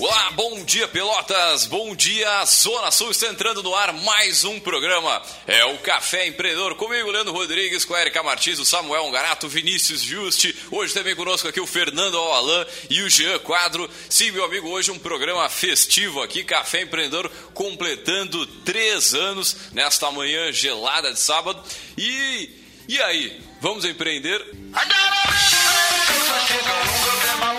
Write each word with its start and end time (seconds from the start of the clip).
Olá, 0.00 0.30
bom 0.30 0.64
dia 0.64 0.88
Pelotas, 0.88 1.66
bom 1.66 1.94
dia 1.94 2.42
Zona 2.46 2.90
Sul, 2.90 3.10
está 3.10 3.26
entrando 3.26 3.62
no 3.62 3.74
ar 3.74 3.92
mais 3.92 4.44
um 4.44 4.58
programa, 4.58 5.20
é 5.46 5.62
o 5.66 5.76
Café 5.76 6.26
Empreendedor, 6.26 6.74
comigo 6.74 7.10
Leandro 7.10 7.34
Rodrigues, 7.34 7.84
com 7.84 7.92
a 7.92 8.00
Erika 8.00 8.22
Martins, 8.22 8.58
o 8.58 8.64
Samuel 8.64 9.04
Ungarato, 9.04 9.46
Vinícius 9.46 10.00
Juste, 10.00 10.56
hoje 10.70 10.94
também 10.94 11.14
conosco 11.14 11.46
aqui 11.46 11.60
o 11.60 11.66
Fernando 11.66 12.16
Alain 12.16 12.64
e 12.88 13.02
o 13.02 13.10
Jean 13.10 13.38
Quadro, 13.40 13.90
sim 14.08 14.30
meu 14.30 14.42
amigo, 14.42 14.70
hoje 14.70 14.90
um 14.90 14.98
programa 14.98 15.46
festivo 15.50 16.22
aqui, 16.22 16.44
Café 16.44 16.80
Empreendedor 16.80 17.30
completando 17.52 18.46
três 18.46 19.12
anos 19.12 19.54
nesta 19.72 20.10
manhã 20.10 20.50
gelada 20.50 21.12
de 21.12 21.20
sábado 21.20 21.62
e, 21.98 22.48
e 22.88 23.02
aí, 23.02 23.38
vamos 23.60 23.84
empreender? 23.84 24.40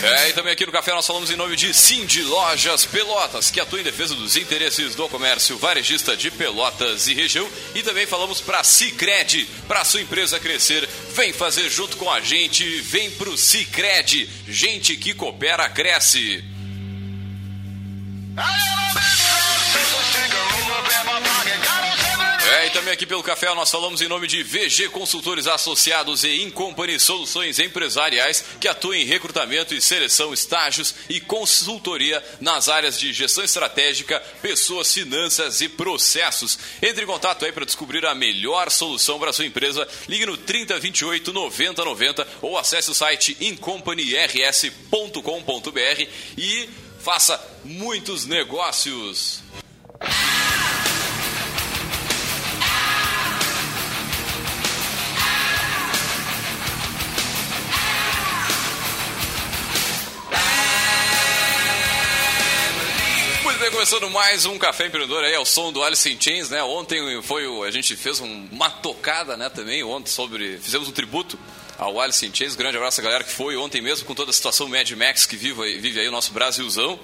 É, 0.00 0.28
e 0.28 0.32
também 0.32 0.52
aqui 0.52 0.64
no 0.64 0.70
Café 0.70 0.92
nós 0.92 1.06
falamos 1.06 1.28
em 1.28 1.34
nome 1.34 1.56
de 1.56 1.74
Cindy 1.74 2.22
Lojas 2.22 2.84
Pelotas, 2.84 3.50
que 3.50 3.58
atua 3.58 3.80
em 3.80 3.82
defesa 3.82 4.14
dos 4.14 4.36
interesses 4.36 4.94
do 4.94 5.08
comércio 5.08 5.58
varejista 5.58 6.16
de 6.16 6.30
Pelotas 6.30 7.08
e 7.08 7.14
região. 7.14 7.48
E 7.74 7.82
também 7.82 8.06
falamos 8.06 8.40
para 8.40 8.62
Cicred, 8.62 9.48
para 9.66 9.84
sua 9.84 10.00
empresa 10.00 10.38
crescer. 10.38 10.88
Vem 11.14 11.32
fazer 11.32 11.68
junto 11.68 11.96
com 11.96 12.08
a 12.08 12.20
gente, 12.20 12.80
vem 12.82 13.10
pro 13.10 13.36
Cicred. 13.36 14.30
Gente 14.46 14.96
que 14.96 15.14
coopera, 15.14 15.68
cresce. 15.68 16.44
É, 22.50 22.66
e 22.66 22.70
também 22.70 22.94
aqui 22.94 23.04
pelo 23.04 23.22
café 23.22 23.54
nós 23.54 23.70
falamos 23.70 24.00
em 24.00 24.08
nome 24.08 24.26
de 24.26 24.42
VG 24.42 24.88
Consultores 24.88 25.46
Associados 25.46 26.24
e 26.24 26.42
Incompany 26.42 26.98
Soluções 26.98 27.58
Empresariais, 27.58 28.42
que 28.58 28.66
atuam 28.66 28.94
em 28.94 29.04
recrutamento 29.04 29.74
e 29.74 29.82
seleção, 29.82 30.32
estágios 30.32 30.94
e 31.10 31.20
consultoria 31.20 32.24
nas 32.40 32.70
áreas 32.70 32.98
de 32.98 33.12
gestão 33.12 33.44
estratégica, 33.44 34.18
pessoas, 34.40 34.90
finanças 34.90 35.60
e 35.60 35.68
processos. 35.68 36.58
Entre 36.80 37.04
em 37.04 37.06
contato 37.06 37.44
aí 37.44 37.52
para 37.52 37.66
descobrir 37.66 38.06
a 38.06 38.14
melhor 38.14 38.70
solução 38.70 39.18
para 39.18 39.32
sua 39.32 39.44
empresa. 39.44 39.86
Ligue 40.08 40.24
no 40.24 40.38
3028 40.38 41.34
9090 41.34 42.26
ou 42.40 42.56
acesse 42.56 42.90
o 42.90 42.94
site 42.94 43.36
incompanyrs.com.br 43.42 46.06
e 46.38 46.70
faça 46.98 47.38
muitos 47.62 48.24
negócios. 48.24 49.42
Começando 63.78 64.10
mais 64.10 64.44
um 64.44 64.58
Café 64.58 64.86
Empreendedor 64.86 65.22
aí, 65.22 65.36
ao 65.36 65.44
som 65.46 65.72
do 65.72 65.84
Alice 65.84 66.10
in 66.12 66.20
Chains, 66.20 66.50
né? 66.50 66.60
Ontem 66.64 67.22
foi 67.22 67.46
o, 67.46 67.62
a 67.62 67.70
gente 67.70 67.94
fez 67.94 68.18
um- 68.18 68.48
uma 68.50 68.68
tocada, 68.68 69.36
né, 69.36 69.48
também, 69.48 69.84
ontem 69.84 70.10
sobre, 70.10 70.58
fizemos 70.58 70.88
um 70.88 70.90
tributo 70.90 71.38
ao 71.78 72.00
Alice 72.00 72.26
in 72.26 72.34
Chains, 72.34 72.56
grande 72.56 72.76
abraço 72.76 73.00
a 73.00 73.04
galera 73.04 73.22
que 73.22 73.30
foi 73.30 73.56
ontem 73.56 73.80
mesmo 73.80 74.04
com 74.04 74.16
toda 74.16 74.30
a 74.30 74.34
situação 74.34 74.66
Mad 74.68 74.90
Max 74.90 75.26
que 75.26 75.36
vive, 75.36 75.62
aí- 75.62 75.78
vive 75.78 76.00
aí 76.00 76.08
o 76.08 76.10
nosso 76.10 76.32
Brasilzão. 76.32 76.98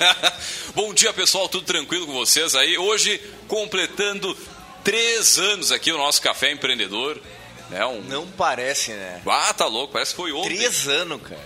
Bom 0.74 0.94
dia 0.94 1.12
pessoal, 1.12 1.50
tudo 1.50 1.66
tranquilo 1.66 2.06
com 2.06 2.14
vocês 2.14 2.54
aí? 2.54 2.78
Hoje 2.78 3.20
completando 3.46 4.34
três 4.82 5.38
anos 5.38 5.70
aqui 5.70 5.92
o 5.92 5.98
nosso 5.98 6.22
Café 6.22 6.50
Empreendedor, 6.50 7.20
né? 7.68 7.84
Um... 7.84 8.00
Não 8.04 8.26
parece, 8.26 8.92
né? 8.92 9.20
Ah, 9.26 9.52
tá 9.52 9.66
louco, 9.66 9.92
parece 9.92 10.12
que 10.12 10.16
foi 10.16 10.32
ontem. 10.32 10.56
Três 10.56 10.88
anos, 10.88 11.20
cara. 11.20 11.44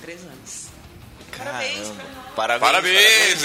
Três 0.00 0.20
anos. 0.20 0.62
Caramba. 1.32 1.58
Parabéns. 1.58 1.88
Parabéns! 2.34 3.42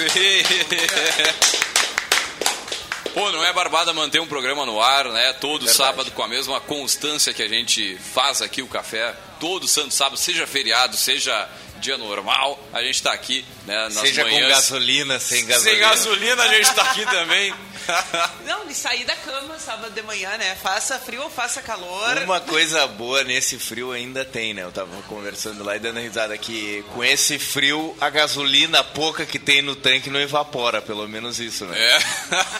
Pô, 3.14 3.31
não 3.31 3.44
é 3.44 3.52
barbada 3.52 3.92
manter 3.94 4.20
um 4.20 4.28
programa 4.28 4.64
no 4.64 4.80
ar, 4.80 5.06
né? 5.06 5.34
Todo 5.34 5.66
Verdade. 5.66 5.75
sábado 5.78 6.12
com 6.12 6.22
a 6.22 6.28
mesma 6.28 6.62
constância 6.62 7.34
que 7.34 7.42
a 7.42 7.47
gente 7.47 7.97
faz 8.14 8.44
aqui 8.44 8.62
o 8.62 8.68
café. 8.68 9.16
Todo 9.40 9.68
santo 9.68 9.92
sábado, 9.92 10.18
seja 10.18 10.46
feriado, 10.46 10.96
seja 10.96 11.50
dia 11.78 11.98
normal, 11.98 12.60
a 12.74 12.82
gente 12.82 13.02
tá 13.02 13.14
aqui, 13.14 13.46
né? 13.66 13.76
Nas 13.90 13.94
Seja 13.96 14.24
com 14.24 14.32
manhãs. 14.32 14.50
gasolina, 14.50 15.20
sem 15.20 15.46
gasolina. 15.46 15.72
Sem 15.72 15.80
gasolina, 15.80 16.44
a 16.44 16.48
gente 16.48 16.74
tá 16.74 16.84
aqui 16.84 17.06
também. 17.06 17.54
Não, 18.46 18.66
de 18.66 18.74
sair 18.74 19.06
da 19.06 19.16
cama 19.16 19.58
sábado 19.60 19.94
de 19.94 20.02
manhã, 20.02 20.38
né? 20.38 20.56
Faça 20.62 21.00
frio 21.00 21.24
ou 21.24 21.30
faça 21.30 21.62
calor. 21.62 22.18
Uma 22.24 22.40
coisa 22.40 22.86
boa 22.88 23.24
nesse 23.24 23.58
frio 23.58 23.92
ainda 23.92 24.26
tem, 24.26 24.54
né? 24.54 24.64
Eu 24.64 24.72
tava 24.72 25.02
conversando 25.04 25.64
lá 25.64 25.76
e 25.76 25.80
dando 25.80 26.00
risada 26.00 26.38
que 26.38 26.84
com 26.94 27.04
esse 27.04 27.40
frio 27.40 27.96
a 28.00 28.09
gasolina 28.09 28.84
pouca 28.84 29.26
que 29.26 29.40
tem 29.40 29.62
no 29.62 29.76
tanque 29.76 30.09
não 30.09 30.20
evapora, 30.20 30.82
pelo 30.82 31.08
menos 31.08 31.40
isso, 31.40 31.66
né? 31.66 31.78
É, 31.80 32.00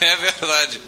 é 0.12 0.16
verdade. 0.16 0.80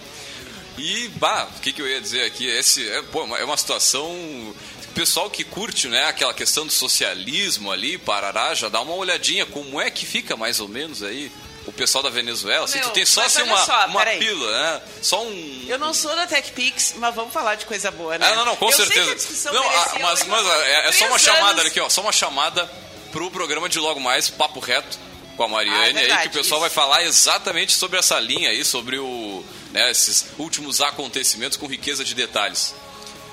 E, 0.78 1.08
bah, 1.16 1.46
o 1.56 1.60
que, 1.60 1.72
que 1.72 1.82
eu 1.82 1.88
ia 1.88 2.00
dizer 2.00 2.24
aqui? 2.24 2.46
Esse 2.46 2.88
é, 2.88 3.02
pô, 3.02 3.24
é 3.36 3.44
uma 3.44 3.56
situação. 3.56 4.54
Pessoal 4.94 5.30
que 5.30 5.44
curte 5.44 5.88
né, 5.88 6.04
aquela 6.06 6.34
questão 6.34 6.66
do 6.66 6.72
socialismo 6.72 7.70
ali, 7.70 7.96
Parará, 7.96 8.54
já 8.54 8.68
dá 8.68 8.80
uma 8.80 8.94
olhadinha 8.94 9.46
como 9.46 9.80
é 9.80 9.90
que 9.90 10.04
fica 10.04 10.36
mais 10.36 10.60
ou 10.60 10.68
menos 10.68 11.02
aí 11.02 11.30
o 11.66 11.72
pessoal 11.72 12.02
da 12.02 12.10
Venezuela. 12.10 12.64
Assim, 12.64 12.78
Meu, 12.78 12.88
tu 12.88 12.92
tem 12.92 13.06
só 13.06 13.22
assim, 13.24 13.42
uma, 13.42 13.64
só, 13.64 13.86
uma 13.86 14.04
pílula, 14.04 14.50
né? 14.50 14.82
Só 15.02 15.22
um. 15.22 15.64
Eu 15.68 15.78
não 15.78 15.94
sou 15.94 16.14
da 16.16 16.26
TechPix, 16.26 16.94
mas 16.96 17.14
vamos 17.14 17.32
falar 17.32 17.54
de 17.54 17.66
coisa 17.66 17.90
boa, 17.90 18.18
né? 18.18 18.26
Ah, 18.26 18.34
não, 18.34 18.44
não, 18.44 18.56
com 18.56 18.66
Eu 18.66 18.72
certeza. 18.72 19.48
a 19.48 19.52
não, 19.52 19.62
ah, 19.62 19.98
mas, 20.00 20.26
mas 20.26 20.46
é, 20.46 20.88
é 20.88 20.92
só 20.92 21.04
uma 21.06 21.18
três 21.18 21.22
chamada 21.36 21.60
anos. 21.60 21.66
aqui, 21.66 21.80
ó. 21.80 21.88
Só 21.88 22.00
uma 22.00 22.12
chamada 22.12 22.70
pro 23.12 23.30
programa 23.30 23.68
de 23.68 23.78
logo 23.78 24.00
mais, 24.00 24.28
Papo 24.28 24.58
Reto, 24.60 24.98
com 25.36 25.44
a 25.44 25.48
Mariane, 25.48 25.98
Ah, 25.98 26.02
é 26.02 26.12
aí, 26.12 26.18
que 26.22 26.28
o 26.28 26.30
pessoal 26.42 26.58
isso. 26.58 26.60
vai 26.60 26.70
falar 26.70 27.04
exatamente 27.04 27.72
sobre 27.72 27.98
essa 27.98 28.18
linha 28.18 28.50
aí, 28.50 28.64
sobre 28.64 28.98
o, 28.98 29.44
né, 29.72 29.90
esses 29.90 30.26
últimos 30.38 30.80
acontecimentos 30.80 31.56
com 31.56 31.66
riqueza 31.66 32.04
de 32.04 32.14
detalhes. 32.14 32.74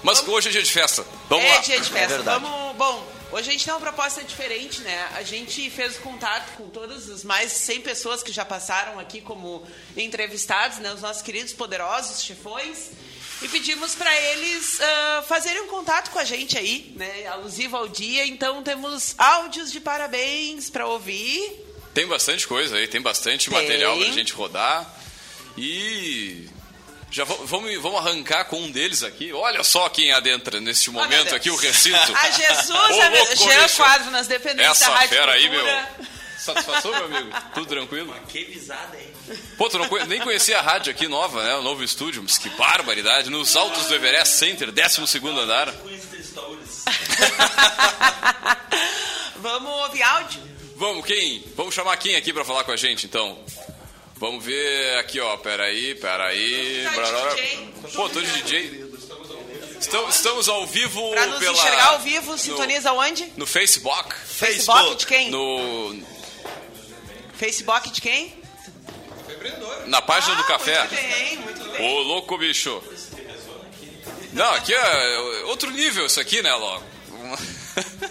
Mas 0.04 0.26
hoje 0.28 0.50
é 0.50 0.52
dia 0.52 0.64
de 0.64 0.72
festa. 0.72 1.06
Vamos 1.30 1.46
é 1.46 1.54
lá. 1.54 1.60
dia 1.60 1.80
de 1.80 1.90
festa. 1.90 2.08
verdade. 2.16 2.44
Vamos. 2.44 2.76
Bom, 2.78 3.08
hoje 3.32 3.50
a 3.50 3.52
gente 3.52 3.66
tem 3.66 3.74
uma 3.74 3.80
proposta 3.80 4.24
diferente, 4.24 4.82
né? 4.82 5.10
A 5.16 5.24
gente 5.24 5.70
fez 5.70 5.98
contato 5.98 6.56
com 6.56 6.70
todas 6.70 7.10
as 7.10 7.24
mais 7.24 7.52
100 7.52 7.82
pessoas 7.82 8.24
que 8.24 8.32
já 8.32 8.46
passaram 8.46 9.00
aqui 9.00 9.22
como 9.22 9.66
entrevistados, 9.96 10.78
né? 10.80 10.94
Os 10.94 11.02
nossos 11.02 11.22
queridos 11.22 11.54
poderosos 11.54 12.24
chefões. 12.24 12.92
E 13.42 13.48
pedimos 13.48 13.94
para 13.94 14.16
eles 14.20 14.80
ah, 14.82 15.24
fazerem 15.28 15.62
um 15.62 15.68
contato 15.68 16.10
com 16.10 16.18
a 16.18 16.24
gente 16.24 16.58
aí, 16.58 16.94
né? 16.96 17.28
Alusivo 17.28 17.78
ao 17.78 17.88
dia. 17.88 18.26
Então 18.26 18.64
temos 18.64 19.14
áudios 19.18 19.72
de 19.72 19.80
parabéns 19.80 20.70
para 20.70 20.88
ouvir. 20.88 21.66
Tem 21.94 22.08
bastante 22.08 22.48
coisa 22.48 22.78
aí, 22.78 22.88
tem 22.88 23.02
bastante 23.02 23.50
Tem. 23.50 23.60
material 23.60 23.98
pra 23.98 24.12
gente 24.12 24.34
rodar. 24.34 24.96
E. 25.58 26.48
Já 27.10 27.24
va- 27.24 27.38
vamos, 27.44 27.74
vamos 27.82 28.00
arrancar 28.00 28.46
com 28.46 28.60
um 28.62 28.70
deles 28.70 29.02
aqui. 29.04 29.32
Olha 29.34 29.64
só 29.64 29.88
quem 29.90 30.12
adentra 30.12 30.60
neste 30.60 30.92
momento 30.92 31.34
aqui, 31.34 31.50
o 31.50 31.56
recinto. 31.56 32.14
A 32.16 32.30
Jesus, 32.32 32.70
Ô, 32.70 33.02
a 33.02 33.10
louco, 33.10 33.36
Jean. 33.38 33.68
Quadro 33.70 34.12
nas 34.12 34.28
dependências 34.28 34.82
Essa 34.82 34.92
da 34.92 34.98
Rádio 34.98 35.18
fera 35.18 35.32
aí, 35.34 35.50
meu. 35.50 35.66
Satisfação, 36.38 36.92
meu 36.92 37.06
amigo? 37.06 37.30
Tudo 37.54 37.66
tranquilo? 37.68 38.14
Que 38.30 38.44
visada, 38.46 38.98
hein? 38.98 39.08
Pô, 39.58 39.70
tu 39.70 39.78
não 39.78 39.88
conhe- 39.90 40.06
nem 40.06 40.22
conhecia 40.22 40.60
a 40.60 40.62
rádio 40.62 40.92
aqui 40.92 41.08
nova, 41.08 41.44
né? 41.44 41.56
O 41.56 41.62
novo 41.62 41.84
estúdio. 41.84 42.22
Mas 42.24 42.38
que 42.38 42.50
barbaridade. 42.52 43.30
Nos 43.30 43.56
altos 43.56 43.86
do 43.88 43.96
Everest 43.96 44.36
Center, 44.36 44.72
12 44.72 45.20
andar. 45.42 45.74
Vamos 49.38 49.72
ouvir 49.84 50.02
áudio? 50.04 50.42
Vamos, 50.76 51.06
quem? 51.06 51.44
Vamos 51.56 51.74
chamar 51.74 51.98
quem 51.98 52.16
aqui 52.16 52.32
pra 52.32 52.46
falar 52.46 52.64
com 52.64 52.72
a 52.72 52.78
gente, 52.78 53.06
então? 53.06 53.38
Vamos 54.20 54.44
ver 54.44 54.98
aqui, 54.98 55.20
ó. 55.20 55.38
Peraí, 55.38 55.96
peraí. 55.96 56.84
Tá 56.84 56.90
de 56.90 56.96
Brarara. 56.96 57.36
DJ. 57.36 57.74
Pô, 57.96 58.10
tô 58.10 58.22
de 58.22 58.32
DJ. 58.42 58.88
Estamos, 59.80 60.16
estamos 60.16 60.50
ao 60.50 60.66
vivo 60.66 61.12
Pra 61.12 61.28
nos 61.28 61.40
pela... 61.40 61.52
enxergar 61.54 61.88
ao 61.90 62.00
vivo, 62.00 62.38
sintoniza 62.38 62.92
onde? 62.94 63.26
No, 63.28 63.32
no 63.38 63.46
Facebook. 63.46 64.16
Facebook 64.26 64.96
de 64.96 65.06
quem? 65.06 65.30
No, 65.30 65.96
Facebook 67.36 67.90
de 67.92 68.02
quem? 68.02 68.38
na 69.86 70.02
página 70.02 70.36
do 70.36 70.42
Ah, 70.42 70.46
café. 70.46 70.80
Muito 70.80 70.96
bem, 70.96 71.38
muito 71.38 71.64
bem. 71.70 71.90
Ô, 71.90 72.00
louco, 72.02 72.38
bicho. 72.38 72.84
Não, 74.34 74.52
aqui 74.56 74.74
é 74.74 75.18
outro 75.46 75.70
nível 75.72 76.06
isso 76.06 76.20
aqui, 76.20 76.42
né, 76.42 76.54
Logo? 76.54 76.84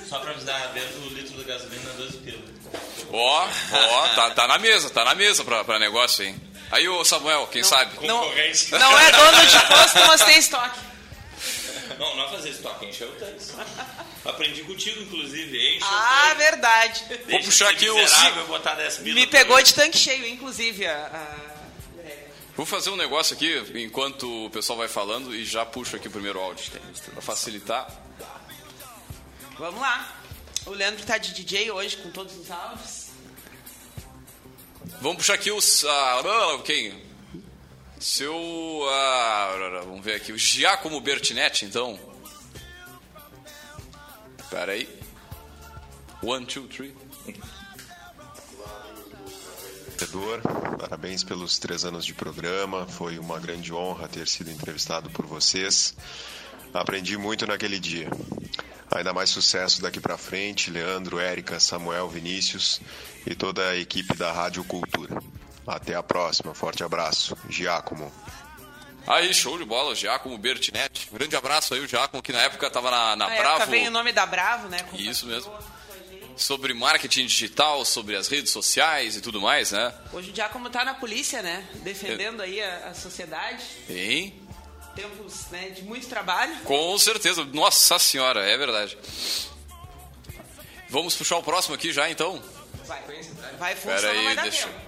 Só 0.08 0.19
pra 0.20 0.31
avisar, 0.31 0.73
dentro 0.73 1.00
do 1.00 1.08
litro 1.14 1.37
de 1.37 1.44
gasolina, 1.44 1.93
12 1.94 2.17
pila. 2.19 2.38
Ó, 3.13 3.49
ó, 3.73 4.09
tá, 4.15 4.31
tá 4.31 4.49
na 4.49 4.59
mesa, 4.59 4.91
tá 4.91 5.05
na 5.05 5.15
mesa 5.15 5.45
pra, 5.45 5.65
pra 5.65 5.79
negócio, 5.79 6.25
hein? 6.25 6.41
Aí, 6.71 6.89
ô 6.89 7.05
Samuel, 7.05 7.47
quem 7.47 7.63
sabe? 7.63 8.05
Não, 8.07 8.25
não 8.79 8.99
é 8.99 9.13
dono 9.13 9.47
de 9.47 9.59
posto, 9.67 9.99
mas 10.07 10.23
tem 10.25 10.39
estoque. 10.39 10.81
Não, 11.99 12.17
não 12.17 12.25
é 12.27 12.31
fazer 12.31 12.51
estoque, 12.51 12.87
encher 12.87 13.07
o 13.07 13.13
tanque. 13.13 13.45
Aprendi 14.25 14.63
contigo, 14.65 15.01
inclusive. 15.03 15.77
Enche 15.77 15.85
Ah, 15.89 16.23
o 16.25 16.29
tanque. 16.29 16.39
verdade. 16.39 17.05
Deixa 17.27 17.45
puxar 17.45 17.73
de 17.73 17.79
ser 17.81 17.87
aqui 17.87 17.91
o 17.91 17.95
miserável, 17.97 18.43
ci- 18.43 18.49
botar 18.49 18.75
10 18.75 18.97
pila 18.99 19.15
Me 19.15 19.27
pegou 19.29 19.63
de 19.63 19.73
tanque 19.73 19.97
cheio, 19.97 20.27
inclusive. 20.27 20.87
A, 20.87 20.93
a- 20.93 21.57
Vou 22.57 22.67
fazer 22.67 22.91
um 22.91 22.97
negócio 22.97 23.37
aqui 23.37 23.63
enquanto 23.77 24.47
o 24.47 24.51
pessoal 24.51 24.79
vai 24.79 24.89
falando 24.89 25.35
e 25.35 25.45
já 25.45 25.65
puxo 25.65 25.95
aqui 25.95 26.09
o 26.09 26.11
primeiro 26.11 26.41
áudio. 26.41 26.65
Pra 27.13 27.23
facilitar. 27.23 27.87
Vamos 29.59 29.81
lá. 29.81 30.16
O 30.67 30.71
Leandro 30.71 31.05
tá 31.07 31.17
de 31.17 31.33
DJ 31.33 31.71
hoje 31.71 31.97
com 31.99 32.11
todos 32.11 32.37
os 32.37 32.51
áudios. 32.51 33.07
Vamos 35.01 35.19
puxar 35.19 35.35
aqui 35.35 35.53
os. 35.53 35.85
ah, 35.85 36.23
quem? 36.65 37.03
Seu. 38.01 38.35
ah, 38.89 39.83
vamos 39.85 40.05
ver 40.05 40.15
aqui. 40.17 40.33
O 40.33 40.39
Giacomo 40.39 41.01
Bertinetti, 41.01 41.65
então. 41.65 41.99
Pera 44.51 44.73
aí. 44.73 44.89
One, 46.23 46.45
two, 46.47 46.67
three. 46.67 46.95
Empreendedor, 49.89 50.43
Parabéns 50.79 51.25
pelos 51.25 51.59
três 51.59 51.85
anos 51.85 52.05
de 52.05 52.13
programa. 52.13 52.87
Foi 52.87 53.19
uma 53.19 53.39
grande 53.39 53.73
honra 53.73 54.09
ter 54.09 54.29
sido 54.29 54.51
entrevistado 54.51 55.09
por 55.11 55.27
vocês. 55.27 55.95
Aprendi 56.75 57.17
muito 57.17 57.47
naquele 57.47 57.79
dia. 57.79 58.11
Ainda 58.96 59.12
mais 59.12 59.28
sucesso 59.28 59.82
daqui 59.82 60.00
para 60.00 60.16
frente, 60.16 60.70
Leandro, 60.70 61.19
Érica, 61.19 61.60
Samuel, 61.60 62.08
Vinícius 62.08 62.81
e 63.26 63.34
toda 63.34 63.69
a 63.69 63.76
equipe 63.76 64.16
da 64.16 64.32
Rádio 64.32 64.64
Cultura. 64.64 65.20
Até 65.66 65.94
a 65.94 66.02
próxima. 66.02 66.54
Forte 66.54 66.82
abraço. 66.82 67.37
Giacomo. 67.50 68.10
Aí, 69.06 69.32
show 69.34 69.58
de 69.58 69.64
bola, 69.64 69.93
o 69.93 69.94
Giacomo 69.94 70.37
Bertinetti. 70.38 71.08
Um 71.12 71.19
grande 71.19 71.37
abraço 71.37 71.75
aí, 71.75 71.81
o 71.81 71.87
Giacomo, 71.87 72.22
que 72.22 72.32
na 72.32 72.40
época 72.43 72.70
tava 72.70 72.90
na, 72.90 73.14
na 73.16 73.28
Na 73.28 73.37
Bravo. 73.37 73.56
época 73.56 73.66
veio 73.66 73.88
o 73.88 73.90
nome 73.93 74.12
da 74.12 74.25
Bravo, 74.25 74.69
né? 74.69 74.78
Isso 74.94 75.26
mesmo. 75.26 75.52
Sobre 76.34 76.72
marketing 76.75 77.26
digital, 77.26 77.84
sobre 77.84 78.16
as 78.16 78.28
redes 78.28 78.50
sociais 78.50 79.14
e 79.16 79.20
tudo 79.20 79.40
mais, 79.40 79.72
né? 79.72 79.93
Hoje 80.12 80.31
o 80.31 80.34
Giacomo 80.34 80.70
tá 80.70 80.84
na 80.84 80.94
polícia, 80.94 81.43
né? 81.43 81.66
Defendendo 81.82 82.40
aí 82.43 82.60
a, 82.62 82.88
a 82.88 82.94
sociedade. 82.94 83.62
Hein? 83.88 84.34
Tempos 84.96 85.46
né, 85.50 85.69
de 85.70 85.82
muito 85.82 86.08
trabalho. 86.08 86.56
Com 86.64 86.98
certeza. 86.98 87.44
Nossa 87.44 87.98
senhora, 87.98 88.40
é 88.44 88.56
verdade. 88.56 88.96
Vamos 90.88 91.14
puxar 91.14 91.37
o 91.37 91.43
próximo 91.43 91.75
aqui 91.75 91.93
já, 91.93 92.08
então? 92.10 92.43
Vai, 92.87 93.00
vai 93.58 93.75
Pera 93.75 93.76
funcionar, 93.76 94.10
aí, 94.19 94.25
vai 94.25 94.34
dar 94.37 94.43
deixa- 94.43 94.66
tempo. 94.69 94.81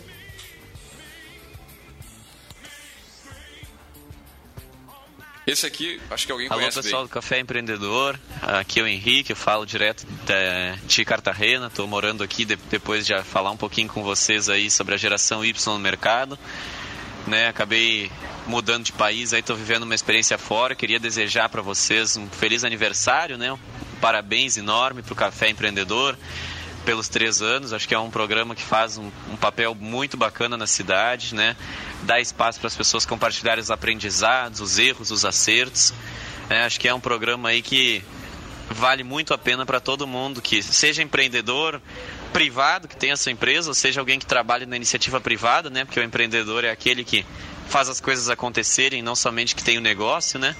Esse 5.46 5.66
aqui, 5.66 6.00
acho 6.10 6.26
que 6.26 6.32
alguém 6.32 6.46
Alô 6.48 6.58
conhece 6.60 6.80
pessoal 6.80 7.02
bem. 7.02 7.08
do 7.08 7.12
Café 7.12 7.40
Empreendedor, 7.40 8.18
aqui 8.42 8.78
é 8.78 8.82
o 8.82 8.86
Henrique, 8.86 9.32
eu 9.32 9.36
falo 9.36 9.64
direto 9.66 10.06
de 10.86 11.04
Cartagena, 11.04 11.66
estou 11.66 11.86
morando 11.88 12.22
aqui 12.22 12.44
de- 12.44 12.56
depois 12.56 13.06
de 13.06 13.20
falar 13.24 13.50
um 13.50 13.56
pouquinho 13.56 13.88
com 13.88 14.02
vocês 14.04 14.48
aí 14.48 14.70
sobre 14.70 14.94
a 14.94 14.98
geração 14.98 15.44
Y 15.44 15.66
no 15.72 15.78
mercado. 15.78 16.38
Né, 17.30 17.46
acabei 17.46 18.10
mudando 18.44 18.82
de 18.82 18.90
país, 18.90 19.32
aí 19.32 19.38
estou 19.38 19.54
vivendo 19.54 19.84
uma 19.84 19.94
experiência 19.94 20.36
fora. 20.36 20.74
Queria 20.74 20.98
desejar 20.98 21.48
para 21.48 21.62
vocês 21.62 22.16
um 22.16 22.26
feliz 22.28 22.64
aniversário, 22.64 23.38
né? 23.38 23.52
Um 23.52 23.58
parabéns 24.00 24.56
enorme 24.56 25.00
para 25.00 25.12
o 25.12 25.16
Café 25.16 25.48
Empreendedor 25.48 26.18
pelos 26.84 27.08
três 27.08 27.40
anos. 27.40 27.72
Acho 27.72 27.86
que 27.86 27.94
é 27.94 27.98
um 28.00 28.10
programa 28.10 28.56
que 28.56 28.62
faz 28.64 28.98
um, 28.98 29.12
um 29.30 29.36
papel 29.36 29.76
muito 29.76 30.16
bacana 30.16 30.56
na 30.56 30.66
cidade, 30.66 31.32
né? 31.32 31.54
Dá 32.02 32.18
espaço 32.18 32.58
para 32.58 32.66
as 32.66 32.76
pessoas 32.76 33.06
compartilharem 33.06 33.62
os 33.62 33.70
aprendizados, 33.70 34.60
os 34.60 34.76
erros, 34.76 35.12
os 35.12 35.24
acertos. 35.24 35.94
né? 36.48 36.64
acho 36.64 36.80
que 36.80 36.88
é 36.88 36.92
um 36.92 36.98
programa 36.98 37.50
aí 37.50 37.62
que 37.62 38.02
vale 38.70 39.04
muito 39.04 39.32
a 39.32 39.38
pena 39.38 39.64
para 39.64 39.78
todo 39.78 40.04
mundo 40.04 40.42
que 40.42 40.64
seja 40.64 41.00
empreendedor 41.00 41.80
privado 42.32 42.88
que 42.88 42.96
tenha 42.96 43.16
sua 43.16 43.32
empresa, 43.32 43.68
ou 43.68 43.74
seja 43.74 44.00
alguém 44.00 44.18
que 44.18 44.26
trabalhe 44.26 44.66
na 44.66 44.76
iniciativa 44.76 45.20
privada, 45.20 45.68
né? 45.70 45.84
Porque 45.84 46.00
o 46.00 46.02
empreendedor 46.02 46.64
é 46.64 46.70
aquele 46.70 47.04
que 47.04 47.24
faz 47.68 47.88
as 47.88 48.00
coisas 48.00 48.28
acontecerem, 48.28 49.02
não 49.02 49.14
somente 49.14 49.54
que 49.54 49.62
tem 49.62 49.78
o 49.78 49.80
negócio, 49.80 50.38
né? 50.38 50.56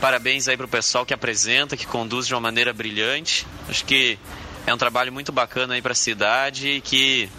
Parabéns 0.00 0.48
aí 0.48 0.56
pro 0.56 0.66
pessoal 0.66 1.06
que 1.06 1.14
apresenta, 1.14 1.76
que 1.76 1.86
conduz 1.86 2.26
de 2.26 2.34
uma 2.34 2.40
maneira 2.40 2.72
brilhante. 2.72 3.46
Acho 3.68 3.84
que 3.84 4.18
é 4.66 4.74
um 4.74 4.78
trabalho 4.78 5.12
muito 5.12 5.30
bacana 5.30 5.74
aí 5.74 5.82
para 5.82 5.92
a 5.92 5.94
cidade 5.94 6.68
e 6.68 6.80
que 6.80 7.30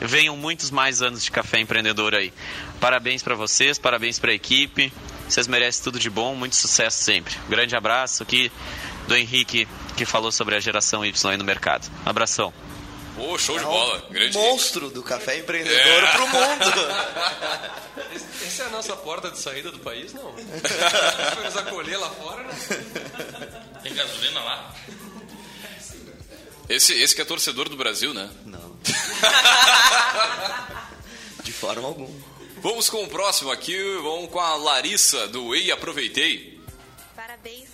venham 0.00 0.36
muitos 0.36 0.70
mais 0.70 1.02
anos 1.02 1.24
de 1.24 1.30
café 1.30 1.58
empreendedor 1.58 2.14
aí. 2.14 2.32
Parabéns 2.80 3.22
para 3.22 3.34
vocês, 3.34 3.78
parabéns 3.78 4.18
para 4.18 4.30
a 4.30 4.34
equipe. 4.34 4.92
Vocês 5.28 5.48
merecem 5.48 5.82
tudo 5.82 5.98
de 5.98 6.08
bom, 6.08 6.34
muito 6.34 6.54
sucesso 6.54 7.02
sempre. 7.02 7.34
Um 7.46 7.50
grande 7.50 7.74
abraço 7.74 8.22
aqui 8.22 8.50
do 9.08 9.16
Henrique 9.16 9.66
que 9.96 10.04
falou 10.04 10.30
sobre 10.30 10.54
a 10.54 10.60
geração 10.60 11.04
Y 11.04 11.30
aí 11.32 11.36
no 11.36 11.44
mercado. 11.44 11.90
Abração. 12.06 12.52
Ô, 13.18 13.36
show 13.38 13.58
de 13.58 13.64
É 13.64 13.66
um 13.66 13.70
bola. 13.70 14.06
Grande. 14.10 14.36
monstro 14.38 14.90
do 14.90 15.02
café 15.02 15.38
empreendedor 15.38 16.04
É. 16.04 16.12
pro 16.12 16.26
mundo. 16.28 16.88
Essa 18.46 18.62
é 18.62 18.66
a 18.66 18.70
nossa 18.70 18.96
porta 18.96 19.30
de 19.30 19.38
saída 19.38 19.70
do 19.70 19.78
país, 19.80 20.12
não? 20.14 20.32
Foi 21.34 21.44
nos 21.44 21.56
acolher 21.56 21.98
lá 21.98 22.10
fora, 22.10 22.42
né? 22.44 22.54
Tem 23.82 23.94
gasolina 23.94 24.40
lá? 24.40 24.74
Esse, 26.68 26.92
esse 27.00 27.14
que 27.14 27.22
é 27.22 27.24
torcedor 27.24 27.68
do 27.68 27.76
Brasil, 27.76 28.12
né? 28.12 28.28
Não. 28.44 28.76
De 31.42 31.52
forma 31.52 31.88
alguma. 31.88 32.08
Vamos 32.60 32.90
com 32.90 33.04
o 33.04 33.08
próximo 33.08 33.50
aqui, 33.50 33.76
vamos 34.02 34.30
com 34.30 34.40
a 34.40 34.56
Larissa 34.56 35.28
do 35.28 35.54
Ei 35.54 35.70
Aproveitei. 35.70 36.60
Parabéns, 37.14 37.68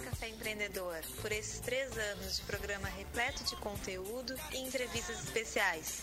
Empreendedor, 0.48 1.00
por 1.22 1.32
esses 1.32 1.58
três 1.58 1.96
anos 1.96 2.36
de 2.36 2.42
programa 2.42 2.86
repleto 2.86 3.42
de 3.44 3.56
conteúdo 3.56 4.38
e 4.52 4.58
entrevistas 4.58 5.18
especiais. 5.24 6.00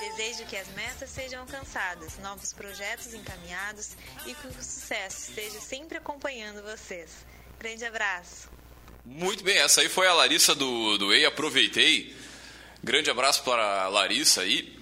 Desejo 0.00 0.46
que 0.46 0.56
as 0.56 0.66
metas 0.68 1.10
sejam 1.10 1.40
alcançadas, 1.42 2.16
novos 2.20 2.54
projetos 2.54 3.12
encaminhados 3.12 3.90
e 4.24 4.32
que 4.34 4.46
o 4.46 4.52
sucesso 4.54 5.28
esteja 5.28 5.60
sempre 5.60 5.98
acompanhando 5.98 6.62
vocês. 6.62 7.10
Grande 7.58 7.84
abraço! 7.84 8.48
Muito 9.04 9.44
bem, 9.44 9.58
essa 9.58 9.82
aí 9.82 9.90
foi 9.90 10.06
a 10.06 10.14
Larissa 10.14 10.54
do, 10.54 10.96
do 10.96 11.12
Ei 11.12 11.26
Aproveitei. 11.26 12.16
Grande 12.82 13.10
abraço 13.10 13.42
para 13.42 13.82
a 13.84 13.88
Larissa 13.90 14.40
aí. 14.40 14.74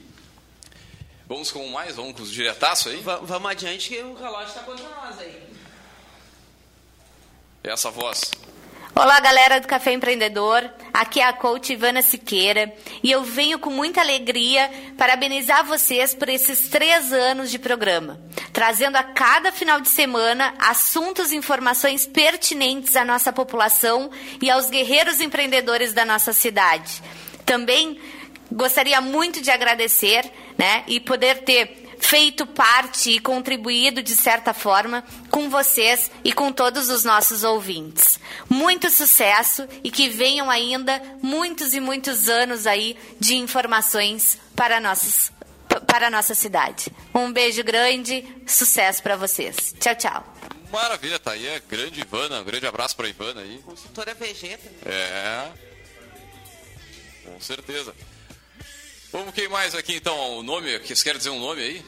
Vamos 1.26 1.50
com 1.50 1.66
mais, 1.66 1.96
vamos 1.96 2.14
com 2.14 2.22
os 2.22 2.30
diretaço 2.30 2.90
aí. 2.90 3.00
Va- 3.00 3.16
vamos 3.18 3.50
adiante 3.50 3.88
que 3.88 3.98
o 4.02 4.14
relógio 4.14 4.54
tá 4.54 4.62
contra 4.62 4.88
nós 4.88 5.18
aí. 5.18 5.50
Essa 7.64 7.90
voz. 7.90 8.30
Olá, 8.94 9.20
galera 9.20 9.60
do 9.60 9.68
Café 9.68 9.92
Empreendedor. 9.92 10.68
Aqui 10.92 11.20
é 11.20 11.24
a 11.24 11.32
coach 11.32 11.72
Ivana 11.72 12.02
Siqueira 12.02 12.74
e 13.02 13.10
eu 13.10 13.22
venho 13.22 13.58
com 13.58 13.70
muita 13.70 14.00
alegria 14.00 14.68
parabenizar 14.98 15.64
vocês 15.64 16.12
por 16.12 16.28
esses 16.28 16.68
três 16.68 17.12
anos 17.12 17.50
de 17.50 17.58
programa, 17.58 18.20
trazendo 18.52 18.96
a 18.96 19.02
cada 19.02 19.52
final 19.52 19.80
de 19.80 19.88
semana 19.88 20.52
assuntos 20.58 21.30
e 21.30 21.36
informações 21.36 22.04
pertinentes 22.04 22.96
à 22.96 23.04
nossa 23.04 23.32
população 23.32 24.10
e 24.42 24.50
aos 24.50 24.68
guerreiros 24.68 25.20
empreendedores 25.20 25.92
da 25.92 26.04
nossa 26.04 26.32
cidade. 26.32 27.00
Também 27.46 27.98
gostaria 28.50 29.00
muito 29.00 29.40
de 29.40 29.50
agradecer, 29.50 30.30
né, 30.58 30.82
e 30.88 30.98
poder 30.98 31.44
ter 31.44 31.89
feito 32.00 32.46
parte 32.46 33.10
e 33.10 33.20
contribuído 33.20 34.02
de 34.02 34.16
certa 34.16 34.52
forma 34.52 35.04
com 35.30 35.48
vocês 35.48 36.10
e 36.24 36.32
com 36.32 36.50
todos 36.50 36.88
os 36.88 37.04
nossos 37.04 37.44
ouvintes. 37.44 38.18
Muito 38.48 38.90
sucesso 38.90 39.68
e 39.84 39.90
que 39.90 40.08
venham 40.08 40.50
ainda 40.50 41.00
muitos 41.22 41.74
e 41.74 41.80
muitos 41.80 42.28
anos 42.28 42.66
aí 42.66 42.96
de 43.20 43.36
informações 43.36 44.38
para 44.56 44.80
nossos 44.80 45.30
para 45.86 46.08
a 46.08 46.10
nossa 46.10 46.34
cidade. 46.34 46.90
Um 47.14 47.32
beijo 47.32 47.62
grande, 47.62 48.26
sucesso 48.44 49.00
para 49.02 49.14
vocês. 49.14 49.72
Tchau, 49.78 49.94
tchau. 49.94 50.36
Maravilha, 50.72 51.18
tá 51.18 51.32
aí 51.32 51.48
a 51.54 51.58
grande 51.60 52.00
Ivana. 52.00 52.40
Um 52.40 52.44
grande 52.44 52.66
abraço 52.66 52.96
para 52.96 53.08
Ivana 53.08 53.40
aí. 53.40 53.58
Consultora 53.64 54.14
Vegeta. 54.14 54.68
É. 54.84 55.48
Com 57.24 57.40
certeza. 57.40 57.94
Vamos 59.12 59.34
quem 59.34 59.48
mais 59.48 59.74
aqui 59.74 59.94
então? 59.96 60.38
O 60.38 60.42
nome, 60.42 60.78
que 60.80 60.94
você 60.94 61.02
quer 61.04 61.16
dizer 61.16 61.30
um 61.30 61.40
nome 61.40 61.62
aí? 61.62 61.84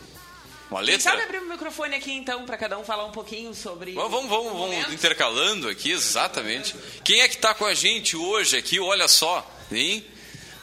Uma 0.70 0.80
Quem 0.80 0.86
letra? 0.94 1.10
sabe 1.10 1.22
abrir 1.22 1.38
o 1.38 1.48
microfone 1.48 1.94
aqui 1.94 2.12
então 2.12 2.44
para 2.46 2.56
cada 2.56 2.78
um 2.78 2.84
falar 2.84 3.04
um 3.04 3.12
pouquinho 3.12 3.54
sobre. 3.54 3.92
Vamos, 3.92 4.10
vamos, 4.10 4.28
vamos, 4.52 4.52
vamos 4.76 4.92
intercalando 4.92 5.68
aqui, 5.68 5.90
exatamente. 5.92 6.74
Quem 7.04 7.20
é 7.20 7.28
que 7.28 7.36
tá 7.38 7.54
com 7.54 7.66
a 7.66 7.74
gente 7.74 8.16
hoje 8.16 8.56
aqui? 8.56 8.80
Olha 8.80 9.06
só, 9.06 9.46
hein? 9.70 10.04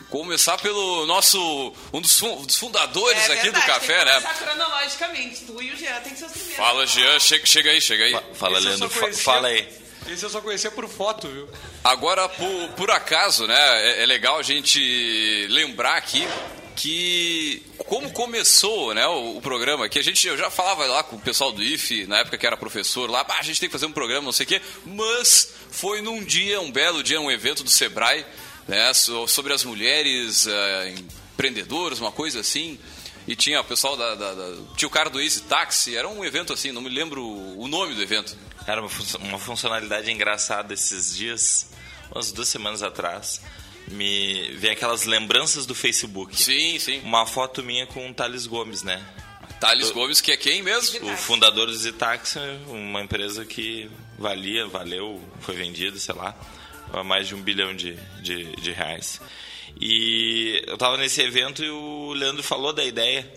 Começar 0.09 0.57
pelo 0.57 1.05
nosso. 1.05 1.71
um 1.93 2.01
dos, 2.01 2.17
fun- 2.19 2.41
dos 2.43 2.55
fundadores 2.55 3.29
É 3.29 3.33
aqui 3.33 3.43
verdade, 3.43 3.63
do 3.63 3.71
café, 3.71 3.93
tem 3.93 3.97
que 3.99 4.05
né? 4.05 4.21
começar 4.21 4.33
cronologicamente. 4.43 5.41
Tu 5.45 5.61
e 5.61 5.71
o 5.71 5.77
Jean 5.77 6.01
tem 6.01 6.13
que 6.13 6.17
ser 6.19 6.25
os 6.25 6.31
primeiros. 6.31 6.57
Fala, 6.57 6.87
Jean, 6.87 7.19
chega, 7.19 7.45
chega 7.45 7.69
aí, 7.69 7.79
chega 7.79 8.03
aí. 8.05 8.19
Fala, 8.33 8.57
Esse 8.57 8.65
eu 8.67 8.69
Leandro, 8.71 8.89
fa- 8.89 9.13
fala 9.13 9.47
aí. 9.49 9.69
Esse 10.11 10.23
eu 10.25 10.29
só 10.29 10.41
conhecia 10.41 10.71
por 10.71 10.87
foto, 10.87 11.27
viu? 11.27 11.47
Agora, 11.83 12.27
por, 12.29 12.69
por 12.75 12.91
acaso, 12.91 13.45
né? 13.47 13.55
É, 13.57 14.03
é 14.03 14.05
legal 14.05 14.37
a 14.39 14.43
gente 14.43 15.47
lembrar 15.49 15.95
aqui 15.97 16.27
que 16.75 17.61
como 17.87 18.09
começou, 18.11 18.93
né, 18.93 19.05
o, 19.07 19.37
o 19.37 19.41
programa, 19.41 19.89
que 19.89 19.99
a 19.99 20.03
gente 20.03 20.25
eu 20.27 20.37
já 20.37 20.49
falava 20.49 20.85
lá 20.85 21.03
com 21.03 21.17
o 21.17 21.19
pessoal 21.19 21.51
do 21.51 21.61
IFE, 21.61 22.07
na 22.07 22.19
época 22.19 22.37
que 22.37 22.47
era 22.47 22.55
professor 22.55 23.09
lá, 23.09 23.25
"Ah, 23.27 23.39
a 23.39 23.43
gente 23.43 23.59
tem 23.59 23.67
que 23.67 23.73
fazer 23.73 23.85
um 23.85 23.91
programa, 23.91 24.23
não 24.25 24.31
sei 24.31 24.45
o 24.45 24.47
quê, 24.47 24.61
mas 24.85 25.51
foi 25.71 26.01
num 26.01 26.23
dia, 26.23 26.61
um 26.61 26.71
belo 26.71 27.03
dia, 27.03 27.19
um 27.19 27.29
evento 27.29 27.63
do 27.65 27.69
Sebrae, 27.69 28.25
né, 28.67 28.93
so- 28.93 29.27
sobre 29.27 29.51
as 29.53 29.63
mulheres 29.65 30.47
eh, 30.47 30.95
empreendedoras, 31.33 31.99
uma 31.99 32.11
coisa 32.13 32.39
assim. 32.39 32.79
E 33.27 33.35
tinha 33.35 33.59
o 33.59 33.63
pessoal 33.63 33.97
da, 33.97 34.15
da- 34.15 34.33
da- 34.33 34.55
Tinha 34.77 34.87
o 34.87 34.91
cara 34.91 35.09
do 35.09 35.19
Easy 35.21 35.41
Taxi, 35.41 35.95
era 35.97 36.07
um 36.07 36.23
evento 36.23 36.53
assim, 36.53 36.71
não 36.71 36.81
me 36.81 36.89
lembro 36.89 37.21
o 37.23 37.67
nome 37.67 37.93
do 37.93 38.01
evento. 38.01 38.35
Era 38.69 38.81
uma, 38.81 38.89
fun- 38.89 39.17
uma 39.19 39.39
funcionalidade 39.39 40.11
engraçada 40.11 40.73
esses 40.73 41.15
dias, 41.15 41.69
umas 42.11 42.31
duas 42.31 42.47
semanas 42.47 42.83
atrás. 42.83 43.41
Me 43.87 44.51
vem 44.57 44.71
aquelas 44.71 45.05
lembranças 45.05 45.65
do 45.65 45.73
Facebook. 45.73 46.39
Sim, 46.39 46.77
sim. 46.77 46.99
Uma 46.99 47.25
foto 47.25 47.63
minha 47.63 47.87
com 47.87 48.07
o 48.09 48.13
Thales 48.13 48.45
Gomes, 48.45 48.83
né? 48.83 49.03
Thales 49.59 49.89
Gomes, 49.91 50.21
que 50.21 50.31
é 50.31 50.37
quem 50.37 50.61
mesmo? 50.61 51.11
O 51.11 51.17
fundador 51.17 51.65
do 51.67 51.75
Zitaxi, 51.75 52.37
uma 52.67 53.01
empresa 53.01 53.43
que 53.43 53.89
valia, 54.17 54.67
valeu, 54.67 55.19
foi 55.41 55.55
vendida, 55.55 55.97
sei 55.97 56.13
lá, 56.15 56.35
a 56.93 57.03
mais 57.03 57.27
de 57.27 57.35
um 57.35 57.41
bilhão 57.41 57.75
de, 57.75 57.95
de, 58.21 58.55
de 58.57 58.71
reais. 58.71 59.19
E 59.81 60.63
eu 60.67 60.77
tava 60.77 60.95
nesse 60.97 61.21
evento 61.21 61.63
e 61.63 61.69
o 61.69 62.13
Leandro 62.13 62.43
falou 62.43 62.71
da 62.71 62.85
ideia. 62.85 63.27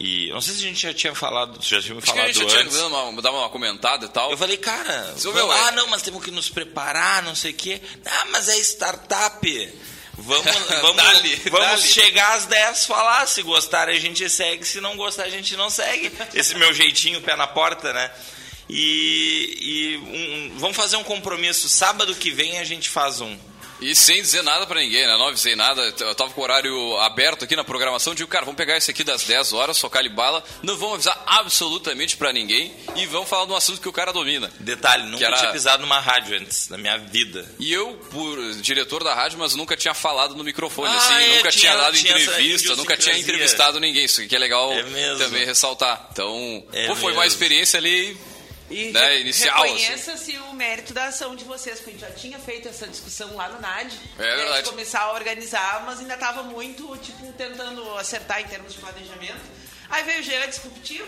E 0.00 0.30
não 0.30 0.40
sei 0.40 0.54
se 0.54 0.60
a 0.60 0.68
gente 0.68 0.80
já 0.80 0.94
tinha 0.94 1.14
falado, 1.14 1.58
já 1.60 1.80
tinha 1.82 1.94
me 1.94 2.00
Acho 2.00 2.12
que 2.12 2.18
a 2.18 2.22
falado 2.22 2.32
gente 2.34 2.50
já 2.52 2.60
antes. 2.60 2.74
tinha 2.76 2.86
uma, 2.86 3.20
dar 3.20 3.32
uma 3.32 3.48
comentada 3.48 4.06
e 4.06 4.08
tal. 4.08 4.30
Eu 4.30 4.38
falei, 4.38 4.56
cara, 4.56 5.14
vamos- 5.18 5.54
ah, 5.56 5.72
não, 5.72 5.88
mas 5.88 6.02
temos 6.02 6.22
que 6.24 6.30
nos 6.30 6.48
preparar, 6.48 7.22
não 7.24 7.34
sei 7.34 7.50
o 7.50 7.54
quê. 7.54 7.80
Ah, 8.06 8.26
mas 8.30 8.48
é 8.48 8.56
startup. 8.58 9.72
Vamos, 10.20 10.44
vamos, 10.82 10.96
Dá-lhe, 10.96 11.36
vamos 11.50 11.66
dá-lhe. 11.68 11.82
chegar 11.88 12.34
às 12.36 12.46
10 12.46 12.86
falar. 12.86 13.26
Se 13.26 13.42
gostar, 13.42 13.88
a 13.88 13.94
gente 13.98 14.28
segue. 14.30 14.64
Se 14.64 14.80
não 14.80 14.96
gostar, 14.96 15.24
a 15.24 15.30
gente 15.30 15.56
não 15.56 15.68
segue. 15.70 16.12
Esse 16.34 16.54
meu 16.54 16.72
jeitinho, 16.72 17.20
pé 17.20 17.34
na 17.36 17.46
porta, 17.48 17.92
né? 17.92 18.10
E, 18.68 19.58
e 19.60 19.96
um- 19.96 20.58
vamos 20.58 20.76
fazer 20.76 20.96
um 20.96 21.04
compromisso. 21.04 21.68
Sábado 21.68 22.14
que 22.14 22.30
vem 22.30 22.58
a 22.58 22.64
gente 22.64 22.88
faz 22.88 23.20
um. 23.20 23.36
E 23.80 23.94
sem 23.94 24.20
dizer 24.20 24.42
nada 24.42 24.66
pra 24.66 24.80
ninguém, 24.80 25.06
né? 25.06 25.16
Não 25.16 25.28
avisei 25.28 25.54
nada. 25.54 25.80
Eu 26.00 26.14
tava 26.14 26.30
com 26.32 26.40
o 26.40 26.44
horário 26.44 26.96
aberto 26.98 27.44
aqui 27.44 27.54
na 27.54 27.62
programação. 27.62 28.14
Digo, 28.14 28.28
cara, 28.28 28.44
vamos 28.44 28.56
pegar 28.56 28.76
esse 28.76 28.90
aqui 28.90 29.04
das 29.04 29.22
10 29.24 29.52
horas, 29.52 29.76
socar 29.76 30.02
de 30.02 30.08
bala. 30.08 30.42
Não 30.62 30.76
vamos 30.76 30.94
avisar 30.94 31.22
absolutamente 31.26 32.16
pra 32.16 32.32
ninguém. 32.32 32.72
E 32.96 33.06
vamos 33.06 33.28
falar 33.28 33.46
de 33.46 33.52
um 33.52 33.56
assunto 33.56 33.80
que 33.80 33.88
o 33.88 33.92
cara 33.92 34.12
domina. 34.12 34.50
Detalhe, 34.58 35.04
nunca 35.04 35.18
Que 35.18 35.24
era- 35.24 35.36
tinha 35.36 35.52
pisado 35.52 35.82
numa 35.82 36.00
rádio 36.00 36.36
antes, 36.38 36.68
na 36.68 36.76
minha 36.76 36.98
vida. 36.98 37.48
E 37.58 37.72
eu, 37.72 37.94
por 38.10 38.52
diretor 38.56 39.04
da 39.04 39.14
rádio, 39.14 39.38
mas 39.38 39.54
nunca 39.54 39.76
tinha 39.76 39.94
falado 39.94 40.34
no 40.34 40.42
microfone, 40.42 40.88
Ah, 40.92 40.96
assim, 40.96 41.14
é, 41.14 41.36
nunca 41.36 41.50
tinha, 41.50 41.72
tinha- 41.72 41.76
dado 41.76 41.96
tinha 41.96 42.12
entrevista, 42.20 42.76
nunca 42.76 42.96
tinha 42.96 43.16
entrevistado 43.18 43.78
ninguém. 43.80 44.04
Isso 44.04 44.20
aqui 44.22 44.34
é 44.34 44.38
legal 44.38 44.72
É 44.72 44.82
também 45.16 45.44
ressaltar. 45.44 46.08
Então, 46.12 46.64
É 46.72 46.86
pô, 46.88 46.94
foi 46.96 47.06
mesmo. 47.10 47.20
uma 47.20 47.26
experiência 47.26 47.78
ali 47.78 48.16
E 48.70 48.92
né, 48.92 49.20
inicial. 49.20 49.62
assim. 49.62 49.76
reconheça-se 49.76 50.36
o 50.38 50.52
mérito 50.52 50.92
da 50.92 51.06
ação 51.06 51.34
de 51.34 51.44
vocês, 51.44 51.80
porque 51.80 51.90
a 51.90 51.92
gente 51.92 52.00
já 52.00 52.10
tinha 52.10 52.38
feito 52.38 52.68
essa 52.68 52.86
discussão 52.86 53.34
lá 53.34 53.48
no 53.48 53.60
NAD. 53.60 53.98
É 54.18 54.22
né, 54.22 54.36
verdade. 54.36 54.62
De 54.62 54.70
começar 54.70 55.00
a 55.00 55.12
organizar, 55.12 55.84
mas 55.86 56.00
ainda 56.00 56.14
estava 56.14 56.42
muito, 56.42 56.96
tipo, 56.98 57.32
tentando 57.32 57.96
acertar 57.96 58.40
em 58.40 58.46
termos 58.46 58.74
de 58.74 58.78
planejamento. 58.78 59.40
Aí 59.88 60.02
veio 60.04 60.20
o 60.20 60.22
Jean 60.22 60.46
discutiu. 60.48 61.06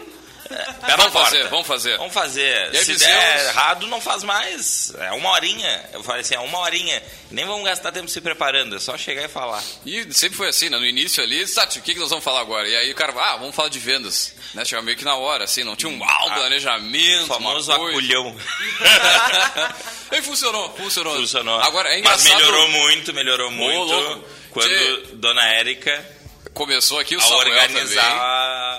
Pé 0.48 0.88
na 0.88 0.96
Vamos 0.96 1.12
porta. 1.12 1.30
fazer, 1.30 1.48
vamos 1.48 1.66
fazer. 1.66 1.96
Vamos 1.98 2.14
fazer. 2.14 2.70
Se 2.76 2.92
fizemos- 2.92 3.00
der 3.16 3.46
errado, 3.46 3.86
não 3.86 4.00
faz 4.00 4.22
mais. 4.22 4.92
É 4.98 5.12
uma 5.12 5.30
horinha. 5.30 5.84
Eu 5.92 6.02
falei 6.02 6.22
assim, 6.22 6.34
é 6.34 6.40
uma 6.40 6.58
horinha. 6.58 7.02
Nem 7.30 7.44
vamos 7.44 7.64
gastar 7.64 7.92
tempo 7.92 8.08
se 8.08 8.20
preparando, 8.20 8.76
é 8.76 8.80
só 8.80 8.96
chegar 8.98 9.24
e 9.24 9.28
falar. 9.28 9.62
E 9.86 10.12
sempre 10.12 10.36
foi 10.36 10.48
assim, 10.48 10.68
né? 10.68 10.78
No 10.78 10.86
início 10.86 11.22
ali, 11.22 11.46
Sati, 11.46 11.78
o 11.78 11.82
que, 11.82 11.94
que 11.94 12.00
nós 12.00 12.10
vamos 12.10 12.24
falar 12.24 12.40
agora? 12.40 12.68
E 12.68 12.76
aí 12.76 12.90
o 12.90 12.94
cara, 12.94 13.12
ah, 13.16 13.36
vamos 13.36 13.54
falar 13.54 13.68
de 13.68 13.78
vendas. 13.78 14.34
Né? 14.54 14.64
Chegava 14.64 14.84
meio 14.84 14.96
que 14.96 15.04
na 15.04 15.14
hora, 15.14 15.44
assim, 15.44 15.62
não 15.62 15.76
tinha 15.76 15.90
um 15.90 16.02
ah, 16.02 16.26
um 16.26 16.34
planejamento. 16.34 17.24
O 17.24 17.26
famoso 17.26 17.72
aculhão. 17.72 18.36
e 20.12 20.22
funcionou, 20.22 20.74
funcionou. 20.76 21.16
Funcionou. 21.16 21.60
Agora, 21.60 21.88
é 21.96 22.02
Mas 22.02 22.24
melhorou 22.24 22.68
muito, 22.68 23.12
melhorou 23.14 23.50
muito. 23.50 24.24
Quando. 24.50 25.16
Dona 25.16 25.46
Érica 25.46 26.19
Começou 26.54 26.98
aqui 26.98 27.14
o 27.16 27.18
a 27.18 27.22
Samuel 27.22 27.38
organizar 27.48 28.02
também. 28.02 28.18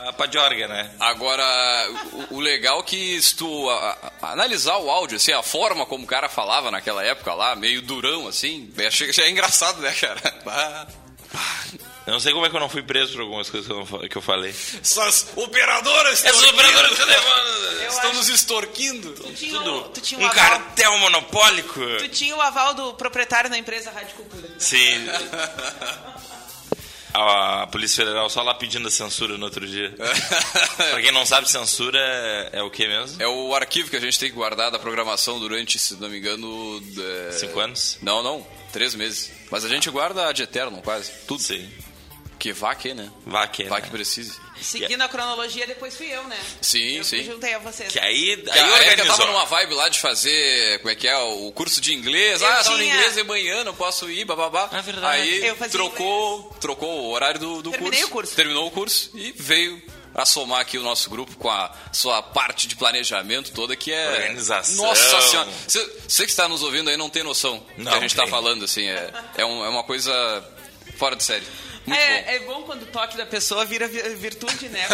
a, 0.09 0.13
Padiorga, 0.17 0.67
né? 0.67 0.91
Agora, 0.99 1.43
o, 2.29 2.35
o 2.35 2.39
legal 2.39 2.79
é 2.81 2.83
que 2.83 3.21
se 3.21 3.35
tu 3.35 3.69
a- 3.69 3.97
a- 4.21 4.31
analisar 4.33 4.77
o 4.77 4.89
áudio, 4.89 5.17
assim, 5.17 5.31
a 5.31 5.41
forma 5.41 5.85
como 5.85 6.03
o 6.03 6.07
cara 6.07 6.27
falava 6.27 6.69
naquela 6.69 7.03
época 7.03 7.33
lá, 7.33 7.55
meio 7.55 7.81
durão, 7.81 8.27
assim, 8.27 8.71
é, 8.77 9.21
é 9.21 9.29
engraçado, 9.29 9.79
né, 9.81 9.91
cara? 9.93 10.21
Ah, 10.45 10.85
Eu 12.07 12.13
não 12.13 12.19
sei 12.19 12.33
como 12.33 12.45
é 12.45 12.49
que 12.49 12.55
eu 12.55 12.59
não 12.59 12.67
fui 12.67 12.83
preso 12.83 13.13
por 13.13 13.21
algumas 13.21 13.49
coisas 13.49 13.65
que 13.67 13.73
eu, 13.73 13.77
não 13.79 13.85
fa- 13.85 14.07
que 14.09 14.15
eu 14.17 14.21
falei. 14.21 14.49
Essas 14.81 15.27
operadoras 15.35 16.25
Essas 16.25 16.43
operadoras 16.43 16.97
telefone. 16.97 17.85
estão 17.87 18.13
nos 18.13 18.27
extorquindo. 18.27 19.11
Tu 19.13 19.33
tinha, 19.33 19.53
Tudo. 19.57 19.75
o- 19.77 19.89
tu 19.89 20.01
tinha 20.01 20.19
um 20.19 20.23
Um 20.23 20.27
aval, 20.27 20.43
cartel 20.49 20.97
monopólico. 20.97 21.79
Tu 21.99 22.09
tinha 22.09 22.35
o 22.35 22.41
aval 22.41 22.73
do 22.73 22.93
proprietário 22.95 23.49
da 23.49 23.57
empresa 23.57 23.91
Rádio 23.91 24.15
Cultura. 24.15 24.49
Sim. 24.59 25.05
A 27.13 27.67
Polícia 27.67 28.03
Federal 28.05 28.29
só 28.29 28.41
lá 28.41 28.53
pedindo 28.53 28.87
a 28.87 28.91
censura 28.91 29.37
no 29.37 29.45
outro 29.45 29.67
dia. 29.67 29.93
pra 30.77 31.01
quem 31.01 31.11
não 31.11 31.25
sabe, 31.25 31.49
censura 31.49 31.99
é, 31.99 32.49
é 32.59 32.63
o 32.63 32.69
que 32.69 32.87
mesmo? 32.87 33.21
É 33.21 33.27
o 33.27 33.53
arquivo 33.53 33.89
que 33.89 33.97
a 33.97 33.99
gente 33.99 34.17
tem 34.17 34.29
que 34.29 34.35
guardar 34.35 34.71
da 34.71 34.79
programação 34.79 35.39
durante, 35.39 35.77
se 35.77 35.95
não 35.99 36.09
me 36.09 36.17
engano... 36.17 36.81
é, 37.27 37.31
Cinco 37.33 37.59
anos? 37.59 37.97
Não, 38.01 38.23
não, 38.23 38.45
três 38.71 38.95
meses. 38.95 39.31
Mas 39.49 39.65
a 39.65 39.69
gente 39.69 39.89
guarda 39.89 40.31
de 40.31 40.43
eterno, 40.43 40.81
quase. 40.81 41.11
Tudo. 41.27 41.41
Sim. 41.41 41.69
Que 42.39 42.53
vá 42.53 42.73
que, 42.73 42.93
né? 42.93 43.11
Vá 43.25 43.45
que, 43.47 43.65
Vá 43.65 43.75
né? 43.75 43.81
que 43.81 43.89
precise. 43.89 44.39
Seguindo 44.61 45.01
a 45.01 45.07
cronologia, 45.09 45.65
depois 45.67 45.95
fui 45.95 46.07
eu, 46.13 46.23
né? 46.25 46.37
Sim, 46.61 46.97
eu 46.97 47.03
sim. 47.03 47.23
juntei 47.23 47.53
a 47.53 47.59
vocês. 47.59 47.91
Que 47.91 47.99
aí, 47.99 48.43
Aí 48.49 48.59
a 48.59 48.65
Erika 48.67 48.89
organizou. 48.91 49.17
tava 49.17 49.25
numa 49.31 49.45
vibe 49.45 49.73
lá 49.75 49.89
de 49.89 49.99
fazer, 49.99 50.77
como 50.79 50.89
é 50.91 50.95
que 50.95 51.07
é, 51.07 51.17
o 51.17 51.51
curso 51.51 51.79
de 51.81 51.93
inglês. 51.93 52.41
Eu 52.41 52.47
ah, 52.47 52.55
tava 52.57 52.69
no 52.71 52.77
tinha- 52.77 52.93
inglês 52.95 53.15
de 53.15 53.23
manhã, 53.23 53.63
não 53.63 53.73
posso 53.73 54.09
ir, 54.09 54.25
bababá. 54.25 54.69
É 54.71 54.81
verdade. 54.81 55.21
Aí 55.21 55.45
Eu 55.47 55.55
fazia 55.55 55.71
trocou, 55.79 56.55
trocou 56.59 56.89
o 57.03 57.11
horário 57.11 57.39
do, 57.39 57.61
do 57.61 57.71
Terminei 57.71 57.99
curso. 58.01 58.07
o 58.07 58.11
curso. 58.11 58.35
Terminou 58.35 58.67
o 58.67 58.71
curso 58.71 59.11
e 59.15 59.31
veio 59.31 59.81
a 60.13 60.25
somar 60.25 60.59
aqui 60.59 60.77
o 60.77 60.83
nosso 60.83 61.09
grupo 61.09 61.35
com 61.37 61.49
a 61.49 61.71
sua 61.93 62.21
parte 62.21 62.67
de 62.67 62.75
planejamento 62.75 63.51
toda, 63.53 63.77
que 63.77 63.93
é... 63.93 64.09
Organização. 64.09 64.75
Nossa 64.85 65.21
Senhora! 65.21 65.49
Você, 65.65 65.99
você 66.07 66.25
que 66.25 66.31
está 66.31 66.49
nos 66.49 66.61
ouvindo 66.63 66.89
aí 66.89 66.97
não 66.97 67.09
tem 67.09 67.23
noção 67.23 67.65
do 67.77 67.83
que 67.85 67.89
a 67.95 67.99
gente 67.99 68.07
está 68.11 68.27
falando, 68.27 68.65
assim. 68.65 68.87
É, 68.87 69.09
é, 69.37 69.45
um- 69.45 69.63
é 69.65 69.69
uma 69.69 69.83
coisa 69.83 70.11
fora 70.97 71.15
de 71.15 71.23
série. 71.23 71.45
Muito 71.85 71.99
bom. 71.99 72.05
É, 72.05 72.35
é 72.35 72.39
bom 72.39 72.63
quando 72.63 72.83
o 72.83 72.85
toque 72.87 73.17
da 73.17 73.25
pessoa 73.25 73.65
vira 73.65 73.87
vi- 73.87 74.01
virtude, 74.15 74.69
né? 74.69 74.85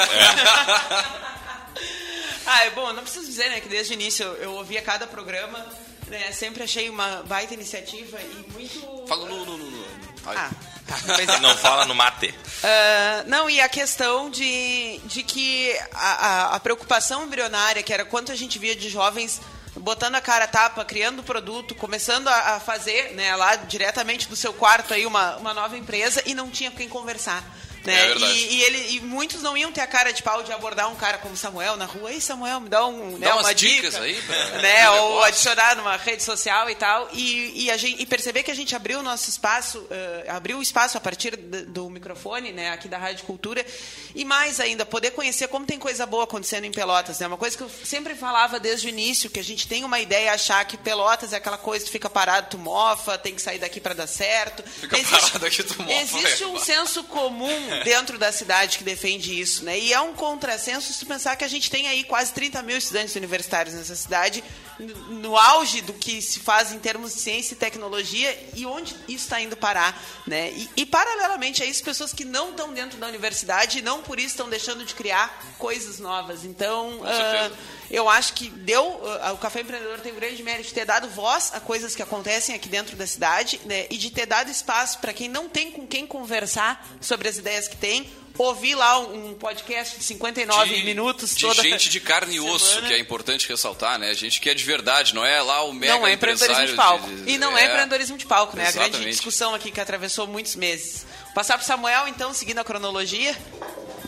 ah, 2.45 2.65
é 2.65 2.69
bom, 2.71 2.93
não 2.93 3.03
preciso 3.03 3.25
dizer, 3.25 3.49
né, 3.49 3.59
que 3.59 3.67
desde 3.67 3.93
o 3.93 3.95
início 3.95 4.23
eu, 4.25 4.33
eu 4.35 4.53
ouvia 4.53 4.81
cada 4.81 5.05
programa, 5.07 5.65
né, 6.07 6.31
sempre 6.31 6.63
achei 6.63 6.89
uma 6.89 7.23
baita 7.23 7.53
iniciativa 7.53 8.19
e 8.21 8.45
muito... 8.51 9.05
Fala 9.07 9.27
no... 9.27 9.45
no, 9.45 9.57
no, 9.57 9.71
no. 9.71 9.85
Ah, 10.25 10.49
tá, 10.85 10.95
é. 11.21 11.39
Não 11.39 11.55
fala 11.57 11.85
no 11.85 11.93
mate. 11.95 12.33
Ah, 12.63 13.23
não, 13.27 13.49
e 13.49 13.59
a 13.61 13.69
questão 13.69 14.29
de, 14.29 14.99
de 15.05 15.23
que 15.23 15.77
a, 15.93 16.27
a- 16.51 16.55
a 16.55 16.59
preocupação 16.59 17.23
embrionária, 17.25 17.83
que 17.83 17.93
era 17.93 18.05
quanto 18.05 18.31
a 18.31 18.35
gente 18.35 18.57
via 18.59 18.75
de 18.75 18.89
jovens 18.89 19.39
botando 19.87 20.15
a 20.15 20.21
cara 20.21 20.43
a 20.43 20.47
tapa, 20.49 20.83
criando 20.83 21.23
produto, 21.23 21.73
começando 21.73 22.27
a, 22.27 22.55
a 22.55 22.59
fazer 22.59 23.13
né, 23.15 23.33
lá 23.37 23.55
diretamente 23.55 24.27
do 24.27 24.35
seu 24.35 24.51
quarto 24.53 24.93
aí 24.93 25.05
uma, 25.05 25.37
uma 25.37 25.53
nova 25.53 25.77
empresa 25.77 26.21
e 26.25 26.33
não 26.33 26.49
tinha 26.49 26.69
com 26.69 26.75
quem 26.75 26.89
conversar. 26.89 27.41
Né? 27.87 28.03
É 28.03 28.07
verdade. 28.07 28.33
E, 28.33 28.55
e 28.55 28.61
ele, 28.63 28.95
e 28.95 28.99
muitos 28.99 29.41
não 29.41 29.57
iam 29.57 29.71
ter 29.71 29.79
a 29.81 29.87
cara 29.87 30.11
de 30.11 30.21
pau 30.21 30.43
de 30.43 30.51
abordar 30.51 30.89
um 30.91 30.95
cara 30.95 31.17
como 31.19 31.37
Samuel 31.37 31.77
na 31.77 31.85
rua. 31.85 32.11
Ei, 32.11 32.19
Samuel, 32.19 32.59
me 32.59 32.67
dá, 32.69 32.85
um, 32.85 33.17
né, 33.17 33.31
umas 33.31 33.45
uma 33.45 33.55
dicas 33.55 33.93
dica, 33.93 34.03
aí 34.03 34.21
pra- 34.21 34.35
né? 34.61 34.89
Ou 34.91 34.95
negócio. 34.95 35.23
adicionar 35.23 35.75
numa 35.77 35.95
rede 35.95 36.21
social 36.23 36.69
e 36.69 36.75
tal. 36.75 37.07
E, 37.13 37.63
e, 37.65 37.71
a 37.71 37.77
gente, 37.77 38.01
e 38.01 38.05
perceber 38.05 38.43
que 38.43 38.51
a 38.51 38.55
gente 38.55 38.75
abriu 38.75 38.99
o 38.99 39.03
nosso 39.03 39.29
espaço, 39.29 39.85
eh, 39.89 40.25
abriu 40.27 40.57
o 40.57 40.61
espaço 40.61 40.97
a 40.97 41.01
partir 41.01 41.35
do 41.37 41.89
microfone, 41.89 42.51
né, 42.51 42.71
aqui 42.71 42.87
da 42.89 42.97
Rádio 42.97 43.25
Cultura. 43.25 43.65
E 44.13 44.25
mais 44.25 44.59
ainda, 44.59 44.85
poder 44.85 45.11
conhecer 45.11 45.47
como 45.47 45.65
tem 45.65 45.79
coisa 45.79 46.05
boa 46.05 46.25
acontecendo 46.25 46.65
em 46.65 46.71
Pelotas. 46.71 47.19
Né? 47.19 47.27
Uma 47.27 47.37
coisa 47.37 47.55
que 47.55 47.63
eu 47.63 47.71
sempre 47.83 48.15
falava 48.15 48.59
desde 48.59 48.87
o 48.87 48.89
início, 48.89 49.29
que 49.29 49.39
a 49.39 49.43
gente 49.43 49.67
tem 49.67 49.83
uma 49.85 49.99
ideia, 49.99 50.33
achar 50.33 50.63
que 50.65 50.75
Pelotas 50.75 51.31
é 51.31 51.37
aquela 51.37 51.57
coisa 51.57 51.85
que 51.85 51.89
tu 51.89 51.93
fica 51.93 52.09
parado, 52.09 52.47
tu 52.51 52.57
mofa, 52.57 53.17
tem 53.17 53.33
que 53.33 53.41
sair 53.41 53.59
daqui 53.59 53.79
para 53.79 53.93
dar 53.93 54.07
certo. 54.07 54.63
Fica 54.63 54.97
parado 55.03 55.45
aqui, 55.45 55.63
tu 55.63 55.81
mofa, 55.81 55.93
Existe 55.93 56.43
é. 56.43 56.47
um 56.47 56.59
senso 56.59 57.03
comum 57.05 57.69
dentro 57.83 58.17
da 58.17 58.31
cidade 58.31 58.77
que 58.77 58.83
defende 58.83 59.39
isso, 59.39 59.63
né? 59.63 59.77
E 59.77 59.93
é 59.93 59.99
um 59.99 60.13
contrassenso 60.13 60.91
se 60.93 61.05
pensar 61.05 61.35
que 61.35 61.43
a 61.43 61.47
gente 61.47 61.69
tem 61.69 61.87
aí 61.87 62.03
quase 62.03 62.33
30 62.33 62.61
mil 62.63 62.77
estudantes 62.77 63.15
universitários 63.15 63.75
nessa 63.75 63.95
cidade, 63.95 64.43
no, 64.79 65.35
auge 65.35 65.81
do 65.81 65.93
que 65.93 66.21
se 66.21 66.39
faz 66.39 66.71
em 66.71 66.79
termos 66.79 67.13
de 67.13 67.19
ciência 67.19 67.55
e 67.55 67.57
tecnologia 67.57 68.37
e 68.55 68.65
onde 68.65 68.93
isso 69.07 69.25
está 69.25 69.41
indo 69.41 69.57
parar, 69.57 69.99
né? 70.25 70.51
E, 70.51 70.69
e, 70.77 70.85
paralelamente 70.85 71.63
a 71.63 71.65
isso, 71.65 71.83
pessoas 71.83 72.13
que 72.13 72.23
não 72.23 72.51
estão 72.51 72.73
dentro 72.73 72.97
da 72.97 73.07
universidade 73.07 73.79
e 73.79 73.81
não 73.81 74.03
por 74.03 74.19
isso 74.19 74.29
estão 74.29 74.49
deixando 74.49 74.85
de 74.85 74.93
criar 74.93 75.55
coisas 75.57 75.99
novas. 75.99 76.43
Então, 76.43 76.99
uh, 76.99 77.57
eu 77.89 78.09
acho 78.09 78.33
que 78.33 78.49
deu 78.49 78.83
uh, 78.83 79.33
o 79.33 79.37
Café 79.37 79.61
Empreendedor 79.61 79.99
tem 79.99 80.11
um 80.11 80.15
grande 80.15 80.41
mérito 80.43 80.67
de 80.69 80.73
ter 80.73 80.85
dado 80.85 81.07
voz 81.09 81.51
a 81.53 81.59
coisas 81.59 81.95
que 81.95 82.01
acontecem 82.01 82.55
aqui 82.55 82.69
dentro 82.69 82.95
da 82.95 83.07
cidade, 83.07 83.59
né? 83.65 83.87
E 83.89 83.97
de 83.97 84.11
ter 84.11 84.25
dado 84.25 84.49
espaço 84.49 84.99
para 84.99 85.13
quem 85.13 85.29
não 85.29 85.47
tem 85.49 85.71
com 85.71 85.87
quem 85.87 86.05
conversar 86.05 86.87
sobre 87.01 87.27
as 87.27 87.37
ideias 87.37 87.67
que 87.67 87.77
tem 87.77 88.09
ouvir 88.37 88.75
lá 88.75 88.99
um 88.99 89.33
podcast 89.33 89.97
de 89.97 90.03
59 90.03 90.75
de, 90.75 90.83
minutos 90.83 91.35
de 91.35 91.41
toda 91.41 91.61
gente 91.61 91.89
de 91.89 91.99
carne 91.99 92.35
e 92.35 92.39
osso, 92.39 92.65
semana. 92.67 92.87
que 92.87 92.93
é 92.93 92.99
importante 92.99 93.49
ressaltar, 93.49 93.97
né? 93.97 94.13
Gente 94.13 94.39
que 94.39 94.49
é 94.49 94.53
de 94.53 94.63
verdade, 94.63 95.15
não 95.15 95.25
é 95.25 95.41
lá 95.41 95.63
o 95.63 95.73
mega 95.73 95.93
Não 95.95 96.07
é 96.07 96.13
empreendedorismo 96.13 96.67
de 96.67 96.75
palco. 96.75 97.07
de- 97.07 97.31
e 97.31 97.37
não 97.37 97.57
é, 97.57 97.65
empreendedorismo 97.65 98.17
de 98.17 98.25
palco, 98.25 98.55
né? 98.55 98.67
A 98.67 98.71
grande 98.71 98.89
Exatamente. 98.89 99.11
discussão 99.11 99.55
aqui 99.55 99.71
que 99.71 99.81
atravessou 99.81 100.27
muitos 100.27 100.55
meses. 100.55 101.05
Passar 101.33 101.57
para 101.57 101.65
Samuel, 101.65 102.07
então, 102.07 102.33
seguindo 102.33 102.59
a 102.59 102.63
cronologia. 102.63 103.35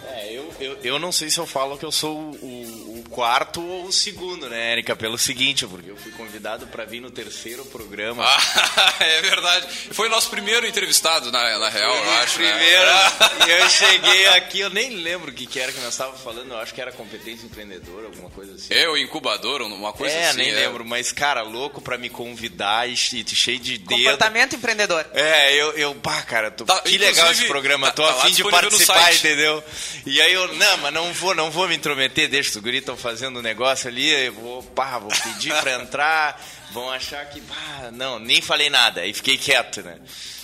É, 0.08 0.34
eu, 0.34 0.54
eu, 0.60 0.78
eu 0.84 1.00
não 1.00 1.12
sei 1.12 1.30
se 1.30 1.40
eu 1.40 1.46
falo 1.48 1.78
que 1.78 1.86
eu 1.86 1.92
sou 1.92 2.18
o 2.18 2.89
quarto 3.10 3.62
ou 3.62 3.86
o 3.86 3.92
segundo, 3.92 4.48
né, 4.50 4.72
Érica? 4.74 4.96
Pelo 4.96 5.18
seguinte, 5.18 5.66
porque 5.68 5.90
eu 5.90 5.98
fui 5.98 6.12
convidado 6.12 6.68
para 6.68 6.86
vir 6.86 7.02
no 7.02 7.10
terceiro 7.12 7.66
programa. 7.66 8.24
Ah, 8.26 8.96
é 9.04 9.22
verdade. 9.22 9.68
Foi 9.92 10.08
o 10.08 10.12
nosso 10.12 10.30
primeiro 10.30 10.66
entrevistado, 10.66 11.32
na, 11.32 11.58
na 11.60 11.70
real, 11.70 11.96
eu 11.96 12.12
acho. 12.22 12.40
né? 12.40 12.50
Primeiro, 12.52 12.92
e 13.48 13.52
eu 13.62 13.70
cheguei 13.70 14.28
aqui, 14.28 14.60
eu 14.60 14.70
nem 14.70 14.92
lembro 14.98 15.32
o 15.32 15.34
que, 15.34 15.46
que 15.46 15.60
era 15.60 15.72
que 15.72 15.80
nós 15.80 15.94
estávamos 15.94 16.22
falando, 16.22 16.52
eu 16.52 16.58
acho 16.60 16.74
que 16.74 16.82
era 16.82 16.92
competência 16.92 17.46
empreendedora, 17.46 18.08
alguma 18.08 18.30
coisa 18.30 18.54
assim. 18.54 18.74
Eu, 18.74 18.96
incubador, 18.98 19.62
uma 19.62 19.92
coisa 19.94 20.16
é, 20.16 20.30
assim. 20.30 20.38
nem 20.38 20.52
é. 20.52 20.56
lembro, 20.56 20.86
mas, 20.86 21.12
cara, 21.12 21.42
louco 21.42 21.82
pra 21.82 21.98
me 21.98 22.10
convidar 22.10 22.90
e 22.90 22.96
che- 22.96 23.26
cheio 23.28 23.60
de 23.60 23.78
dedo. 23.78 23.98
Comportamento 23.98 24.56
empreendedor. 24.56 25.06
É, 25.14 25.54
eu, 25.56 25.72
eu 25.74 25.96
pá, 25.96 26.22
cara, 26.22 26.52
tô, 26.52 26.66
Tá, 26.66 26.80
que 26.82 26.98
legal 26.98 27.32
esse 27.32 27.46
programa, 27.46 27.88
tá- 27.88 27.94
tô 27.94 28.04
tá 28.04 28.14
lá 28.16 28.24
a 28.24 28.26
fim 28.28 28.34
de 28.34 28.44
participar, 28.44 29.14
entendeu? 29.14 29.64
E 30.06 30.22
aí 30.22 30.34
eu, 30.34 30.54
não, 30.54 30.78
mas 30.78 30.94
não 30.94 31.14
vou, 31.14 31.34
não 31.34 31.50
vou 31.50 31.68
me 31.68 31.76
intrometer, 31.76 32.30
deixa 32.30 32.50
os 32.50 32.58
guris 32.58 32.80
estão 32.80 32.96
fazendo 33.00 33.40
um 33.40 33.42
negócio 33.42 33.88
ali, 33.88 34.08
eu 34.10 34.34
vou, 34.34 34.62
pá, 34.64 35.00
vou 35.00 35.10
pedir 35.24 35.54
pra 35.62 35.76
entrar, 35.82 36.40
vão 36.72 36.92
achar 36.92 37.26
que, 37.30 37.42
pá, 37.42 37.90
não, 37.92 38.20
nem 38.20 38.42
falei 38.42 38.70
nada, 38.70 39.02
aí 39.02 39.14
fiquei 39.14 39.38
quieto, 39.38 39.82
né? 39.82 39.98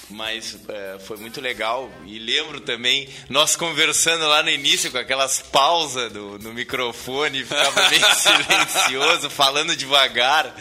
Mas 0.08 0.56
é, 0.70 1.00
foi 1.00 1.18
muito 1.18 1.42
legal 1.42 1.92
e 2.06 2.20
lembro 2.20 2.60
também 2.60 3.10
nós 3.28 3.56
conversando 3.56 4.28
lá 4.28 4.44
no 4.44 4.52
início 4.52 4.92
com 4.92 5.00
aquelas 5.00 5.42
pausas 5.42 6.12
do, 6.14 6.38
no 6.38 6.54
microfone, 6.54 7.44
ficava 7.44 7.90
meio 7.90 8.06
silencioso, 8.14 9.32
falando 9.32 9.76
devagar. 9.76 10.56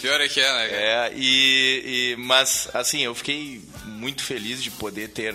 Pior 0.00 0.18
é 0.22 0.26
que 0.28 0.40
é, 0.40 0.52
né? 0.54 0.68
É, 0.70 1.12
e, 1.14 2.14
e- 2.14 2.16
mas 2.16 2.68
assim, 2.72 3.00
eu 3.02 3.14
fiquei 3.14 3.60
muito 3.84 4.22
feliz 4.24 4.62
de 4.62 4.70
poder 4.70 5.08
ter 5.08 5.34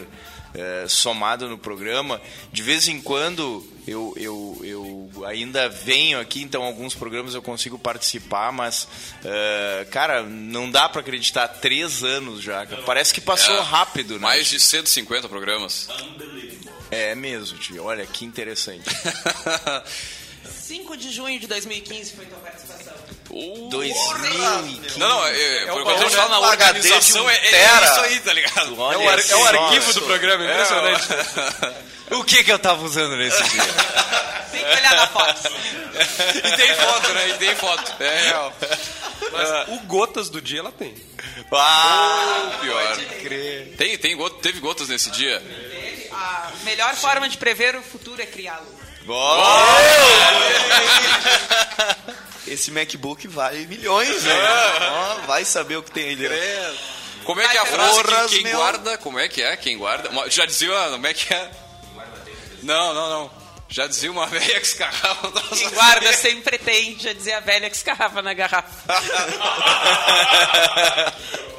é, 0.53 0.85
somado 0.87 1.47
no 1.49 1.57
programa. 1.57 2.21
De 2.51 2.61
vez 2.63 2.87
em 2.87 3.01
quando 3.01 3.65
eu, 3.87 4.13
eu, 4.17 4.61
eu 4.63 5.25
ainda 5.25 5.67
venho 5.69 6.19
aqui, 6.19 6.41
então 6.41 6.63
alguns 6.63 6.93
programas 6.95 7.33
eu 7.35 7.41
consigo 7.41 7.77
participar, 7.77 8.51
mas 8.51 8.87
é, 9.23 9.85
cara, 9.91 10.23
não 10.23 10.69
dá 10.69 10.87
pra 10.87 11.01
acreditar, 11.01 11.47
três 11.47 12.03
anos 12.03 12.41
já. 12.41 12.65
cara. 12.65 12.81
Parece 12.83 13.13
que 13.13 13.21
passou 13.21 13.55
É, 13.55 13.61
rápido, 13.61 14.13
né? 14.15 14.19
Mais 14.19 14.47
de 14.47 14.59
150 14.59 15.27
programas. 15.29 15.87
É 16.91 17.15
mesmo, 17.15 17.57
tio. 17.57 17.83
Olha 17.85 18.05
que 18.05 18.23
interessante. 18.23 18.83
5 20.45 20.97
de 20.97 21.11
junho 21.11 21.39
de 21.39 21.47
2015 21.47 22.13
foi 22.13 22.25
tua 22.25 22.37
participação. 22.39 22.93
2015. 23.29 24.99
Não, 24.99 25.07
não, 25.09 25.27
é, 25.27 25.63
É 25.65 25.71
o 25.73 25.83
quando 25.83 25.97
a 25.97 26.03
gente 26.03 26.15
fala 26.15 26.29
na 26.29 26.39
organização, 26.39 27.25
um 27.25 27.29
é, 27.29 27.35
é 27.35 27.83
isso 27.83 27.99
aí, 28.01 28.19
tá 28.19 28.33
ligado? 28.33 28.79
Olha 28.79 28.95
É 28.95 28.97
o, 28.97 29.09
ar- 29.09 29.19
é 29.29 29.35
o 29.35 29.45
arquivo 29.65 29.93
do 29.93 30.01
programa, 30.03 30.45
é 30.45 30.51
impressionante. 30.51 31.07
O 32.11 32.23
que 32.23 32.43
que 32.43 32.51
eu 32.51 32.59
tava 32.59 32.83
usando 32.83 33.15
nesse 33.15 33.41
dia? 33.43 33.63
Tem 34.51 34.63
que 34.63 34.69
olhar 34.71 34.95
na 34.95 35.07
foto. 35.07 35.51
E 35.93 36.57
tem 36.57 36.73
foto, 36.75 37.13
né? 37.13 37.29
E 37.29 37.33
tem 37.33 37.55
foto. 37.55 37.93
É 38.03 38.19
real. 38.25 38.53
Mas 39.31 39.67
o 39.69 39.79
Gotas 39.85 40.27
do 40.29 40.41
dia 40.41 40.59
ela 40.59 40.71
tem. 40.71 40.93
Ah, 41.51 42.51
Pior. 42.61 42.87
pode 42.87 43.05
crer. 43.21 43.75
Tem, 43.77 43.95
tem, 43.97 44.15
gota- 44.17 44.39
teve 44.41 44.59
gotas 44.59 44.87
nesse 44.89 45.09
dia? 45.11 45.41
A 46.11 46.51
melhor 46.63 46.95
forma 46.95 47.29
de 47.29 47.37
prever 47.37 47.75
o 47.75 47.81
futuro 47.83 48.19
é 48.21 48.25
criá-lo. 48.25 48.67
Esse 52.47 52.71
MacBook 52.71 53.27
vale 53.27 53.65
milhões, 53.67 54.23
né? 54.23 54.33
Ó, 54.91 55.15
vai 55.27 55.45
saber 55.45 55.77
o 55.77 55.83
que 55.83 55.91
tem 55.91 56.09
aí 56.09 56.15
dentro. 56.15 56.37
Como 57.23 57.39
é 57.39 57.47
que 57.47 57.57
é 57.57 57.61
a 57.61 57.65
frase 57.65 58.03
Porras, 58.03 58.29
que 58.29 58.35
quem 58.35 58.43
meu. 58.43 58.57
guarda... 58.57 58.97
Como 58.97 59.17
é 59.19 59.27
que 59.29 59.41
é? 59.41 59.55
Quem 59.55 59.77
guarda... 59.77 60.09
Já 60.29 60.45
dizia... 60.45 60.69
Como 60.91 61.07
é 61.07 61.13
que 61.13 61.33
é? 61.33 61.51
Não, 62.63 62.93
não, 62.93 63.09
não. 63.09 63.31
Já 63.69 63.87
dizia 63.87 64.11
uma 64.11 64.27
velha 64.29 64.59
que 64.59 64.65
escarrava... 64.65 65.31
Quem 65.55 65.69
guarda 65.69 66.11
sempre 66.13 66.57
tem, 66.57 66.99
já 66.99 67.13
dizia 67.13 67.37
a 67.37 67.39
velha 67.39 67.69
que 67.69 67.75
escarrava 67.75 68.21
na 68.21 68.33
garrafa. 68.33 68.93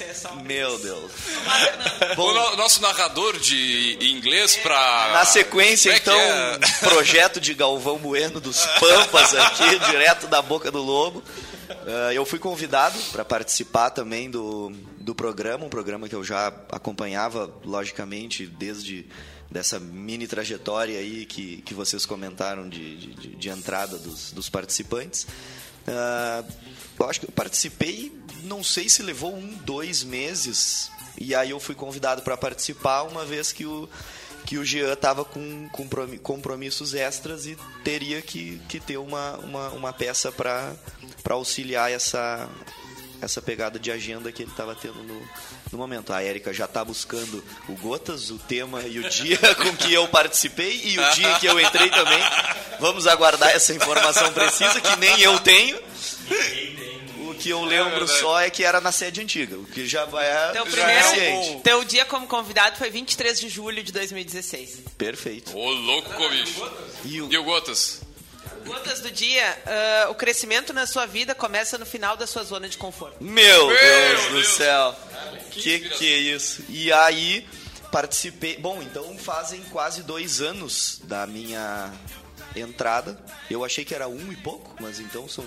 É 0.00 0.14
só 0.14 0.34
Meu 0.36 0.78
Deus. 0.78 1.12
O 2.16 2.32
no- 2.32 2.56
nosso 2.56 2.80
narrador 2.80 3.38
de 3.38 3.98
inglês 4.00 4.56
pra... 4.56 5.10
Na 5.12 5.24
sequência, 5.24 5.90
Como 6.00 6.16
é 6.16 6.18
então, 6.18 6.20
é? 6.20 6.56
um 6.56 6.88
projeto 6.88 7.40
de 7.40 7.54
Galvão 7.54 7.98
Bueno 7.98 8.40
dos 8.40 8.64
Pampas 8.78 9.34
aqui, 9.34 9.78
direto 9.90 10.26
da 10.26 10.40
boca 10.42 10.70
do 10.70 10.82
lobo. 10.82 11.22
Ah, 11.86 12.12
eu 12.14 12.24
fui 12.24 12.38
convidado 12.38 12.98
para 13.12 13.24
participar 13.24 13.90
também 13.90 14.30
do, 14.30 14.72
do 14.98 15.14
programa, 15.14 15.64
um 15.64 15.68
programa 15.68 16.08
que 16.08 16.14
eu 16.14 16.24
já 16.24 16.48
acompanhava, 16.70 17.52
logicamente, 17.64 18.46
desde 18.46 19.06
dessa 19.50 19.78
mini 19.80 20.26
trajetória 20.26 20.98
aí 20.98 21.24
que, 21.24 21.62
que 21.62 21.72
vocês 21.72 22.04
comentaram 22.04 22.68
de, 22.68 22.96
de, 22.96 23.28
de 23.36 23.48
entrada 23.48 23.96
dos, 23.98 24.30
dos 24.32 24.48
participantes. 24.50 25.26
Ah, 25.86 26.44
eu 26.98 27.08
acho 27.08 27.20
que 27.20 27.26
eu 27.26 27.32
participei, 27.32 28.12
não 28.44 28.62
sei 28.64 28.88
se 28.88 29.02
levou 29.02 29.34
um, 29.34 29.48
dois 29.64 30.02
meses, 30.02 30.90
e 31.20 31.34
aí 31.34 31.50
eu 31.50 31.60
fui 31.60 31.74
convidado 31.74 32.22
para 32.22 32.36
participar 32.36 33.02
uma 33.02 33.24
vez 33.24 33.52
que 33.52 33.64
o, 33.66 33.88
que 34.46 34.56
o 34.58 34.64
Jean 34.64 34.92
estava 34.92 35.24
com 35.24 35.68
compromi- 35.70 36.18
compromissos 36.18 36.94
extras 36.94 37.46
e 37.46 37.56
teria 37.84 38.22
que, 38.22 38.60
que 38.68 38.78
ter 38.80 38.96
uma, 38.98 39.36
uma, 39.38 39.68
uma 39.70 39.92
peça 39.92 40.30
para 40.32 40.74
auxiliar 41.30 41.90
essa, 41.90 42.48
essa 43.20 43.42
pegada 43.42 43.78
de 43.78 43.90
agenda 43.90 44.30
que 44.32 44.42
ele 44.42 44.50
estava 44.50 44.74
tendo 44.74 45.02
no, 45.02 45.20
no 45.72 45.78
momento. 45.78 46.12
A 46.12 46.22
Érica 46.22 46.52
já 46.52 46.64
está 46.64 46.84
buscando 46.84 47.44
o 47.68 47.72
Gotas, 47.74 48.30
o 48.30 48.38
tema 48.38 48.82
e 48.82 48.98
o 49.00 49.08
dia 49.08 49.38
com 49.56 49.76
que 49.76 49.92
eu 49.92 50.06
participei 50.08 50.80
e 50.84 50.98
o 50.98 51.10
dia 51.14 51.38
que 51.38 51.46
eu 51.46 51.60
entrei 51.60 51.90
também. 51.90 52.20
Vamos 52.80 53.06
aguardar 53.06 53.50
essa 53.50 53.74
informação 53.74 54.32
precisa, 54.32 54.80
que 54.80 54.96
nem 54.96 55.20
eu 55.20 55.38
tenho. 55.40 55.78
O 57.28 57.34
que 57.34 57.50
eu 57.50 57.62
lembro 57.64 58.06
só 58.08 58.40
é 58.40 58.50
que 58.50 58.64
era 58.64 58.80
na 58.80 58.90
sede 58.90 59.20
antiga, 59.20 59.56
o 59.56 59.64
que 59.64 59.86
já 59.86 60.04
vai 60.04 60.26
Teu 60.52 60.64
já 60.64 60.70
primeiro, 60.70 61.06
é 61.06 61.14
ciente. 61.14 61.62
teu 61.62 61.84
dia 61.84 62.04
como 62.04 62.26
convidado 62.26 62.76
foi 62.76 62.90
23 62.90 63.38
de 63.38 63.48
julho 63.48 63.82
de 63.82 63.92
2016. 63.92 64.80
Perfeito. 64.96 65.56
Ô, 65.56 65.70
louco, 65.70 66.28
bicho. 66.30 66.70
E 67.04 67.20
o, 67.20 67.32
E 67.32 67.38
o 67.38 67.44
Gotas? 67.44 68.00
Gotas 68.64 69.00
do 69.00 69.10
dia, 69.10 69.56
ah, 69.66 70.08
o 70.10 70.14
crescimento 70.14 70.72
na 70.72 70.86
sua 70.86 71.06
vida 71.06 71.34
começa 71.34 71.78
no 71.78 71.86
final 71.86 72.16
da 72.16 72.26
sua 72.26 72.42
zona 72.42 72.68
de 72.68 72.76
conforto. 72.76 73.16
Meu 73.22 73.68
Deus 73.68 74.22
do 74.26 74.32
Deus. 74.32 74.48
céu. 74.48 74.96
Que 75.50 75.80
que 75.80 76.12
é 76.12 76.16
isso? 76.16 76.64
E 76.68 76.92
aí 76.92 77.46
participei. 77.92 78.56
Bom, 78.56 78.82
então 78.82 79.16
fazem 79.18 79.60
quase 79.70 80.02
dois 80.02 80.40
anos 80.40 81.00
da 81.04 81.26
minha 81.26 81.92
entrada. 82.56 83.18
Eu 83.50 83.64
achei 83.64 83.84
que 83.84 83.94
era 83.94 84.08
um 84.08 84.32
e 84.32 84.36
pouco, 84.36 84.74
mas 84.80 84.98
então 85.00 85.28
são 85.28 85.44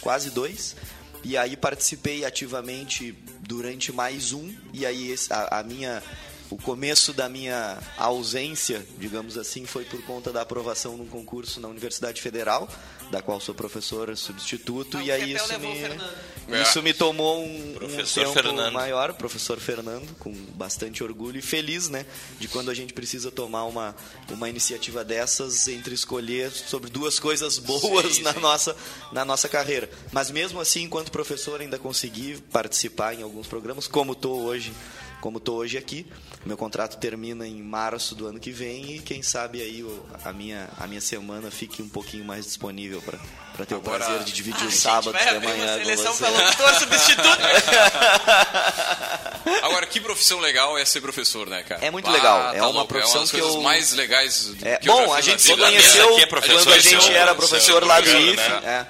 quase 0.00 0.30
dois. 0.30 0.76
E 1.22 1.36
aí 1.36 1.56
participei 1.56 2.24
ativamente 2.24 3.12
durante 3.40 3.92
mais 3.92 4.32
um. 4.32 4.54
E 4.72 4.86
aí 4.86 5.14
a, 5.30 5.60
a 5.60 5.62
minha 5.62 6.02
o 6.50 6.56
começo 6.56 7.12
da 7.12 7.28
minha 7.28 7.78
ausência, 7.96 8.84
digamos 8.98 9.38
assim, 9.38 9.64
foi 9.66 9.84
por 9.84 10.02
conta 10.02 10.32
da 10.32 10.42
aprovação 10.42 10.96
num 10.96 11.06
concurso 11.06 11.60
na 11.60 11.68
Universidade 11.68 12.20
Federal, 12.20 12.68
da 13.08 13.22
qual 13.22 13.40
sou 13.40 13.54
professor 13.54 14.16
substituto. 14.16 14.98
Ah, 14.98 15.04
e 15.04 15.12
aí 15.12 15.32
isso 15.32 15.58
me, 15.60 15.80
Fernando. 15.80 16.62
isso 16.62 16.82
me 16.82 16.92
tomou 16.92 17.40
um, 17.40 17.70
um 17.70 17.74
Professor 17.74 18.24
tempo 18.24 18.32
Fernando. 18.32 18.72
maior, 18.72 19.12
professor 19.14 19.60
Fernando, 19.60 20.12
com 20.18 20.32
bastante 20.32 21.04
orgulho 21.04 21.38
e 21.38 21.42
feliz, 21.42 21.88
né, 21.88 22.04
de 22.40 22.48
quando 22.48 22.68
a 22.70 22.74
gente 22.74 22.92
precisa 22.92 23.30
tomar 23.30 23.64
uma, 23.64 23.94
uma 24.28 24.48
iniciativa 24.48 25.04
dessas 25.04 25.68
entre 25.68 25.94
escolher 25.94 26.50
sobre 26.50 26.90
duas 26.90 27.20
coisas 27.20 27.58
boas 27.58 28.18
na 28.18 28.32
nossa 28.34 28.76
na 29.12 29.24
nossa 29.24 29.48
carreira. 29.48 29.88
Mas 30.10 30.30
mesmo 30.32 30.60
assim, 30.60 30.82
enquanto 30.82 31.12
professor, 31.12 31.60
ainda 31.60 31.78
consegui 31.78 32.42
participar 32.50 33.14
em 33.14 33.22
alguns 33.22 33.46
programas, 33.46 33.86
como 33.86 34.12
estou 34.12 34.42
hoje 34.42 34.72
como 35.20 35.38
estou 35.38 35.56
hoje 35.58 35.76
aqui. 35.78 36.06
Meu 36.44 36.56
contrato 36.56 36.96
termina 36.98 37.46
em 37.46 37.62
março 37.62 38.14
do 38.14 38.26
ano 38.26 38.40
que 38.40 38.50
vem 38.50 38.96
e 38.96 38.98
quem 39.00 39.22
sabe 39.22 39.60
aí 39.60 39.84
a, 40.24 40.32
minha, 40.32 40.68
a 40.78 40.86
minha 40.86 41.00
semana 41.00 41.50
fique 41.50 41.82
um 41.82 41.88
pouquinho 41.88 42.24
mais 42.24 42.46
disponível 42.46 43.02
para 43.02 43.18
ter 43.66 43.74
Agora- 43.74 44.02
o 44.02 44.06
prazer 44.06 44.24
de 44.24 44.32
dividir 44.32 44.64
Ah, 44.64 44.68
o 44.68 44.72
sábado 44.72 45.12
de 45.18 45.46
manhã 45.46 45.78
com 45.78 45.84
seleção 45.84 46.12
você. 46.14 46.24
pra 46.24 46.28
locutor 46.30 46.74
substituto. 46.74 47.38
Agora, 49.62 49.86
que 49.86 50.00
profissão 50.00 50.40
legal 50.40 50.76
é 50.78 50.84
ser 50.84 51.00
professor, 51.00 51.46
né, 51.48 51.62
cara? 51.62 51.84
É 51.84 51.90
muito 51.90 52.10
legal. 52.10 52.52
É 52.54 52.58
tá 52.58 52.66
uma 52.66 52.72
louco. 52.72 52.88
profissão 52.88 53.16
é 53.16 53.18
uma 53.18 53.22
das 53.24 53.30
que 53.30 53.38
coisas 53.40 53.56
eu- 53.56 53.62
mais 53.62 53.92
legais 53.92 54.52
É, 54.62 54.76
que 54.76 54.86
bom, 54.86 55.12
a 55.12 55.20
gente 55.20 55.42
se 55.42 55.56
conheceu 55.56 56.18
é 56.18 56.26
professor, 56.26 56.56
quando 56.62 56.72
a 56.72 56.76
é 56.76 56.80
gente 56.80 57.10
era 57.12 57.30
é 57.30 57.32
o 57.32 57.36
professor 57.36 57.84
lá 57.84 58.00
do 58.00 58.04
professor, 58.04 58.34
IF. 58.34 58.36
né? 58.36 58.60
É, 58.64 58.86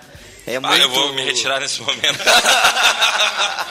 é 0.54 0.56
Ah, 0.56 0.60
muito... 0.60 0.80
eu 0.82 0.88
vou 0.90 1.12
me 1.12 1.22
retirar 1.22 1.60
nesse 1.60 1.80
momento. 1.80 2.18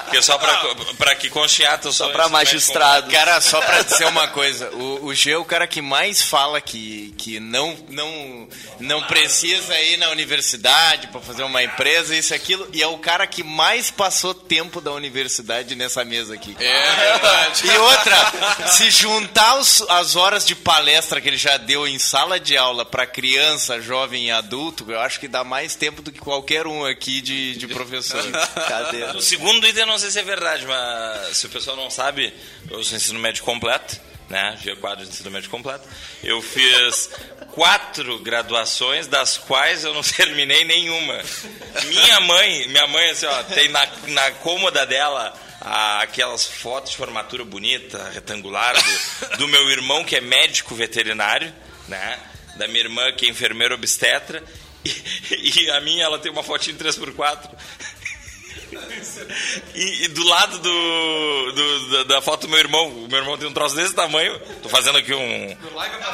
Porque 0.06 0.24
só 0.24 0.40
pra, 0.40 0.76
pra 0.98 1.16
que 1.16 1.30
conste 1.30 1.64
ato, 1.64 1.90
eu 1.90 1.94
sou 1.94 2.08
Só 2.08 2.12
pra 2.14 2.24
ensino 2.24 2.38
médio 2.40 2.54
magistrado. 2.54 3.12
Cara, 3.12 3.40
só 3.42 3.62
pra 3.62 3.84
dizer 3.84 4.06
uma 4.08 4.28
coisa, 4.34 4.68
o, 4.72 5.06
o 5.06 5.14
G 5.14 5.32
é 5.34 5.38
o 5.38 5.46
cara 5.46 5.68
que 5.68 5.84
mais 5.84 6.20
fala 6.20 6.60
que, 6.60 7.14
que 7.16 7.40
não, 7.40 7.78
não, 7.90 8.48
não 8.80 9.04
precisa 9.04 9.80
ir 9.80 9.98
na 9.98 10.10
universidade 10.10 11.08
pra 11.10 11.22
fazer 11.22 11.44
uma 11.44 11.62
empresa, 11.62 12.16
isso 12.16 12.34
e 12.34 12.36
aquilo, 12.36 12.68
e 12.74 12.82
é 12.82 12.88
o 12.88 12.98
cara 12.98 13.28
que 13.28 13.44
mais 13.44 13.92
passou 13.92 14.34
tempo 14.34 14.82
da 14.82 14.92
universidade 14.92 15.76
nessa 15.76 16.04
mesa 16.04 16.34
aqui. 16.34 16.56
É 16.60 16.92
verdade. 16.96 17.68
E 17.68 17.78
outra, 17.78 18.68
se 18.68 18.90
juntar 18.90 19.60
os- 19.60 19.82
as 19.90 20.16
horas 20.16 20.44
de 20.44 20.56
palestra 20.56 21.22
que 21.22 21.28
ele 21.30 21.38
já 21.38 21.58
deu 21.58 21.88
em 21.88 22.00
sala 22.00 22.40
de 22.40 22.58
aula 22.58 22.84
pra 22.84 23.06
criança, 23.06 23.80
jovem 23.80 24.26
e 24.28 24.32
adulto, 24.32 24.86
eu 24.92 25.00
acho 25.00 25.20
que 25.20 25.28
dá 25.28 25.44
mais 25.44 25.76
tempo 25.76 26.02
do 26.02 26.12
que 26.12 26.20
qualquer 26.20 26.66
um 26.70 26.86
aqui 26.86 27.22
de, 27.22 27.56
de 27.56 27.68
professor. 27.74 28.24
Cadeira. 28.68 29.18
O 29.18 29.22
segundo 29.22 29.66
item, 29.68 29.82
eu 29.82 29.88
não 29.88 29.98
sei 30.00 30.12
se 30.12 30.20
é 30.20 30.24
verdade, 30.24 30.66
mas 30.66 31.38
se 31.38 31.46
o 31.46 31.50
pessoal 31.50 31.76
não 31.76 31.90
sabe, 31.90 32.34
eu 32.70 32.84
sou 32.84 32.96
ensino 32.98 33.20
médio 33.20 33.44
completo, 33.44 34.00
né? 34.30 34.58
G4 34.64 34.98
de 34.98 35.10
ensino 35.10 35.32
médio 35.32 35.50
completo. 35.50 35.88
Eu 36.24 36.42
fiz 36.42 37.10
quatro 37.52 38.20
graduações, 38.20 39.08
das 39.08 39.38
quais 39.38 39.84
eu 39.84 39.94
não 39.94 40.02
terminei 40.04 40.64
nenhuma. 40.64 41.20
Minha 41.88 42.20
mãe, 42.22 42.68
minha 42.68 42.88
mãe, 42.88 43.10
assim, 43.10 43.26
ó, 43.26 43.44
tem 43.44 43.68
na, 43.70 43.88
na 44.08 44.32
cômoda 44.32 44.86
dela 44.86 45.34
a- 45.60 46.02
aquelas 46.02 46.46
fotos 46.46 46.92
de 46.92 46.98
formatura 46.98 47.44
bonita, 47.44 48.10
retangular, 48.14 48.76
do, 49.32 49.38
do 49.38 49.48
meu 49.48 49.70
irmão 49.72 50.04
que 50.04 50.16
é 50.16 50.22
médico 50.22 50.76
veterinário, 50.76 51.54
né? 51.88 52.20
Da 52.56 52.68
minha 52.68 52.82
irmã 52.82 53.12
que 53.14 53.26
é 53.26 53.30
enfermeira 53.30 53.74
obstetra. 53.74 54.44
E, 54.86 55.62
e 55.66 55.72
a 55.72 55.80
minha, 55.82 56.04
ela 56.06 56.20
tem 56.20 56.32
uma 56.32 56.44
fotinha 56.44 56.76
em 56.76 56.80
3x4. 56.80 57.50
E, 59.74 60.04
e 60.04 60.08
do 60.10 60.24
lado 60.26 60.60
do, 60.60 61.52
do- 61.52 61.90
da, 61.92 62.04
da 62.16 62.22
foto 62.22 62.42
do 62.42 62.50
meu 62.50 62.60
irmão, 62.60 62.88
o 62.88 63.08
meu 63.08 63.18
irmão 63.20 63.38
tem 63.38 63.48
um 63.48 63.54
troço 63.54 63.76
desse 63.76 63.94
tamanho. 63.96 64.38
Tô 64.62 64.70
fazendo 64.70 64.98
aqui 64.98 65.14
um. 65.14 65.58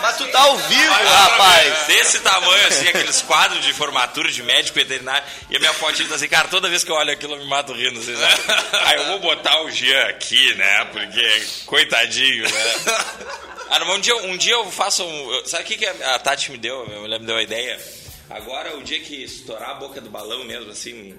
Mas 0.02 0.18
tu 0.18 0.26
tá 0.28 0.40
ao 0.42 0.58
vivo, 0.58 0.94
rapaz! 0.94 1.88
Desse 1.88 2.20
tamanho, 2.20 2.68
assim, 2.68 2.88
aqueles 2.88 3.22
quadros 3.24 3.64
de 3.66 3.74
formatura 3.74 4.32
de 4.32 4.42
médico 4.44 4.76
veterinário. 4.76 5.26
E 5.50 5.58
a 5.58 5.60
minha 5.60 5.74
fotinha 5.74 6.08
tá 6.08 6.16
assim, 6.16 6.28
cara, 6.30 6.48
toda 6.48 6.70
vez 6.70 6.84
que 6.84 6.92
eu 6.92 6.96
olho 6.96 7.12
aquilo 7.12 7.34
eu 7.34 7.40
me 7.40 7.46
mato 7.46 7.74
rindo. 7.74 8.00
Assim, 8.00 8.14
né? 8.14 8.30
Aí 8.86 8.98
eu 9.00 9.06
vou 9.08 9.20
botar 9.20 9.62
o 9.64 9.72
Jean 9.72 10.08
aqui, 10.08 10.54
né? 10.56 10.86
Porque, 10.86 11.44
coitadinho, 11.66 12.44
né? 12.44 12.76
Ah, 13.68 13.84
um 13.92 14.00
dia, 14.00 14.16
um 14.18 14.38
dia 14.38 14.54
eu 14.54 14.72
faço 14.72 15.04
um. 15.04 15.46
Sabe 15.46 15.64
o 15.64 15.66
que, 15.68 15.78
que 15.78 15.88
a 15.88 16.20
Tati 16.20 16.52
me 16.52 16.58
deu? 16.58 16.84
A 16.84 17.00
mulher 17.00 17.20
me 17.20 17.26
deu 17.26 17.36
a 17.36 17.42
ideia. 17.42 17.80
Agora, 18.30 18.76
o 18.76 18.84
dia 18.84 19.00
que 19.00 19.24
estourar 19.24 19.70
a 19.70 19.74
boca 19.76 20.02
do 20.02 20.10
balão 20.10 20.44
mesmo, 20.46 20.72
assim, 20.72 21.16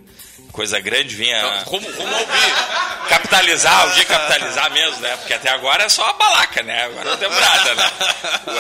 coisa 0.51 0.81
grande, 0.81 1.14
vinha. 1.14 1.62
Como, 1.64 1.87
como 1.92 2.12
ouvir? 2.12 3.09
Capitalizar, 3.09 3.87
o 3.87 3.90
dia 3.92 4.05
capitalizar 4.05 4.73
mesmo, 4.73 5.01
né? 5.01 5.16
Porque 5.16 5.35
até 5.35 5.49
agora 5.51 5.85
é 5.85 5.88
só 5.88 6.05
a 6.05 6.12
balaca, 6.14 6.62
né? 6.62 6.85
Agora 6.85 7.11
não 7.11 7.16
tem 7.16 7.31
nada, 7.31 7.75
né? 7.77 7.92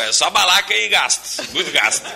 É 0.08 0.12
só 0.12 0.30
balaca 0.30 0.72
e 0.74 0.88
gastos, 0.88 1.48
muito 1.48 1.72
gasto. 1.72 2.06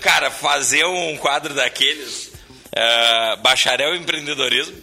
Cara, 0.00 0.30
fazer 0.30 0.84
um 0.84 1.16
quadro 1.16 1.54
daqueles, 1.54 2.30
eh, 2.72 3.36
bacharel 3.36 3.94
em 3.94 4.00
empreendedorismo, 4.00 4.76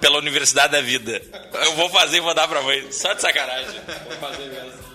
pela 0.00 0.18
Universidade 0.18 0.72
da 0.72 0.80
Vida. 0.82 1.22
Eu 1.64 1.74
vou 1.74 1.88
fazer 1.88 2.18
e 2.18 2.20
vou 2.20 2.34
dar 2.34 2.48
pra 2.48 2.62
mãe, 2.62 2.90
só 2.92 3.12
de 3.14 3.22
sacanagem. 3.22 3.80
Vou 4.08 4.16
fazer 4.18 4.44
mesmo. 4.44 4.90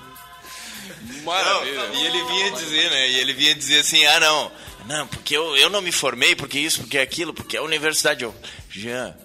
Maravilha. 1.23 1.89
E 1.93 2.05
ele 2.05 2.23
vinha 2.23 2.51
dizer, 2.51 2.89
né? 2.91 3.09
E 3.09 3.19
ele 3.19 3.33
vinha 3.33 3.55
dizer 3.55 3.79
assim, 3.79 4.05
ah 4.05 4.19
não, 4.19 4.51
não, 4.87 5.07
porque 5.07 5.35
eu, 5.35 5.55
eu 5.57 5.69
não 5.69 5.81
me 5.81 5.91
formei, 5.91 6.35
porque 6.35 6.59
isso, 6.59 6.81
porque 6.81 6.97
aquilo, 6.97 7.33
porque 7.33 7.57
a 7.57 7.61
universidade. 7.63 8.23
Eu, 8.23 8.33
Jean, 8.69 9.15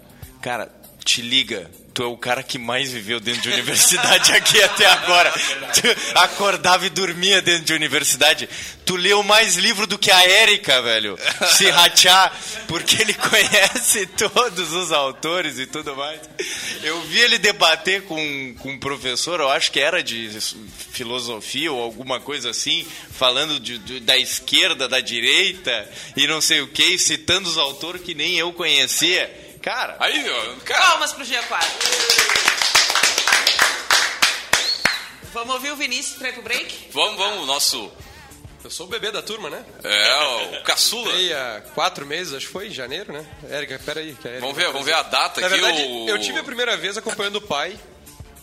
cara, 0.40 0.72
te 1.04 1.22
liga. 1.22 1.70
Tu 1.92 2.04
é 2.04 2.06
o 2.06 2.16
cara 2.16 2.42
que 2.42 2.56
mais 2.56 2.92
viveu 2.92 3.18
dentro 3.18 3.42
de 3.42 3.48
universidade 3.50 4.30
aqui 4.36 4.62
até 4.62 4.86
agora. 4.86 5.30
Tu 5.32 6.18
acordava 6.18 6.86
e 6.86 6.90
dormia 6.90 7.42
dentro 7.42 7.64
de 7.64 7.72
universidade. 7.74 8.48
Tu 8.86 8.94
leu 8.96 9.22
mais 9.24 9.56
livro 9.56 9.86
do 9.88 9.98
que 9.98 10.10
a 10.10 10.22
Érica, 10.22 10.80
velho. 10.82 11.18
Se 11.48 11.68
rachar, 11.68 12.32
porque 12.68 13.02
ele 13.02 13.14
conhece 13.14 14.06
todos 14.06 14.72
os 14.72 14.92
autores 14.92 15.58
e 15.58 15.66
tudo 15.66 15.96
mais. 15.96 16.20
Eu 16.82 17.00
vi 17.02 17.18
ele 17.20 17.38
debater 17.38 18.02
com, 18.02 18.54
com 18.60 18.70
um 18.70 18.78
professor, 18.78 19.40
eu 19.40 19.50
acho 19.50 19.72
que 19.72 19.80
era 19.80 20.02
de 20.02 20.30
filosofia 20.92 21.72
ou 21.72 21.82
alguma 21.82 22.20
coisa 22.20 22.50
assim, 22.50 22.86
falando 23.12 23.58
de, 23.60 23.78
de- 23.78 24.00
da 24.00 24.16
esquerda, 24.16 24.88
da 24.88 25.00
direita 25.00 25.88
e 26.16 26.26
não 26.26 26.40
sei 26.40 26.60
o 26.60 26.68
que, 26.68 26.98
citando 26.98 27.48
os 27.48 27.58
autores 27.58 28.02
que 28.02 28.14
nem 28.14 28.36
eu 28.38 28.52
conhecia. 28.52 29.39
Cara, 29.62 29.96
Aí, 30.00 30.28
ó, 30.30 30.56
cara, 30.64 30.80
Palmas 30.86 31.12
pro 31.12 31.24
G4. 31.24 31.40
Vamos 35.32 35.54
ouvir 35.54 35.70
o 35.70 35.76
Vinícius 35.76 36.18
pra 36.18 36.30
ir 36.30 36.32
pro 36.32 36.42
break? 36.42 36.88
vamos, 36.92 37.16
vamos, 37.16 37.42
o 37.42 37.46
nosso. 37.46 37.92
Eu 38.64 38.70
sou 38.70 38.86
o 38.86 38.88
bebê 38.88 39.10
da 39.10 39.22
turma, 39.22 39.48
né? 39.48 39.64
É, 39.82 40.58
o 40.58 40.62
caçula. 40.64 41.08
Entrei 41.10 41.32
há 41.32 41.62
quatro 41.74 42.04
meses, 42.04 42.34
acho 42.34 42.46
que 42.46 42.52
foi 42.52 42.68
em 42.68 42.72
janeiro, 42.72 43.12
né? 43.12 43.24
Érica, 43.48 43.78
peraí. 43.78 44.14
Que 44.20 44.28
a 44.28 44.30
Érica 44.32 44.46
Vamos 44.46 44.56
ver, 44.56 44.66
vamos 44.72 44.84
ver 44.86 44.94
a 44.94 45.02
data 45.02 45.40
Na 45.40 45.46
aqui. 45.46 45.60
verdade, 45.60 45.82
o... 45.82 46.08
eu 46.08 46.18
tive 46.20 46.40
a 46.40 46.44
primeira 46.44 46.76
vez 46.76 46.96
acompanhando 46.98 47.36
o 47.36 47.40
pai. 47.40 47.78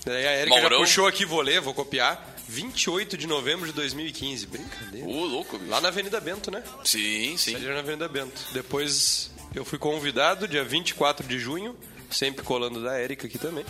Daí 0.06 0.26
a 0.26 0.32
Érica 0.32 0.62
já 0.62 0.70
puxou 0.70 1.08
aqui, 1.08 1.26
vou 1.26 1.42
ler, 1.42 1.60
vou 1.62 1.74
copiar. 1.74 2.36
28 2.48 3.18
de 3.18 3.28
novembro 3.28 3.66
de 3.68 3.74
2015. 3.74 4.48
Brincadeira. 4.48 5.06
Ô, 5.06 5.26
louco, 5.26 5.58
bicho. 5.58 5.70
Lá 5.70 5.82
na 5.82 5.90
Avenida 5.90 6.20
Bento, 6.22 6.50
né? 6.50 6.64
Sim, 6.84 7.36
sim. 7.38 7.56
Ali 7.56 7.66
na 7.66 7.80
Avenida 7.80 8.08
Bento. 8.08 8.42
Depois 8.52 9.30
eu 9.58 9.66
fui 9.66 9.80
convidado, 9.80 10.48
dia 10.48 10.64
24 10.64 11.28
de 11.28 11.40
junho, 11.40 11.76
sempre 12.12 12.44
colando 12.44 12.84
da 12.84 12.98
Érica 12.98 13.28
aqui 13.28 13.40
também. 13.40 13.66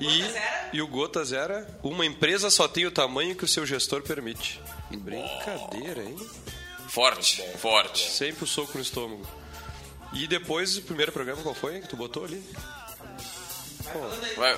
E, 0.00 0.76
e 0.76 0.80
o 0.80 0.88
Gotas 0.88 1.30
era 1.30 1.68
uma 1.82 2.06
empresa 2.06 2.48
só 2.50 2.66
tem 2.66 2.86
o 2.86 2.90
tamanho 2.90 3.36
que 3.36 3.44
o 3.44 3.48
seu 3.48 3.66
gestor 3.66 4.02
permite. 4.02 4.60
Brincadeira, 4.90 6.02
hein? 6.02 6.16
Forte, 6.88 7.42
forte. 7.58 8.10
Sempre 8.10 8.44
o 8.44 8.46
soco 8.46 8.78
no 8.78 8.82
estômago. 8.82 9.26
E 10.14 10.26
depois, 10.26 10.78
o 10.78 10.82
primeiro 10.82 11.12
programa, 11.12 11.42
qual 11.42 11.54
foi 11.54 11.80
que 11.80 11.88
tu 11.88 11.96
botou 11.96 12.24
ali? 12.24 12.42
Vai. 14.36 14.56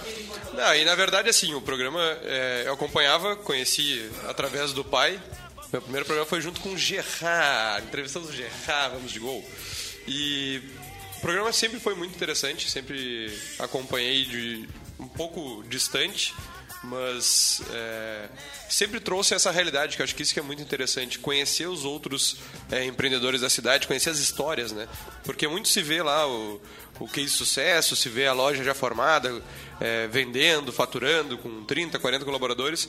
Não, 0.54 0.74
e 0.76 0.84
na 0.84 0.94
verdade, 0.94 1.28
assim, 1.28 1.54
o 1.54 1.60
programa 1.60 2.00
é, 2.22 2.64
eu 2.66 2.74
acompanhava, 2.74 3.34
conheci 3.34 4.08
através 4.28 4.72
do 4.72 4.84
pai. 4.84 5.20
Meu 5.72 5.82
primeiro 5.82 6.06
programa 6.06 6.28
foi 6.28 6.40
junto 6.40 6.60
com 6.60 6.68
o 6.68 6.78
Gerard, 6.78 7.84
entrevistamos 7.86 8.28
o 8.28 8.32
Gerard, 8.32 8.94
vamos 8.94 9.10
de 9.10 9.18
gol. 9.18 9.44
E 10.06 10.62
o 11.16 11.20
programa 11.20 11.52
sempre 11.52 11.80
foi 11.80 11.94
muito 11.94 12.14
interessante, 12.14 12.70
sempre 12.70 13.32
acompanhei 13.58 14.24
de 14.24 14.68
um 14.98 15.08
pouco 15.08 15.64
distante, 15.68 16.34
mas 16.82 17.60
é, 17.72 18.28
sempre 18.68 19.00
trouxe 19.00 19.34
essa 19.34 19.50
realidade, 19.50 19.96
que 19.96 20.02
eu 20.02 20.04
acho 20.04 20.14
que 20.14 20.22
isso 20.22 20.32
que 20.32 20.40
é 20.40 20.42
muito 20.42 20.62
interessante, 20.62 21.18
conhecer 21.18 21.66
os 21.66 21.84
outros 21.84 22.36
é, 22.70 22.84
empreendedores 22.84 23.40
da 23.40 23.50
cidade, 23.50 23.86
conhecer 23.86 24.10
as 24.10 24.18
histórias, 24.18 24.72
né? 24.72 24.88
Porque 25.24 25.48
muito 25.48 25.68
se 25.68 25.82
vê 25.82 26.02
lá 26.02 26.28
o, 26.28 26.60
o 27.00 27.08
case 27.08 27.26
de 27.26 27.32
sucesso, 27.32 27.96
se 27.96 28.08
vê 28.08 28.26
a 28.26 28.32
loja 28.32 28.62
já 28.62 28.74
formada, 28.74 29.42
é, 29.80 30.06
vendendo, 30.06 30.72
faturando, 30.72 31.36
com 31.38 31.64
30, 31.64 31.98
40 31.98 32.24
colaboradores, 32.24 32.88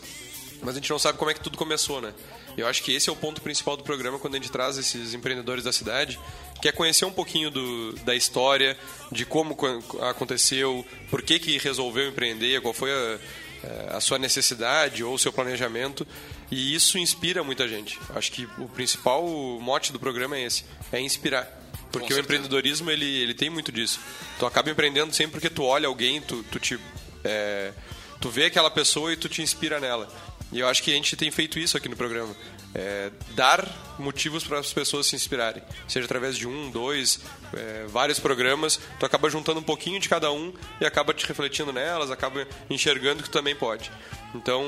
mas 0.61 0.71
a 0.71 0.79
gente 0.79 0.89
não 0.89 0.99
sabe 0.99 1.17
como 1.17 1.29
é 1.29 1.33
que 1.33 1.39
tudo 1.39 1.57
começou, 1.57 2.01
né? 2.01 2.13
Eu 2.57 2.67
acho 2.67 2.81
que 2.83 2.93
esse 2.93 3.09
é 3.09 3.11
o 3.11 3.15
ponto 3.15 3.41
principal 3.41 3.77
do 3.77 3.83
programa 3.83 4.17
quando 4.17 4.35
a 4.35 4.37
gente 4.37 4.51
traz 4.51 4.77
esses 4.77 5.13
empreendedores 5.13 5.63
da 5.63 5.71
cidade, 5.71 6.19
que 6.61 6.67
é 6.67 6.71
conhecer 6.71 7.05
um 7.05 7.11
pouquinho 7.11 7.49
do, 7.51 7.93
da 8.03 8.15
história, 8.15 8.77
de 9.11 9.25
como 9.25 9.55
co- 9.55 9.81
aconteceu, 10.01 10.85
por 11.09 11.21
que, 11.21 11.39
que 11.39 11.57
resolveu 11.57 12.07
empreender, 12.09 12.61
qual 12.61 12.73
foi 12.73 12.91
a, 12.91 13.97
a 13.97 14.01
sua 14.01 14.17
necessidade 14.17 15.03
ou 15.03 15.13
o 15.13 15.19
seu 15.19 15.31
planejamento. 15.31 16.05
E 16.49 16.73
isso 16.73 16.97
inspira 16.97 17.43
muita 17.43 17.67
gente. 17.67 17.99
Acho 18.15 18.31
que 18.31 18.47
o 18.57 18.69
principal 18.69 19.23
mote 19.59 19.91
do 19.91 19.99
programa 19.99 20.37
é 20.37 20.43
esse, 20.45 20.63
é 20.91 20.99
inspirar. 20.99 21.45
Porque 21.91 22.13
o 22.13 22.19
empreendedorismo, 22.19 22.91
ele, 22.91 23.05
ele 23.05 23.33
tem 23.33 23.49
muito 23.49 23.71
disso. 23.71 23.99
Tu 24.39 24.45
acaba 24.45 24.69
empreendendo 24.69 25.13
sempre 25.13 25.33
porque 25.33 25.49
tu 25.49 25.63
olha 25.63 25.87
alguém, 25.87 26.21
tu, 26.21 26.43
tu 26.51 26.59
te... 26.59 26.79
eh, 27.23 27.71
tu 28.19 28.29
vê 28.29 28.45
aquela 28.45 28.69
pessoa 28.69 29.11
e 29.13 29.15
tu 29.15 29.29
te 29.29 29.41
inspira 29.41 29.79
nela. 29.79 30.07
E 30.51 30.59
eu 30.59 30.67
acho 30.67 30.81
que 30.83 30.91
a 30.91 30.93
gente 30.95 31.15
tem 31.15 31.29
feito 31.31 31.59
isso 31.59 31.77
aqui 31.77 31.87
no 31.89 31.95
programa. 31.95 32.35
É, 32.73 33.11
dar 33.29 33.67
motivos 33.97 34.43
para 34.43 34.59
as 34.59 34.71
pessoas 34.71 35.07
se 35.07 35.15
inspirarem. 35.15 35.63
Seja 35.87 36.05
através 36.05 36.37
de 36.37 36.47
um, 36.47 36.69
dois, 36.69 37.19
é, 37.53 37.85
vários 37.87 38.19
programas, 38.19 38.79
tu 38.99 39.05
acaba 39.05 39.29
juntando 39.29 39.59
um 39.59 39.63
pouquinho 39.63 39.99
de 39.99 40.07
cada 40.07 40.31
um 40.31 40.53
e 40.79 40.85
acaba 40.85 41.13
te 41.13 41.25
refletindo 41.25 41.73
nelas, 41.73 42.11
acaba 42.11 42.47
enxergando 42.69 43.23
que 43.23 43.29
tu 43.29 43.33
também 43.33 43.55
pode. 43.55 43.91
Então, 44.35 44.63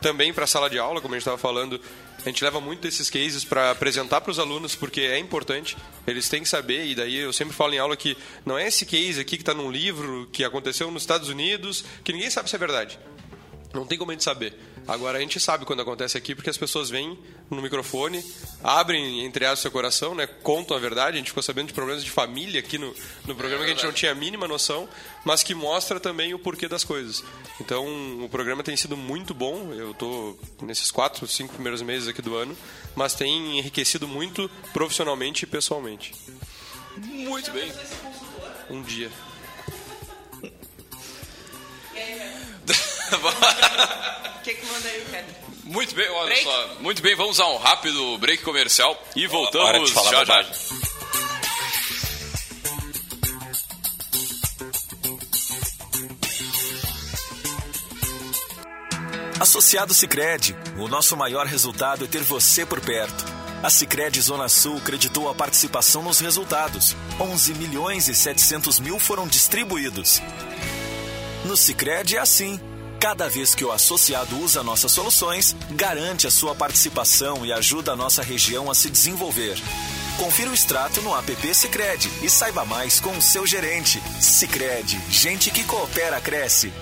também 0.00 0.32
para 0.32 0.44
a 0.44 0.46
sala 0.46 0.68
de 0.68 0.78
aula, 0.78 1.00
como 1.00 1.14
a 1.14 1.16
gente 1.16 1.22
estava 1.22 1.38
falando, 1.38 1.80
a 2.18 2.28
gente 2.28 2.42
leva 2.42 2.60
muito 2.60 2.80
desses 2.80 3.08
cases 3.08 3.44
para 3.44 3.70
apresentar 3.70 4.20
para 4.20 4.30
os 4.30 4.38
alunos, 4.38 4.74
porque 4.74 5.02
é 5.02 5.18
importante, 5.18 5.76
eles 6.06 6.28
têm 6.28 6.42
que 6.42 6.48
saber, 6.48 6.86
e 6.86 6.94
daí 6.94 7.16
eu 7.16 7.32
sempre 7.32 7.54
falo 7.54 7.74
em 7.74 7.78
aula 7.78 7.96
que 7.96 8.16
não 8.44 8.58
é 8.58 8.66
esse 8.66 8.84
case 8.84 9.20
aqui 9.20 9.36
que 9.36 9.42
está 9.42 9.54
num 9.54 9.70
livro 9.70 10.28
que 10.32 10.42
aconteceu 10.42 10.90
nos 10.90 11.02
Estados 11.02 11.28
Unidos, 11.28 11.84
que 12.02 12.12
ninguém 12.12 12.30
sabe 12.30 12.50
se 12.50 12.56
é 12.56 12.58
verdade. 12.58 12.98
Não 13.72 13.86
tem 13.86 13.98
como 13.98 14.10
a 14.10 14.14
gente 14.14 14.24
saber. 14.24 14.54
Agora 14.86 15.18
a 15.18 15.20
gente 15.20 15.38
sabe 15.38 15.66
quando 15.66 15.82
acontece 15.82 16.16
aqui 16.16 16.34
porque 16.34 16.48
as 16.48 16.56
pessoas 16.56 16.88
vêm 16.88 17.18
no 17.50 17.60
microfone, 17.60 18.24
abrem 18.64 19.22
entre 19.24 19.44
aspas 19.44 19.60
seu 19.60 19.70
coração, 19.70 20.14
né, 20.14 20.26
contam 20.26 20.74
a 20.74 20.80
verdade. 20.80 21.16
A 21.16 21.18
gente 21.18 21.28
ficou 21.28 21.42
sabendo 21.42 21.66
de 21.66 21.74
problemas 21.74 22.02
de 22.02 22.10
família 22.10 22.58
aqui 22.58 22.78
no, 22.78 22.94
no 23.26 23.34
programa 23.34 23.64
que 23.64 23.70
a 23.70 23.74
gente 23.74 23.84
não 23.84 23.92
tinha 23.92 24.12
a 24.12 24.14
mínima 24.14 24.48
noção, 24.48 24.88
mas 25.26 25.42
que 25.42 25.54
mostra 25.54 26.00
também 26.00 26.32
o 26.32 26.38
porquê 26.38 26.66
das 26.66 26.84
coisas. 26.84 27.22
Então 27.60 27.84
o 28.24 28.28
programa 28.30 28.62
tem 28.62 28.76
sido 28.76 28.96
muito 28.96 29.34
bom. 29.34 29.74
Eu 29.74 29.90
estou 29.90 30.40
nesses 30.62 30.90
quatro, 30.90 31.26
cinco 31.26 31.52
primeiros 31.52 31.82
meses 31.82 32.08
aqui 32.08 32.22
do 32.22 32.34
ano, 32.34 32.56
mas 32.96 33.14
tem 33.14 33.58
enriquecido 33.58 34.08
muito 34.08 34.50
profissionalmente 34.72 35.44
e 35.44 35.46
pessoalmente. 35.46 36.14
Muito 36.96 37.50
bem. 37.50 37.70
Um 38.70 38.82
dia. 38.82 39.10
O 43.16 44.40
que, 44.42 44.54
que 44.54 44.66
manda 44.66 44.88
aí, 44.88 45.04
Pedro? 45.10 45.34
Muito 45.64 45.94
bem, 45.94 46.08
olha 46.08 46.26
Break? 46.26 46.44
só. 46.44 46.68
Muito 46.80 47.02
bem, 47.02 47.14
vamos 47.14 47.38
a 47.40 47.46
um 47.48 47.58
rápido 47.58 48.16
break 48.18 48.42
comercial 48.42 48.98
e 49.14 49.26
Hora 49.26 49.32
voltamos 49.32 49.88
de 49.88 49.94
falar 49.94 50.10
já 50.10 50.24
já. 50.24 50.44
Associado 59.40 59.94
Sicredi, 59.94 60.56
o 60.78 60.88
nosso 60.88 61.16
maior 61.16 61.46
resultado 61.46 62.04
é 62.04 62.08
ter 62.08 62.22
você 62.22 62.66
por 62.66 62.80
perto. 62.80 63.24
A 63.62 63.70
Sicredi 63.70 64.20
Zona 64.20 64.48
Sul 64.48 64.80
creditou 64.80 65.28
a 65.28 65.34
participação 65.34 66.02
nos 66.02 66.18
resultados. 66.20 66.96
11 67.20 67.54
milhões 67.54 68.08
e 68.08 68.14
700 68.14 68.80
mil 68.80 68.98
foram 68.98 69.26
distribuídos. 69.28 70.20
No 71.44 71.56
Sicredi 71.56 72.16
é 72.16 72.20
assim. 72.20 72.60
Cada 73.00 73.28
vez 73.28 73.54
que 73.54 73.64
o 73.64 73.70
associado 73.70 74.36
usa 74.40 74.62
nossas 74.62 74.90
soluções, 74.90 75.54
garante 75.70 76.26
a 76.26 76.30
sua 76.30 76.52
participação 76.52 77.46
e 77.46 77.52
ajuda 77.52 77.92
a 77.92 77.96
nossa 77.96 78.22
região 78.22 78.68
a 78.68 78.74
se 78.74 78.90
desenvolver. 78.90 79.56
Confira 80.18 80.50
o 80.50 80.54
extrato 80.54 81.00
no 81.02 81.16
app 81.16 81.54
Sicredi 81.54 82.10
e 82.22 82.28
saiba 82.28 82.64
mais 82.64 82.98
com 82.98 83.16
o 83.16 83.22
seu 83.22 83.46
gerente. 83.46 84.02
Sicredi, 84.20 85.00
gente 85.10 85.48
que 85.52 85.62
coopera 85.62 86.20
cresce. 86.20 86.72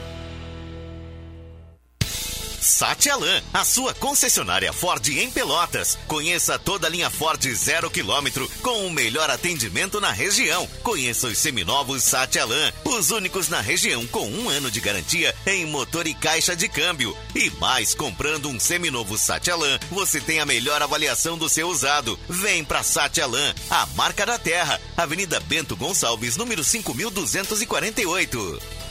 Satialan, 2.76 3.42
a 3.54 3.64
sua 3.64 3.94
concessionária 3.94 4.70
Ford 4.70 5.08
em 5.08 5.30
Pelotas. 5.30 5.96
Conheça 6.06 6.58
toda 6.58 6.86
a 6.86 6.90
linha 6.90 7.08
Ford 7.08 7.42
zero 7.54 7.90
quilômetro 7.90 8.46
com 8.60 8.86
o 8.86 8.90
melhor 8.90 9.30
atendimento 9.30 9.98
na 9.98 10.12
região. 10.12 10.68
Conheça 10.82 11.26
os 11.26 11.38
seminovos 11.38 12.04
Satialan, 12.04 12.70
os 12.84 13.10
únicos 13.10 13.48
na 13.48 13.62
região 13.62 14.06
com 14.08 14.28
um 14.28 14.50
ano 14.50 14.70
de 14.70 14.78
garantia 14.78 15.34
em 15.46 15.64
motor 15.64 16.06
e 16.06 16.12
caixa 16.12 16.54
de 16.54 16.68
câmbio. 16.68 17.16
E 17.34 17.48
mais, 17.52 17.94
comprando 17.94 18.50
um 18.50 18.60
seminovo 18.60 19.16
Satialan, 19.16 19.78
você 19.90 20.20
tem 20.20 20.40
a 20.40 20.44
melhor 20.44 20.82
avaliação 20.82 21.38
do 21.38 21.48
seu 21.48 21.70
usado. 21.70 22.20
Vem 22.28 22.62
pra 22.62 22.82
Satialan, 22.82 23.54
a 23.70 23.86
marca 23.96 24.26
da 24.26 24.38
terra. 24.38 24.78
Avenida 24.94 25.40
Bento 25.40 25.74
Gonçalves, 25.76 26.36
número 26.36 26.62
5248. 26.62 28.85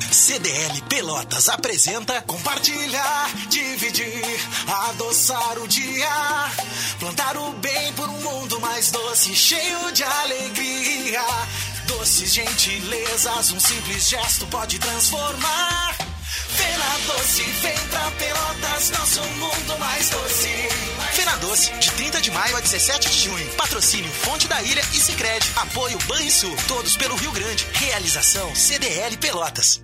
CDL 0.00 0.82
Pelotas 0.88 1.48
apresenta 1.48 2.20
compartilhar, 2.22 3.30
dividir, 3.48 4.40
adoçar 4.88 5.58
o 5.58 5.68
dia, 5.68 6.50
plantar 6.98 7.36
o 7.36 7.52
bem 7.54 7.92
por 7.92 8.08
um 8.08 8.20
mundo 8.20 8.60
mais 8.60 8.90
doce, 8.90 9.34
cheio 9.34 9.92
de 9.92 10.02
alegria. 10.02 11.22
Doces 11.86 12.34
gentilezas, 12.34 13.52
um 13.52 13.60
simples 13.60 14.08
gesto 14.08 14.46
pode 14.48 14.78
transformar. 14.78 16.13
Fena 16.84 16.98
Doce, 17.06 17.42
vem 17.42 17.78
pra 17.88 18.10
Pelotas, 18.10 18.90
nosso 18.90 19.22
mundo 19.22 19.78
mais 19.78 20.10
doce. 20.10 20.48
Fena 21.14 21.36
Doce, 21.36 21.72
de 21.78 21.90
30 21.92 22.20
de 22.20 22.30
maio 22.30 22.56
a 22.56 22.60
17 22.60 23.08
de 23.08 23.20
junho. 23.24 23.46
Patrocínio 23.56 24.10
Fonte 24.10 24.46
da 24.46 24.60
Ilha 24.62 24.82
e 24.92 25.00
Sicredi. 25.00 25.50
Apoio 25.56 25.96
Banrisul, 26.06 26.54
todos 26.68 26.94
pelo 26.96 27.16
Rio 27.16 27.32
Grande. 27.32 27.66
Realização 27.72 28.54
CDL 28.54 29.16
Pelotas. 29.16 29.82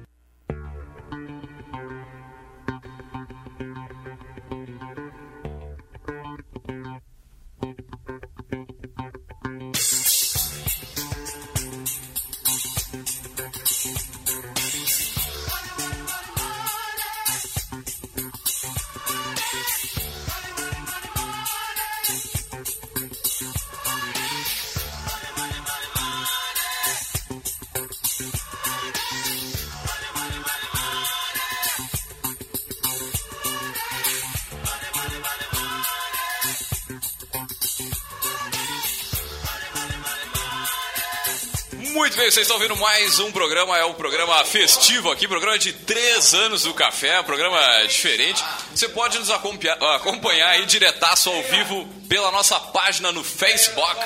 Vocês 42.30 42.44
estão 42.44 42.58
ouvindo 42.58 42.76
mais 42.76 43.18
um 43.18 43.32
programa, 43.32 43.76
é 43.76 43.84
o 43.84 43.92
programa 43.92 44.44
festivo 44.44 45.10
aqui, 45.10 45.26
programa 45.26 45.58
de 45.58 45.72
três 45.72 46.32
anos 46.32 46.62
do 46.62 46.72
café, 46.72 47.18
um 47.18 47.24
programa 47.24 47.58
diferente. 47.88 48.44
Você 48.72 48.88
pode 48.88 49.18
nos 49.18 49.30
acompanhar, 49.30 50.50
aí 50.50 50.64
diretaço 50.64 51.28
ao 51.28 51.42
vivo 51.42 51.88
pela 52.08 52.30
nossa 52.30 52.60
página 52.60 53.10
no 53.10 53.24
Facebook. 53.24 54.00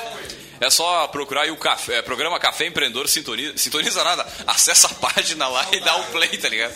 É 0.59 0.71
só 0.71 1.07
procurar 1.09 1.43
aí 1.43 1.51
o 1.51 1.57
café, 1.57 2.01
programa 2.01 2.39
Café 2.39 2.65
Empreendedor, 2.65 3.07
sintoniza, 3.07 3.55
sintoniza 3.57 4.03
nada, 4.03 4.25
acessa 4.47 4.87
a 4.87 4.95
página 4.95 5.47
lá 5.47 5.67
e 5.71 5.79
dá 5.81 5.95
o 5.95 6.03
play, 6.05 6.35
tá 6.35 6.49
ligado? 6.49 6.73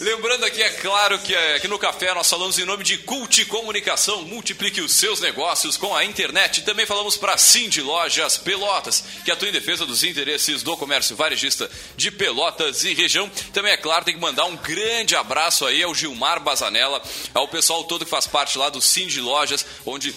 Lembrando 0.00 0.46
aqui, 0.46 0.62
é 0.62 0.70
claro 0.70 1.18
que 1.18 1.34
é, 1.34 1.56
aqui 1.56 1.68
no 1.68 1.78
Café 1.78 2.14
nós 2.14 2.26
falamos 2.26 2.58
em 2.58 2.64
nome 2.64 2.82
de 2.82 2.96
Cult 2.96 3.44
Comunicação. 3.44 4.22
Multiplique 4.22 4.80
os 4.80 4.92
seus 4.92 5.20
negócios 5.20 5.76
com 5.76 5.94
a 5.94 6.02
internet. 6.02 6.62
Também 6.62 6.86
falamos 6.86 7.18
para 7.18 7.36
Cindy 7.36 7.82
Lojas 7.82 8.38
Pelotas, 8.38 9.04
que 9.26 9.30
atua 9.30 9.50
em 9.50 9.52
defesa 9.52 9.84
dos 9.84 10.02
interesses 10.02 10.62
do 10.62 10.74
comércio 10.74 11.14
varejista 11.14 11.70
de 11.98 12.10
Pelotas 12.10 12.82
e 12.82 12.94
região. 12.94 13.30
Também, 13.52 13.72
é 13.72 13.76
claro, 13.76 14.06
tem 14.06 14.14
que 14.14 14.20
mandar 14.20 14.46
um 14.46 14.56
grande 14.56 15.14
abraço 15.14 15.66
aí 15.66 15.82
ao 15.82 15.94
Gilmar 15.94 16.40
Bazanella, 16.40 17.02
ao 17.34 17.46
pessoal 17.48 17.84
todo 17.84 18.06
que 18.06 18.10
faz 18.10 18.26
parte 18.26 18.56
lá 18.56 18.70
do 18.70 18.80
Cindy 18.80 19.20
Lojas, 19.20 19.66
onde 19.84 20.14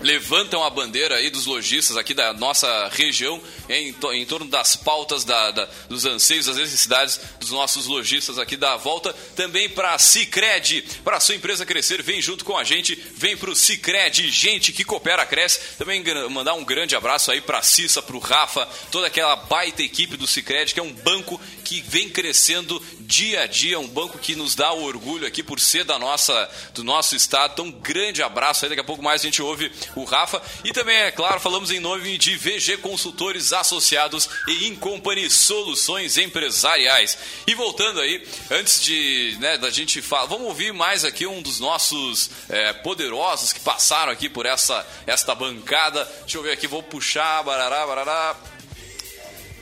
levantam 0.00 0.64
a 0.64 0.70
bandeira 0.70 1.16
aí 1.16 1.30
dos 1.30 1.46
lojistas 1.46 1.96
aqui 1.96 2.12
da 2.14 2.32
nossa 2.32 2.88
região 2.88 3.40
em, 3.68 3.94
em 4.14 4.26
torno 4.26 4.46
das 4.48 4.74
pautas 4.74 5.24
da, 5.24 5.50
da- 5.50 5.68
dos 5.88 6.04
anseios, 6.04 6.46
das 6.46 6.56
necessidades 6.56 7.20
dos 7.38 7.50
nossos 7.50 7.86
lojistas 7.86 8.38
aqui 8.38 8.56
da 8.56 8.76
volta. 8.76 9.12
Também 9.36 9.68
para 9.68 9.94
a 9.94 9.98
Cicred, 9.98 10.82
para 11.04 11.20
sua 11.20 11.34
empresa 11.34 11.64
crescer, 11.64 12.02
vem 12.02 12.20
junto 12.20 12.44
com 12.44 12.56
a 12.56 12.64
gente, 12.64 12.94
vem 13.16 13.36
para 13.36 13.50
o 13.50 13.56
Cicred, 13.56 14.30
gente 14.30 14.72
que 14.72 14.84
coopera, 14.84 15.24
cresce. 15.26 15.60
Também 15.78 16.02
mandar 16.30 16.54
um 16.54 16.64
grande 16.64 16.96
abraço 16.96 17.30
aí 17.30 17.40
para 17.40 17.58
a 17.58 17.62
Cissa, 17.62 18.02
para 18.02 18.16
o 18.16 18.20
Rafa, 18.20 18.66
toda 18.90 19.06
aquela 19.06 19.36
baita 19.36 19.82
equipe 19.82 20.16
do 20.16 20.26
Cicred, 20.26 20.74
que 20.74 20.80
é 20.80 20.82
um 20.82 20.92
banco 20.92 21.40
que 21.64 21.80
vem 21.82 22.08
crescendo 22.08 22.80
dia 23.12 23.42
a 23.42 23.46
dia, 23.46 23.78
um 23.78 23.86
banco 23.86 24.18
que 24.18 24.34
nos 24.34 24.54
dá 24.54 24.72
orgulho 24.72 25.26
aqui 25.26 25.42
por 25.42 25.60
ser 25.60 25.84
da 25.84 25.98
nossa, 25.98 26.50
do 26.72 26.82
nosso 26.82 27.14
estado. 27.14 27.52
Então, 27.52 27.66
um 27.66 27.70
grande 27.70 28.22
abraço 28.22 28.64
aí, 28.64 28.70
daqui 28.70 28.80
a 28.80 28.84
pouco 28.84 29.02
mais 29.02 29.20
a 29.20 29.24
gente 29.24 29.42
ouve 29.42 29.70
o 29.94 30.04
Rafa. 30.04 30.42
E 30.64 30.72
também, 30.72 30.96
é 30.96 31.10
claro, 31.10 31.38
falamos 31.38 31.70
em 31.70 31.78
nome 31.78 32.16
de 32.16 32.34
VG 32.36 32.78
Consultores 32.78 33.52
Associados 33.52 34.30
e 34.48 34.68
Incompany 34.68 35.28
Soluções 35.28 36.16
Empresariais. 36.16 37.18
E 37.46 37.54
voltando 37.54 38.00
aí, 38.00 38.26
antes 38.50 38.82
de 38.82 39.36
né, 39.38 39.58
da 39.58 39.68
gente 39.68 40.00
falar, 40.00 40.24
vamos 40.24 40.46
ouvir 40.46 40.72
mais 40.72 41.04
aqui 41.04 41.26
um 41.26 41.42
dos 41.42 41.60
nossos 41.60 42.30
é, 42.48 42.72
poderosos 42.72 43.52
que 43.52 43.60
passaram 43.60 44.10
aqui 44.10 44.30
por 44.30 44.46
essa 44.46 44.86
esta 45.06 45.34
bancada. 45.34 46.10
Deixa 46.22 46.38
eu 46.38 46.42
ver 46.42 46.52
aqui, 46.52 46.66
vou 46.66 46.82
puxar, 46.82 47.42
barará, 47.42 47.86
barará. 47.86 48.36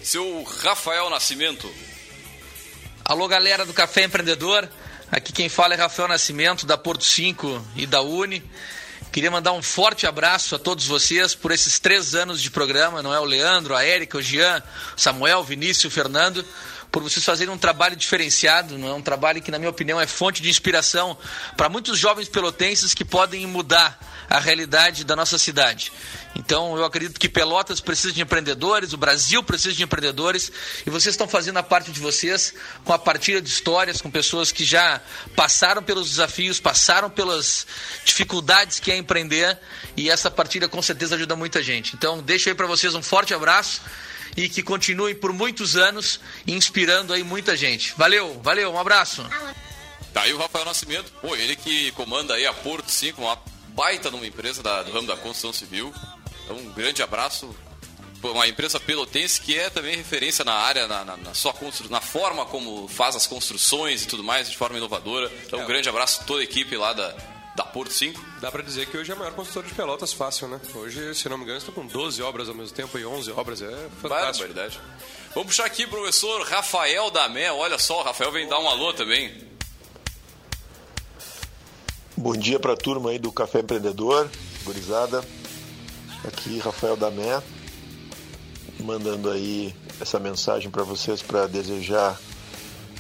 Seu 0.05 0.45
Rafael 0.45 1.11
Nascimento. 1.11 1.69
Alô, 3.11 3.27
galera 3.27 3.67
do 3.67 3.75
Café 3.75 4.05
Empreendedor. 4.05 4.69
Aqui 5.11 5.33
quem 5.33 5.49
fala 5.49 5.75
é 5.75 5.77
Rafael 5.77 6.07
Nascimento, 6.07 6.65
da 6.65 6.79
Porto 6.79 7.03
5 7.03 7.61
e 7.75 7.85
da 7.85 8.01
Uni. 8.01 8.41
Queria 9.11 9.33
mandar 9.33 9.51
um 9.51 9.61
forte 9.61 10.07
abraço 10.07 10.55
a 10.55 10.61
todos 10.61 10.87
vocês 10.87 11.35
por 11.35 11.51
esses 11.51 11.81
três 11.81 12.15
anos 12.15 12.41
de 12.41 12.53
programa, 12.53 13.03
não 13.03 13.13
é? 13.13 13.19
O 13.19 13.25
Leandro, 13.25 13.75
a 13.75 13.83
Érica, 13.83 14.17
o 14.17 14.23
Jean, 14.23 14.63
o 14.97 15.01
Samuel, 15.01 15.41
o 15.41 15.43
Vinícius, 15.43 15.87
o 15.87 15.91
Fernando 15.91 16.47
por 16.93 17.03
vocês 17.03 17.25
fazerem 17.25 17.53
um 17.53 17.59
trabalho 17.59 17.97
diferenciado, 17.97 18.77
não 18.77 18.89
é 18.89 18.95
um 18.95 19.03
trabalho 19.03 19.41
que, 19.41 19.51
na 19.51 19.59
minha 19.59 19.71
opinião, 19.71 20.01
é 20.01 20.07
fonte 20.07 20.43
de 20.43 20.51
inspiração 20.51 21.17
para 21.57 21.69
muitos 21.69 21.99
jovens 21.99 22.29
pelotenses 22.29 22.95
que 22.95 23.05
podem 23.05 23.47
mudar 23.47 23.99
a 24.31 24.39
realidade 24.39 25.03
da 25.03 25.17
nossa 25.17 25.37
cidade. 25.37 25.93
Então, 26.37 26.77
eu 26.77 26.85
acredito 26.85 27.19
que 27.19 27.29
Pelotas 27.29 27.81
precisa 27.81 28.15
de 28.15 28.23
empreendedores, 28.23 28.93
o 28.93 28.97
Brasil 28.97 29.43
precisa 29.43 29.75
de 29.75 29.83
empreendedores, 29.83 30.53
e 30.87 30.91
vocês 30.91 31.15
estão 31.15 31.27
fazendo 31.27 31.57
a 31.57 31.63
parte 31.65 31.91
de 31.91 31.99
vocês 31.99 32.55
com 32.85 32.93
a 32.93 32.99
partilha 32.99 33.43
de 33.43 33.49
histórias, 33.49 34.01
com 34.01 34.09
pessoas 34.09 34.53
que 34.53 34.65
já 34.65 35.01
passaram 35.35 35.83
pelos 35.83 36.09
desafios, 36.09 36.61
passaram 36.61 37.11
pelas 37.11 37.67
dificuldades 38.05 38.79
que 38.79 38.93
é 38.93 38.97
empreender, 38.97 39.59
e 39.97 40.09
essa 40.09 40.31
partilha 40.31 40.69
com 40.69 40.81
certeza 40.81 41.17
ajuda 41.17 41.35
muita 41.35 41.61
gente. 41.61 41.97
Então, 41.97 42.23
deixo 42.23 42.49
aí 42.49 42.55
para 42.55 42.69
vocês 42.69 42.95
um 42.95 43.03
forte 43.03 43.35
abraço 43.35 43.83
e 44.37 44.49
que 44.49 44.63
continuem 44.63 45.17
por 45.17 45.33
muitos 45.33 45.77
anos 45.77 46.21
inspirando 46.47 47.13
aí 47.13 47.25
muita 47.25 47.57
gente. 47.57 47.95
Valeu, 47.97 48.41
valeu, 48.45 48.73
um 48.73 48.79
abraço. 48.79 49.27
Tá 50.15 50.23
aí 50.23 50.33
o 50.33 50.39
Rafael 50.39 50.65
Nascimento, 50.65 51.13
pô, 51.21 51.35
ele 51.35 51.57
que 51.57 51.91
comanda 51.93 52.35
aí 52.35 52.47
a 52.47 52.53
Porto 52.53 52.91
5, 52.91 53.21
uma 53.21 53.37
baita 53.75 54.11
numa 54.11 54.27
empresa 54.27 54.63
da, 54.63 54.83
do 54.83 54.93
ramo 54.93 55.07
da 55.07 55.17
construção 55.17 55.53
civil. 55.53 55.93
Então, 56.45 56.57
um 56.57 56.73
grande 56.73 57.03
abraço. 57.03 57.55
Uma 58.23 58.47
empresa 58.47 58.79
pelotense 58.79 59.41
que 59.41 59.59
é 59.59 59.71
também 59.71 59.97
referência 59.97 60.45
na 60.45 60.53
área, 60.53 60.87
na, 60.87 61.05
na, 61.05 61.17
na 61.17 61.35
sua 61.35 61.55
constru... 61.55 61.89
na 61.89 62.03
forma 62.03 62.45
como 62.45 62.87
faz 62.87 63.17
as 63.17 63.27
construções 63.27 64.05
e 64.05 64.07
tudo 64.07 64.23
mais, 64.23 64.51
de 64.51 64.57
forma 64.57 64.77
inovadora. 64.77 65.33
Então, 65.47 65.61
um 65.61 65.67
grande 65.67 65.89
abraço 65.89 66.21
a 66.21 66.25
toda 66.25 66.41
a 66.41 66.45
equipe 66.45 66.77
lá 66.77 66.93
da, 66.93 67.17
da 67.57 67.65
Porto 67.65 67.93
5. 67.93 68.23
Dá 68.41 68.51
pra 68.51 68.63
dizer 68.63 68.87
que 68.87 68.97
hoje 68.99 69.11
é 69.11 69.15
a 69.15 69.19
maior 69.19 69.33
construtora 69.33 69.67
de 69.67 69.75
pelotas 69.75 70.13
fácil, 70.13 70.49
né? 70.49 70.61
Hoje, 70.75 71.15
se 71.15 71.29
não 71.31 71.39
me 71.39 71.45
engano, 71.45 71.59
estão 71.59 71.73
com 71.73 71.87
12 71.87 72.23
obras 72.23 72.49
ao 72.49 72.55
mesmo 72.55 72.75
tempo 72.77 72.99
e 72.99 73.07
11 73.07 73.33
obras. 73.33 73.63
É 73.63 73.89
fantástico. 74.03 74.47
Verdade. 74.47 74.79
Vamos 75.35 75.49
puxar 75.49 75.65
aqui, 75.65 75.87
professor 75.87 76.43
Rafael 76.43 77.11
Damé. 77.11 77.51
Olha 77.53 77.79
só, 77.79 78.01
o 78.01 78.03
Rafael 78.03 78.33
vem 78.33 78.49
dar 78.49 78.59
um 78.59 78.69
alô 78.69 78.93
também. 78.93 79.50
Bom 82.21 82.35
dia 82.35 82.61
para 82.61 82.75
a 82.75 82.77
turma 82.77 83.09
aí 83.09 83.19
do 83.19 83.33
Café 83.33 83.61
Empreendedor, 83.61 84.29
gurizada. 84.65 85.25
Aqui 86.23 86.59
Rafael 86.59 86.95
Damé, 86.95 87.43
mandando 88.81 89.31
aí 89.31 89.75
essa 89.99 90.19
mensagem 90.21 90.71
para 90.71 90.83
vocês 90.83 91.23
para 91.23 91.47
desejar 91.47 92.21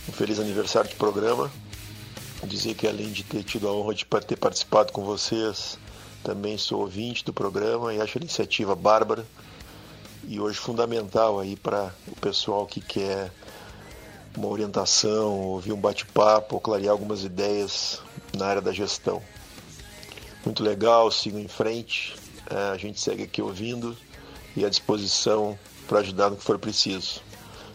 um 0.08 0.12
feliz 0.12 0.40
aniversário 0.40 0.88
de 0.88 0.96
programa 0.96 1.52
dizer 2.44 2.72
que 2.72 2.88
além 2.88 3.12
de 3.12 3.22
ter 3.22 3.44
tido 3.44 3.68
a 3.68 3.72
honra 3.74 3.94
de 3.94 4.06
ter 4.06 4.36
participado 4.36 4.90
com 4.90 5.04
vocês, 5.04 5.78
também 6.24 6.56
sou 6.56 6.80
ouvinte 6.80 7.22
do 7.22 7.30
programa 7.34 7.92
e 7.92 8.00
acho 8.00 8.16
a 8.16 8.22
iniciativa 8.22 8.74
bárbara 8.74 9.26
e 10.26 10.40
hoje 10.40 10.58
fundamental 10.58 11.38
aí 11.38 11.56
para 11.56 11.92
o 12.08 12.16
pessoal 12.16 12.66
que 12.66 12.80
quer 12.80 13.30
uma 14.34 14.48
orientação, 14.48 15.40
ouvir 15.40 15.72
um 15.72 15.80
bate-papo, 15.80 16.58
clarear 16.58 16.92
algumas 16.92 17.22
ideias 17.22 18.00
na 18.36 18.46
área 18.46 18.62
da 18.62 18.72
gestão. 18.72 19.22
Muito 20.44 20.62
legal, 20.62 21.10
sigo 21.10 21.38
em 21.38 21.48
frente, 21.48 22.14
é, 22.50 22.70
a 22.72 22.76
gente 22.76 23.00
segue 23.00 23.24
aqui 23.24 23.42
ouvindo 23.42 23.96
e 24.56 24.64
à 24.64 24.68
disposição 24.68 25.58
para 25.86 26.00
ajudar 26.00 26.30
no 26.30 26.36
que 26.36 26.44
for 26.44 26.58
preciso. 26.58 27.22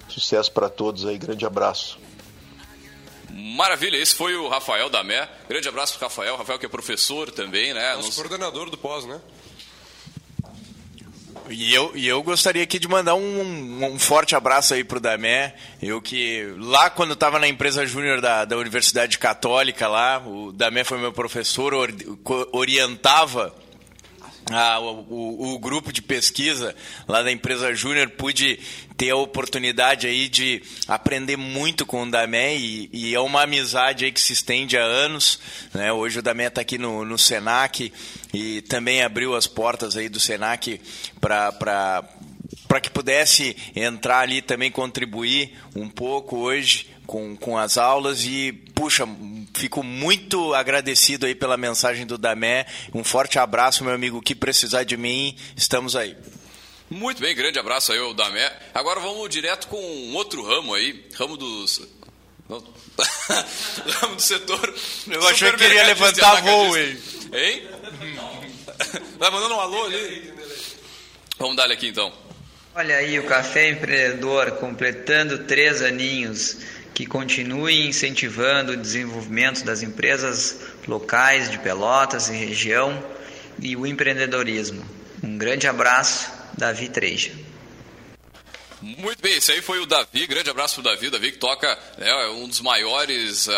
Sucesso 0.08 0.52
para 0.52 0.70
todos 0.70 1.06
aí, 1.06 1.18
grande 1.18 1.46
abraço. 1.46 2.00
Maravilha, 3.30 3.98
esse 3.98 4.16
foi 4.16 4.36
o 4.36 4.48
Rafael 4.48 4.90
Damé. 4.90 5.30
Grande 5.50 5.68
abraço 5.68 5.98
pro 5.98 6.08
Rafael. 6.08 6.38
Rafael 6.38 6.58
que 6.58 6.66
é 6.66 6.70
professor 6.70 7.30
também, 7.32 7.74
né? 7.74 7.96
Nosso 7.96 8.08
Nos... 8.08 8.16
coordenador 8.16 8.70
do 8.70 8.78
pós, 8.78 9.06
né? 9.06 9.20
E 11.50 11.74
eu, 11.74 11.92
e 11.94 12.08
eu 12.08 12.24
gostaria 12.24 12.64
aqui 12.64 12.80
de 12.80 12.88
mandar 12.88 13.16
um, 13.16 13.86
um 13.86 14.00
forte 14.00 14.36
abraço 14.36 14.74
aí 14.74 14.84
pro 14.84 15.00
Damé. 15.00 15.54
Eu 15.82 16.02
que 16.02 16.54
lá 16.58 16.90
quando 16.90 17.14
estava 17.14 17.40
na 17.40 17.48
empresa 17.48 17.86
júnior 17.86 18.20
da, 18.20 18.46
da 18.46 18.58
Universidade 18.58 19.18
Católica 19.20 19.88
lá, 19.88 20.22
o 20.26 20.52
Damé 20.52 20.84
foi 20.84 20.98
meu 20.98 21.14
professor, 21.14 21.74
orientava 22.52 23.54
ah, 24.52 24.80
o, 24.80 25.56
o, 25.56 25.60
grupo 25.60 25.92
de 25.92 26.04
pesquisa 26.04 26.76
lá 27.08 27.24
da 27.24 27.32
empresa 27.32 27.74
Júnior 27.74 28.10
pude 28.12 28.60
ter 28.96 29.10
a 29.10 29.16
oportunidade 29.16 30.06
aí 30.06 30.30
de 30.30 30.62
aprender 30.88 31.36
muito 31.36 31.84
com 31.84 32.04
o 32.04 32.12
Damé 32.12 32.56
e, 32.56 32.90
e 32.94 33.16
é 33.16 33.20
uma 33.20 33.42
amizade 33.42 34.06
aí 34.06 34.12
que 34.12 34.22
se 34.22 34.34
estende 34.34 34.78
há 34.78 34.84
anos. 34.84 35.40
Né? 35.74 35.92
Hoje 35.92 36.20
o 36.20 36.22
Damé 36.22 36.48
está 36.48 36.62
aqui 36.62 36.78
no, 36.78 37.04
no 37.04 37.18
Senac 37.18 37.92
e 38.34 38.62
também 38.62 39.02
abriu 39.02 39.36
as 39.36 39.48
portas 39.48 39.98
aí 39.98 40.10
do 40.10 40.20
Senac 40.20 40.80
para 41.20 41.52
para 42.68 42.80
que 42.82 42.90
pudesse 42.90 43.56
entrar 43.76 44.20
ali 44.20 44.42
também 44.42 44.72
contribuir 44.72 45.54
um 45.76 45.88
pouco 45.88 46.38
hoje 46.38 46.88
com, 47.06 47.36
com 47.38 47.58
as 47.58 47.78
aulas 47.78 48.24
e, 48.26 48.52
puxa, 48.74 49.08
fico 49.54 49.84
muito 49.84 50.54
agradecido 50.54 51.26
aí 51.26 51.36
pela 51.36 51.58
mensagem 51.58 52.06
do 52.06 52.18
Damé. 52.18 52.66
Um 52.94 53.04
forte 53.04 53.40
abraço, 53.40 53.84
meu 53.84 53.94
amigo. 53.94 54.18
O 54.18 54.22
que 54.22 54.36
precisar 54.36 54.84
de 54.84 54.98
mim, 54.98 55.36
estamos 55.56 55.96
aí. 55.96 56.16
Muito 56.90 57.22
bem, 57.22 57.36
grande 57.36 57.58
abraço 57.58 57.92
aí 57.92 58.00
ao 58.00 58.14
Damé. 58.14 58.52
Agora 58.74 59.00
vamos 59.00 59.30
direto 59.30 59.68
com 59.68 59.78
um 59.78 60.16
outro 60.16 60.44
ramo 60.44 60.74
aí, 60.74 61.06
ramo 61.16 61.36
dos... 61.36 61.82
ramo 62.48 64.16
do 64.16 64.22
setor... 64.22 64.74
Eu 65.08 65.28
achei 65.28 65.52
que 65.52 65.58
queria 65.58 65.84
levantar 65.84 66.42
voo, 66.42 66.78
hein? 66.78 66.98
Hein? 67.34 67.68
Vai 69.18 69.32
mandando 69.32 69.56
um 69.56 69.60
alô 69.60 69.86
ali. 69.86 70.34
Vamos 71.40 71.56
dar 71.56 71.70
aqui 71.72 71.88
então. 71.88 72.14
Olha 72.76 72.98
aí 72.98 73.18
o 73.20 73.24
Café 73.24 73.70
Empreendedor 73.70 74.52
completando 74.54 75.46
três 75.46 75.82
aninhos 75.82 76.58
que 76.96 77.06
continue 77.06 77.86
incentivando 77.86 78.72
o 78.72 78.78
desenvolvimento 78.78 79.66
das 79.66 79.84
empresas 79.84 80.62
locais 80.88 81.52
de 81.52 81.60
Pelotas 81.60 82.30
e 82.30 82.32
região 82.32 83.04
e 83.60 83.76
o 83.76 83.86
empreendedorismo. 83.86 84.84
Um 85.22 85.38
grande 85.38 85.68
abraço, 85.68 86.32
Davi 86.58 86.88
Treja. 86.88 87.34
Muito 88.82 89.22
bem, 89.22 89.36
esse 89.38 89.52
aí 89.52 89.62
foi 89.62 89.80
o 89.80 89.86
Davi, 89.86 90.26
grande 90.26 90.50
abraço 90.50 90.82
para 90.82 90.92
o 90.92 90.96
Davi, 90.96 91.10
Davi 91.10 91.32
que 91.34 91.38
toca, 91.38 91.68
né, 91.98 92.08
é 92.08 92.30
um 92.30 92.48
dos 92.48 92.62
maiores 92.62 93.48
uh, 93.48 93.52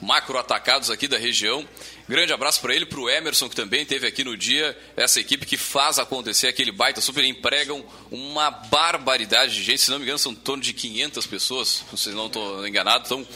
macro 0.00 0.38
atacados 0.38 0.88
aqui 0.90 1.08
da 1.08 1.18
região. 1.18 1.66
Grande 2.08 2.32
abraço 2.32 2.60
para 2.60 2.74
ele, 2.74 2.86
para 2.86 3.00
o 3.00 3.10
Emerson, 3.10 3.48
que 3.48 3.56
também 3.56 3.84
teve 3.84 4.06
aqui 4.06 4.22
no 4.22 4.36
dia. 4.36 4.78
Essa 4.96 5.18
equipe 5.18 5.44
que 5.44 5.56
faz 5.56 5.98
acontecer 5.98 6.46
aquele 6.46 6.70
baita 6.70 7.00
super 7.00 7.24
empregam 7.24 7.84
uma 8.12 8.48
barbaridade 8.48 9.54
de 9.54 9.62
gente. 9.62 9.82
Se 9.82 9.90
não 9.90 9.98
me 9.98 10.04
engano, 10.04 10.18
são 10.18 10.30
em 10.30 10.36
torno 10.36 10.62
de 10.62 10.72
500 10.72 11.26
pessoas, 11.26 11.84
se 11.96 12.10
não 12.10 12.26
estou 12.26 12.66
enganado. 12.66 13.04
Então, 13.06 13.26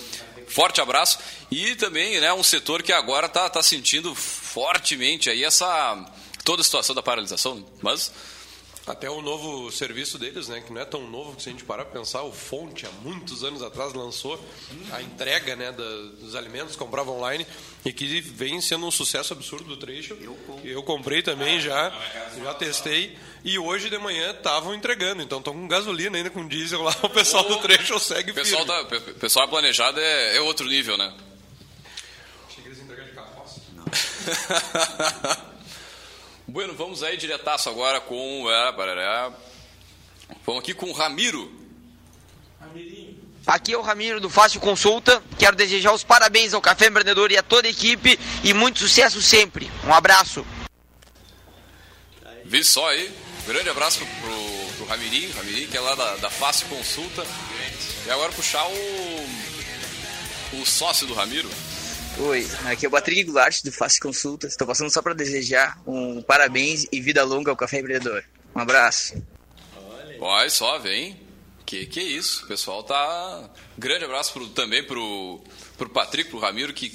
forte 0.46 0.80
abraço. 0.80 1.18
E 1.50 1.74
também 1.74 2.20
né, 2.20 2.32
um 2.32 2.44
setor 2.44 2.80
que 2.82 2.92
agora 2.92 3.26
está 3.26 3.50
tá 3.50 3.60
sentindo 3.60 4.14
fortemente 4.14 5.28
aí 5.28 5.42
essa 5.42 6.06
toda 6.44 6.62
a 6.62 6.64
situação 6.64 6.94
da 6.94 7.02
paralisação. 7.02 7.66
Mas 7.82 8.12
até 8.86 9.10
o 9.10 9.20
novo 9.20 9.70
serviço 9.70 10.18
deles, 10.18 10.48
né, 10.48 10.60
que 10.60 10.72
não 10.72 10.80
é 10.80 10.84
tão 10.84 11.08
novo 11.08 11.38
se 11.40 11.48
a 11.48 11.52
gente 11.52 11.64
parar 11.64 11.84
para 11.84 12.00
pensar, 12.00 12.22
o 12.22 12.32
Fonte, 12.32 12.86
há 12.86 12.90
muitos 13.02 13.44
anos 13.44 13.62
atrás, 13.62 13.92
lançou 13.92 14.42
a 14.92 15.02
entrega 15.02 15.54
né, 15.54 15.70
dos 15.72 16.34
alimentos, 16.34 16.76
comprava 16.76 17.10
online, 17.10 17.46
e 17.84 17.92
que 17.92 18.20
vem 18.20 18.60
sendo 18.60 18.86
um 18.86 18.90
sucesso 18.90 19.32
absurdo 19.32 19.64
do 19.64 19.76
trecho. 19.76 20.14
Eu, 20.20 20.36
eu 20.64 20.82
comprei 20.82 21.22
também 21.22 21.58
ah, 21.58 21.60
já, 21.60 21.92
já 22.42 22.54
testei, 22.54 23.16
e 23.44 23.58
hoje 23.58 23.90
de 23.90 23.98
manhã 23.98 24.30
estavam 24.30 24.74
entregando, 24.74 25.22
então 25.22 25.38
estão 25.38 25.52
com 25.52 25.68
gasolina 25.68 26.16
ainda, 26.16 26.30
com 26.30 26.46
diesel 26.46 26.82
lá, 26.82 26.96
o 27.02 27.10
pessoal 27.10 27.44
do 27.44 27.58
trecho 27.58 27.98
segue 27.98 28.32
o 28.32 28.34
pessoal 28.34 28.64
firme. 28.66 29.00
Tá, 29.00 29.10
o 29.10 29.14
pessoal 29.14 29.48
planejado 29.48 30.00
é, 30.00 30.36
é 30.36 30.40
outro 30.40 30.66
nível, 30.66 30.96
né? 30.96 31.12
Achei 32.48 32.62
que 32.62 32.68
eles 32.68 32.80
entregar 32.80 33.04
de 33.04 33.12
carroça. 33.12 33.60
Não. 33.74 35.40
Bueno, 36.50 36.74
vamos 36.74 37.04
aí 37.04 37.16
diretaço 37.16 37.68
agora 37.68 38.00
com. 38.00 38.50
É. 38.50 39.32
Vamos 40.44 40.62
aqui 40.62 40.74
com 40.74 40.86
o 40.86 40.92
Ramiro. 40.92 41.48
Aqui 43.46 43.72
é 43.72 43.78
o 43.78 43.82
Ramiro 43.82 44.20
do 44.20 44.28
Fácil 44.28 44.60
Consulta. 44.60 45.22
Quero 45.38 45.54
desejar 45.54 45.92
os 45.92 46.02
parabéns 46.02 46.52
ao 46.52 46.60
Café 46.60 46.88
Empreendedor 46.88 47.30
e 47.30 47.38
a 47.38 47.42
toda 47.42 47.68
a 47.68 47.70
equipe 47.70 48.18
e 48.42 48.52
muito 48.52 48.80
sucesso 48.80 49.22
sempre. 49.22 49.70
Um 49.86 49.94
abraço. 49.94 50.44
Vi 52.44 52.64
só 52.64 52.88
aí. 52.88 53.14
Grande 53.46 53.70
abraço 53.70 54.00
pro, 54.00 54.76
pro 54.76 54.86
Ramirinho, 54.86 55.32
Ramirinho, 55.34 55.68
que 55.68 55.76
é 55.76 55.80
lá 55.80 55.94
da, 55.94 56.16
da 56.16 56.30
Fácil 56.30 56.66
Consulta. 56.66 57.24
E 58.06 58.10
agora 58.10 58.32
puxar 58.32 58.66
o, 58.66 59.28
o 60.60 60.66
sócio 60.66 61.06
do 61.06 61.14
Ramiro. 61.14 61.48
Oi, 62.18 62.46
aqui 62.66 62.84
é 62.84 62.88
o 62.88 62.90
Patrick 62.90 63.24
Goulart 63.24 63.62
do 63.62 63.72
Face 63.72 63.98
Consulta. 63.98 64.46
Estou 64.46 64.66
passando 64.66 64.90
só 64.90 65.00
para 65.00 65.14
desejar 65.14 65.80
um 65.86 66.20
parabéns 66.20 66.86
e 66.92 67.00
vida 67.00 67.24
longa 67.24 67.50
ao 67.50 67.56
Café 67.56 67.78
Empreendedor. 67.78 68.24
Um 68.54 68.60
abraço. 68.60 69.22
Olha 70.20 70.50
só, 70.50 70.78
vem. 70.78 71.18
Que 71.64 71.86
que 71.86 72.00
é 72.00 72.02
isso? 72.02 72.44
O 72.44 72.48
pessoal 72.48 72.82
tá. 72.82 73.48
Grande 73.78 74.04
abraço 74.04 74.32
pro, 74.32 74.48
também 74.48 74.82
pro, 74.84 75.40
pro 75.78 75.88
Patrick, 75.88 76.28
pro 76.28 76.38
Ramiro, 76.38 76.74
que 76.74 76.90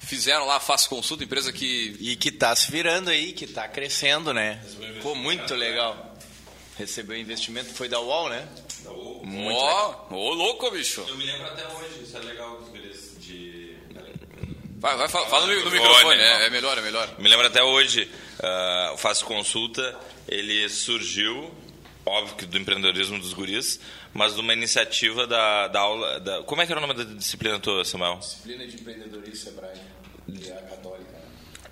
fizeram 0.00 0.46
lá 0.46 0.56
a 0.56 0.60
Faço 0.60 0.88
Consulta, 0.88 1.22
empresa 1.22 1.52
que. 1.52 1.96
E 2.00 2.16
que 2.16 2.32
tá 2.32 2.56
se 2.56 2.70
virando 2.72 3.10
aí, 3.10 3.32
que 3.32 3.46
tá 3.46 3.68
crescendo, 3.68 4.32
né? 4.32 4.60
Ficou 4.94 5.14
muito 5.14 5.54
legal. 5.54 6.16
Recebeu 6.76 7.16
investimento, 7.16 7.72
foi 7.72 7.88
da 7.88 8.00
UOL, 8.00 8.28
né? 8.30 8.48
Muito 9.22 9.56
Ó, 9.58 10.06
ô 10.10 10.34
louco, 10.34 10.70
bicho. 10.70 11.04
Eu 11.06 11.16
me 11.16 11.24
lembro 11.24 11.46
até 11.46 11.66
hoje, 11.68 12.02
isso 12.02 12.16
é 12.16 12.20
legal. 12.20 12.60
Vai, 14.84 14.98
vai, 14.98 15.08
fala, 15.08 15.26
fala 15.28 15.46
no, 15.46 15.64
no 15.64 15.70
microfone, 15.70 16.20
é, 16.20 16.44
é 16.46 16.50
melhor, 16.50 16.76
é 16.76 16.82
melhor. 16.82 17.14
Me 17.18 17.26
lembro 17.26 17.46
até 17.46 17.62
hoje, 17.62 18.06
o 18.92 18.98
Faço 18.98 19.24
Consulta, 19.24 19.98
ele 20.28 20.68
surgiu, 20.68 21.50
óbvio 22.04 22.36
que 22.36 22.44
do 22.44 22.58
empreendedorismo 22.58 23.18
dos 23.18 23.32
guris, 23.32 23.80
mas 24.12 24.34
de 24.34 24.40
uma 24.40 24.52
iniciativa 24.52 25.26
da, 25.26 25.68
da 25.68 25.80
aula. 25.80 26.20
Da, 26.20 26.42
como 26.42 26.60
é 26.60 26.66
que 26.66 26.72
era 26.72 26.78
o 26.84 26.86
nome 26.86 27.02
da 27.02 27.04
disciplina 27.14 27.58
tua, 27.58 27.82
Samuel? 27.82 28.16
Disciplina 28.18 28.66
de 28.66 28.74
empreendedorismo 28.74 29.36
Sebrae, 29.36 29.80
que 30.38 30.50
é 30.50 30.52
a 30.52 30.60
católica. 30.60 31.14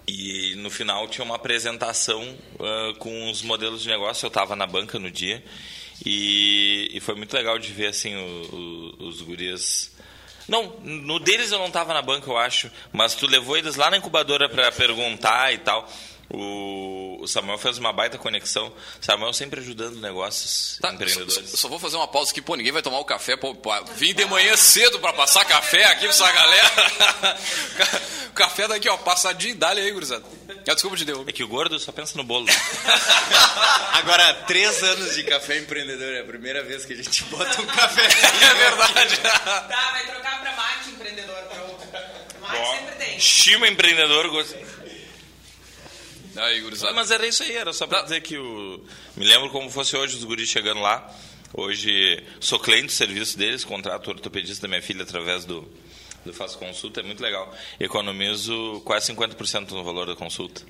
E 0.08 0.54
no 0.56 0.70
final 0.70 1.06
tinha 1.06 1.22
uma 1.24 1.36
apresentação 1.36 2.34
ah, 2.60 2.94
com 2.98 3.30
os 3.30 3.42
modelos 3.42 3.82
de 3.82 3.90
negócio. 3.90 4.24
Eu 4.24 4.28
estava 4.28 4.56
na 4.56 4.66
banca 4.66 4.98
no 4.98 5.10
dia 5.10 5.44
e, 6.02 6.88
e 6.94 6.98
foi 7.00 7.14
muito 7.14 7.34
legal 7.36 7.58
de 7.58 7.70
ver 7.74 7.88
assim 7.88 8.16
o- 8.16 8.96
o- 9.00 9.06
os 9.08 9.20
gurias. 9.20 9.92
Não, 10.52 10.70
no 10.82 11.18
deles 11.18 11.50
eu 11.50 11.58
não 11.58 11.68
estava 11.68 11.94
na 11.94 12.02
banca, 12.02 12.30
eu 12.30 12.36
acho, 12.36 12.70
mas 12.92 13.14
tu 13.14 13.26
levou 13.26 13.56
eles 13.56 13.74
lá 13.74 13.88
na 13.90 13.96
incubadora 13.96 14.50
para 14.50 14.70
perguntar 14.70 15.50
e 15.54 15.56
tal. 15.56 15.88
O, 16.34 17.18
o 17.20 17.28
Samuel 17.28 17.58
fez 17.58 17.76
uma 17.76 17.92
baita 17.92 18.16
conexão. 18.16 18.72
Samuel 19.02 19.32
sempre 19.34 19.60
ajudando 19.60 20.00
negócios 20.00 20.78
empreendedores. 20.82 21.50
Só, 21.50 21.56
só 21.58 21.68
vou 21.68 21.78
fazer 21.78 21.96
uma 21.96 22.08
pausa 22.08 22.30
aqui, 22.30 22.40
pô, 22.40 22.54
ninguém 22.56 22.72
vai 22.72 22.80
tomar 22.80 22.98
o 23.00 23.04
café, 23.04 23.36
pô, 23.36 23.54
pô, 23.54 23.70
vim 23.96 24.14
de 24.14 24.24
manhã 24.24 24.56
cedo 24.56 24.98
pra 24.98 25.12
passar 25.12 25.44
café 25.44 25.84
aqui 25.84 26.00
pra 26.00 26.08
essa 26.10 26.32
galera. 26.32 26.70
o 28.30 28.32
café 28.32 28.66
daqui, 28.66 28.88
ó, 28.88 28.96
passadinho, 28.96 29.54
dá 29.56 29.70
aí, 29.70 29.90
gurizada. 29.90 30.24
Ah, 30.48 30.72
Desculpa 30.74 30.96
te 30.96 31.04
deu. 31.04 31.22
É 31.28 31.32
que 31.32 31.44
o 31.44 31.48
gordo 31.48 31.78
só 31.78 31.92
pensa 31.92 32.16
no 32.16 32.24
bolo. 32.24 32.46
Agora, 33.92 34.32
três 34.46 34.82
anos 34.82 35.14
de 35.14 35.24
café 35.24 35.58
empreendedor, 35.58 36.14
é 36.14 36.20
a 36.20 36.24
primeira 36.24 36.62
vez 36.62 36.84
que 36.84 36.92
a 36.94 36.96
gente 36.96 37.24
bota 37.24 37.60
um 37.60 37.66
café. 37.66 38.02
é 38.06 38.54
verdade. 38.54 39.16
Tá, 39.18 39.90
vai 39.92 40.06
trocar 40.06 40.40
pra 40.40 40.52
mate 40.56 40.90
empreendedor, 40.90 41.36
pronto. 41.52 41.88
Mate 42.40 42.70
sempre 42.78 42.94
tem. 43.04 43.20
Chima 43.20 43.68
empreendedor. 43.68 44.28
gost- 44.30 44.56
Aí, 46.36 46.60
gurizada. 46.60 46.92
Mas 46.94 47.10
era 47.10 47.26
isso 47.26 47.42
aí, 47.42 47.54
era 47.54 47.72
só 47.72 47.86
pra 47.86 48.02
dizer 48.02 48.20
que 48.22 48.38
o. 48.38 48.82
Me 49.16 49.24
lembro 49.26 49.50
como 49.50 49.70
fosse 49.70 49.96
hoje 49.96 50.16
os 50.16 50.24
guris 50.24 50.48
chegando 50.48 50.80
lá. 50.80 51.10
Hoje 51.54 52.22
sou 52.40 52.58
cliente 52.58 52.86
do 52.86 52.92
serviço 52.92 53.36
deles, 53.36 53.64
contrato 53.64 54.08
ortopedista 54.08 54.62
da 54.62 54.68
minha 54.68 54.80
filha 54.80 55.02
através 55.02 55.44
do, 55.44 55.70
do 56.24 56.32
Faço 56.32 56.58
Consulta, 56.58 57.00
é 57.00 57.02
muito 57.02 57.22
legal. 57.22 57.54
Economizo 57.78 58.80
quase 58.86 59.12
50% 59.12 59.72
no 59.72 59.84
valor 59.84 60.06
da 60.06 60.16
consulta. 60.16 60.62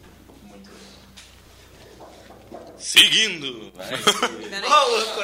Seguindo. 2.76 3.72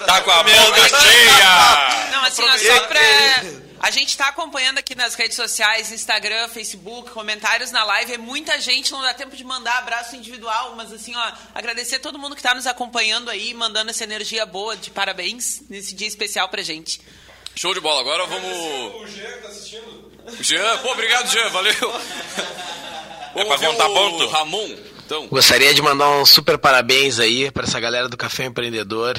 Tá 0.06 0.20
com 0.20 0.30
a 0.30 0.42
boca 0.44 0.88
cheia! 0.88 2.10
Não, 2.12 2.24
assim, 2.24 2.42
ó, 2.42 2.56
só 2.56 2.80
pra. 2.86 3.67
A 3.80 3.90
gente 3.90 4.16
tá 4.16 4.28
acompanhando 4.28 4.78
aqui 4.78 4.94
nas 4.94 5.14
redes 5.14 5.36
sociais, 5.36 5.92
Instagram, 5.92 6.48
Facebook, 6.48 7.10
comentários 7.10 7.70
na 7.70 7.84
live. 7.84 8.14
É 8.14 8.18
muita 8.18 8.60
gente, 8.60 8.90
não 8.90 9.00
dá 9.00 9.14
tempo 9.14 9.36
de 9.36 9.44
mandar 9.44 9.78
abraço 9.78 10.16
individual, 10.16 10.74
mas 10.76 10.92
assim, 10.92 11.14
ó, 11.14 11.32
agradecer 11.54 11.98
todo 12.00 12.18
mundo 12.18 12.34
que 12.34 12.42
tá 12.42 12.54
nos 12.54 12.66
acompanhando 12.66 13.30
aí, 13.30 13.54
mandando 13.54 13.90
essa 13.90 14.04
energia 14.04 14.44
boa 14.44 14.76
de 14.76 14.90
parabéns 14.90 15.62
nesse 15.68 15.94
dia 15.94 16.08
especial 16.08 16.48
pra 16.48 16.62
gente. 16.62 17.00
Show 17.54 17.72
de 17.72 17.80
bola, 17.80 18.00
agora 18.00 18.26
vamos. 18.26 18.50
O 18.50 19.06
Jean 19.06 19.32
que 19.32 19.38
tá 19.42 19.48
assistindo. 19.48 20.12
Jean, 20.40 20.78
pô, 20.78 20.92
obrigado, 20.92 21.28
Jean, 21.30 21.48
valeu. 21.50 22.00
É 23.34 23.44
pra 23.44 23.58
contar 23.58 23.88
o 23.88 23.94
ponto? 23.94 24.26
Ramon, 24.28 24.76
então. 25.04 25.26
Gostaria 25.28 25.72
de 25.72 25.80
mandar 25.80 26.10
um 26.10 26.26
super 26.26 26.58
parabéns 26.58 27.18
aí 27.18 27.50
para 27.50 27.64
essa 27.64 27.78
galera 27.80 28.08
do 28.08 28.16
Café 28.16 28.44
Empreendedor 28.44 29.18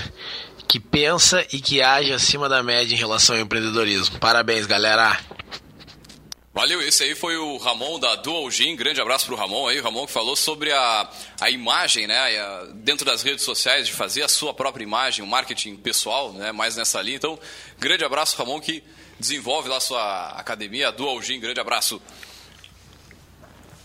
que 0.70 0.80
pensa 0.80 1.46
e 1.52 1.60
que 1.60 1.82
age 1.82 2.14
acima 2.14 2.48
da 2.48 2.62
média 2.62 2.94
em 2.94 2.98
relação 2.98 3.36
ao 3.36 3.42
empreendedorismo. 3.42 4.20
Parabéns, 4.20 4.68
galera! 4.68 5.20
Valeu, 6.54 6.82
esse 6.82 7.04
aí 7.04 7.16
foi 7.16 7.38
o 7.38 7.58
Ramon 7.58 8.00
da 8.00 8.16
Dual 8.16 8.50
Gin. 8.52 8.76
Grande 8.76 9.00
abraço 9.02 9.26
pro 9.26 9.36
Ramon 9.36 9.68
aí, 9.68 9.80
o 9.80 9.84
Ramon 9.84 10.06
que 10.06 10.12
falou 10.12 10.36
sobre 10.36 10.72
a, 10.72 11.10
a 11.42 11.50
imagem, 11.50 12.06
né, 12.06 12.18
a- 12.40 12.68
dentro 12.76 13.06
das 13.06 13.24
redes 13.24 13.44
sociais, 13.46 13.88
de 13.88 13.94
fazer 13.94 14.24
a 14.24 14.28
sua 14.28 14.54
própria 14.54 14.84
imagem, 14.84 15.24
o 15.24 15.28
marketing 15.28 15.76
pessoal, 15.78 16.34
né, 16.34 16.52
mais 16.52 16.76
nessa 16.76 17.02
linha. 17.02 17.16
Então, 17.16 17.40
grande 17.80 18.04
abraço, 18.06 18.36
Ramon, 18.38 18.60
que 18.60 18.84
desenvolve 19.20 19.70
lá 19.70 19.78
a 19.78 19.82
sua 19.82 20.30
academia, 20.32 20.90
a 20.90 20.92
Dual 20.92 21.20
Gin. 21.22 21.40
Grande 21.40 21.60
abraço. 21.60 22.02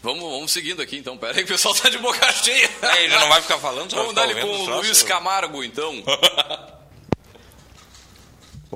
Vamos, 0.03 0.23
vamos 0.23 0.53
seguindo 0.53 0.83
aqui, 0.83 0.99
então. 0.99 1.17
Pera 1.17 1.33
aí 1.33 1.39
que 1.39 1.45
o 1.45 1.55
pessoal 1.55 1.75
tá 1.75 1.89
de 1.89 1.97
boca 1.97 2.31
cheia. 2.33 2.69
É, 2.83 3.05
ele 3.05 3.17
não 3.17 3.29
vai 3.29 3.41
ficar 3.41 3.57
falando, 3.59 3.91
Vamos 3.95 4.15
dar 4.15 4.29
ele 4.29 4.39
com 4.41 4.47
o? 4.49 4.77
Luiz 4.81 5.03
Camargo, 5.03 5.63
então. 5.65 6.03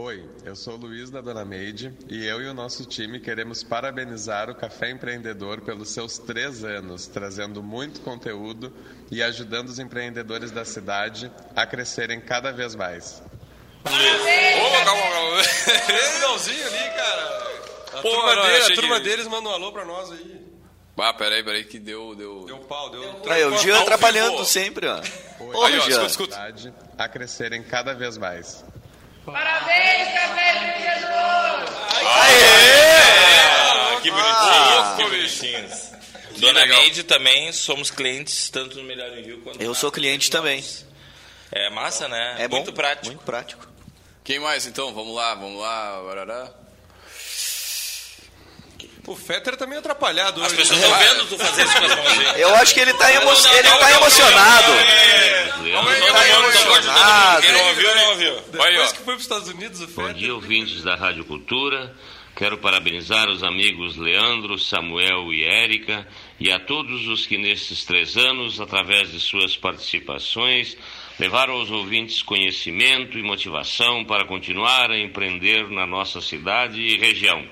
Oi, 0.01 0.25
eu 0.45 0.55
sou 0.55 0.75
o 0.75 0.77
Luiz 0.77 1.11
da 1.11 1.21
Dona 1.21 1.45
Meide 1.45 1.93
e 2.09 2.25
eu 2.25 2.41
e 2.41 2.47
o 2.47 2.55
nosso 2.55 2.85
time 2.87 3.19
queremos 3.19 3.65
parabenizar 3.65 4.49
o 4.49 4.55
Café 4.55 4.91
Empreendedor 4.91 5.61
pelos 5.63 5.89
seus 5.91 6.19
três 6.19 6.63
anos, 6.63 7.09
trazendo 7.09 7.65
muito 7.65 8.01
conteúdo 8.03 8.73
e 9.11 9.21
ajudando 9.25 9.69
os 9.69 9.81
empreendedores 9.81 10.53
da 10.53 10.65
cidade 10.65 11.33
a 11.57 11.67
crescerem 11.67 12.21
cada 12.21 12.53
vez 12.53 12.77
mais. 12.77 13.21
Ô, 13.85 14.85
calma, 14.85 15.03
calma. 15.03 15.37
Legalzinho 16.15 16.67
ali, 16.67 16.91
cara. 16.95 17.59
A, 17.95 18.01
Pô, 18.03 18.11
turma, 18.11 18.35
não, 18.37 18.43
dele- 18.43 18.63
a 18.63 18.75
turma 18.77 18.97
que- 19.01 19.05
deles 19.09 19.27
manda 19.27 19.49
um 19.49 19.53
alô 19.53 19.73
pra 19.73 19.85
nós 19.85 20.13
aí. 20.13 20.47
Ah, 20.97 21.13
peraí, 21.15 21.43
peraí, 21.45 21.65
que 21.65 21.79
deu. 21.79 22.15
Deu, 22.15 22.45
deu 22.45 22.59
pau, 22.59 22.91
deu. 22.91 23.03
Aí, 23.29 23.45
o 23.45 23.57
Jean 23.59 23.81
atrapalhando 23.81 24.45
sempre, 24.45 24.87
ó. 24.87 25.01
Oi, 25.41 25.55
Ô, 25.57 25.65
aí, 25.65 25.79
ó, 25.79 25.81
Jean. 25.83 26.07
escuta, 26.07 26.51
escuta. 26.55 26.75
A 26.99 27.09
crescerem 27.09 27.63
cada 27.65 27.95
vez 27.95 28.17
mais. 28.19 28.65
Parabéns, 29.25 30.09
Café 30.15 30.57
Empreendedor! 30.57 31.65
Ah, 32.07 33.99
que 34.03 34.11
Ah. 34.11 34.95
bonitinho, 34.97 34.97
que 34.97 35.05
bonitinhos. 35.17 35.89
Dona 36.39 36.65
Neide 36.67 37.03
também 37.03 37.53
somos 37.53 37.91
clientes, 37.91 38.49
tanto 38.51 38.79
no 38.79 38.85
Melhor 38.85 39.17
Envio 39.19 39.41
quanto 39.43 39.61
Eu 39.61 39.75
sou 39.75 39.91
cliente 39.91 40.31
também. 40.31 40.65
É 41.51 41.69
massa, 41.71 42.07
né? 42.09 42.37
É 42.39 42.49
bom, 42.49 42.57
muito 42.57 42.73
prático. 42.73 43.07
Muito 43.07 43.25
prático. 43.25 43.67
Quem 44.23 44.39
mais 44.39 44.67
então? 44.67 44.95
Vamos 44.95 45.15
lá, 45.15 45.35
vamos 45.35 45.61
lá. 45.61 46.03
Barará. 46.07 46.51
O 49.09 49.17
Fetter 49.17 49.57
tá 49.57 49.67
meio 49.67 49.79
atrapalhado 49.79 50.43
As 50.43 50.53
hoje. 50.53 50.57
pessoas 50.57 50.81
estão 50.83 50.99
vendo 50.99 51.29
tu 51.31 51.39
fazer 51.39 51.65
isso 51.65 51.79
com 51.79 51.85
as 51.87 51.97
mãozinhas. 51.97 52.39
Eu 52.39 52.55
acho 52.57 52.75
que 52.75 52.81
ele 52.81 52.93
tá, 52.93 53.11
emo 53.11 53.31
ele 53.31 53.69
tá 53.71 53.93
emocionado. 53.93 54.73
não 57.53 57.69
ouviu, 57.69 57.95
não 57.95 58.09
ouviu. 58.11 58.41
Depois 58.53 58.93
que 58.93 58.99
foi 58.99 59.15
pros 59.15 59.23
Estados 59.23 59.49
Unidos, 59.49 59.81
o 59.81 59.87
Bom 59.87 60.03
Fetter... 60.03 60.15
dia, 60.15 60.35
ouvintes 60.35 60.83
da 60.83 60.95
Rádio 60.95 61.25
Cultura. 61.25 61.95
Quero 62.37 62.59
parabenizar 62.59 63.31
os 63.31 63.43
amigos 63.43 63.97
Leandro, 63.97 64.59
Samuel 64.59 65.33
e 65.33 65.43
Érica 65.43 66.07
e 66.39 66.53
a 66.53 66.61
todos 66.61 67.09
os 67.09 67.27
que 67.27 67.39
nesses 67.39 67.87
três 67.87 68.15
anos, 68.17 68.61
através 68.61 69.11
de 69.11 69.19
suas 69.19 69.57
participações, 69.57 70.77
levaram 71.19 71.55
aos 71.55 71.71
ouvintes 71.71 72.23
conhecimento 72.23 73.19
e 73.19 73.23
motivação 73.23 74.05
para 74.05 74.27
continuar 74.27 74.91
a 74.91 74.99
empreender 74.99 75.69
na 75.71 75.87
nossa 75.87 76.21
cidade 76.21 76.81
e 76.81 76.99
região. 76.99 77.45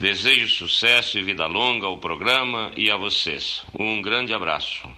Desejo 0.00 0.48
sucesso 0.48 1.18
e 1.18 1.22
vida 1.22 1.46
longa 1.46 1.86
ao 1.86 1.98
programa 1.98 2.70
e 2.76 2.90
a 2.90 2.96
vocês. 2.96 3.62
Um 3.78 4.00
grande 4.00 4.32
abraço. 4.32 4.88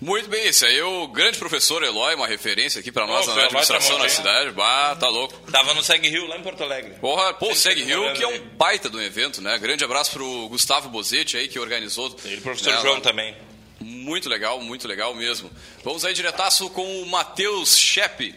Muito 0.00 0.28
bem, 0.28 0.46
esse 0.46 0.64
aí 0.64 0.78
é 0.78 0.84
o 0.84 1.08
grande 1.08 1.38
professor 1.38 1.82
Eloy, 1.82 2.14
uma 2.14 2.26
referência 2.26 2.80
aqui 2.80 2.92
pra 2.92 3.06
nós 3.06 3.26
Ô, 3.26 3.34
na 3.34 3.44
administração 3.44 3.98
na 3.98 4.08
cidade. 4.08 4.50
Bah, 4.50 4.94
tá 4.94 5.08
louco. 5.08 5.34
Tava 5.50 5.74
no 5.74 5.82
Segue 5.82 6.08
Rio, 6.08 6.26
lá 6.26 6.36
em 6.38 6.42
Porto 6.42 6.62
Alegre. 6.62 6.94
Porra, 7.00 7.32
pô, 7.34 7.54
Segue 7.54 7.82
Rio, 7.82 8.12
que 8.14 8.22
é 8.22 8.26
aí. 8.26 8.38
um 8.40 8.56
baita 8.56 8.90
do 8.90 9.00
evento, 9.00 9.40
né? 9.40 9.58
Grande 9.58 9.84
abraço 9.84 10.12
pro 10.12 10.48
Gustavo 10.48 10.88
Bozetti 10.90 11.36
aí, 11.36 11.48
que 11.48 11.58
organizou. 11.58 12.14
E 12.26 12.34
o 12.34 12.40
professor 12.42 12.74
né, 12.74 12.80
João 12.82 12.94
lá. 12.94 13.00
também. 13.00 13.34
Muito 13.80 14.28
legal, 14.28 14.60
muito 14.60 14.86
legal 14.86 15.14
mesmo. 15.14 15.50
Vamos 15.82 16.04
aí 16.04 16.12
diretaço 16.12 16.68
com 16.70 17.02
o 17.02 17.06
Matheus 17.06 17.76
Schepe. 17.76 18.34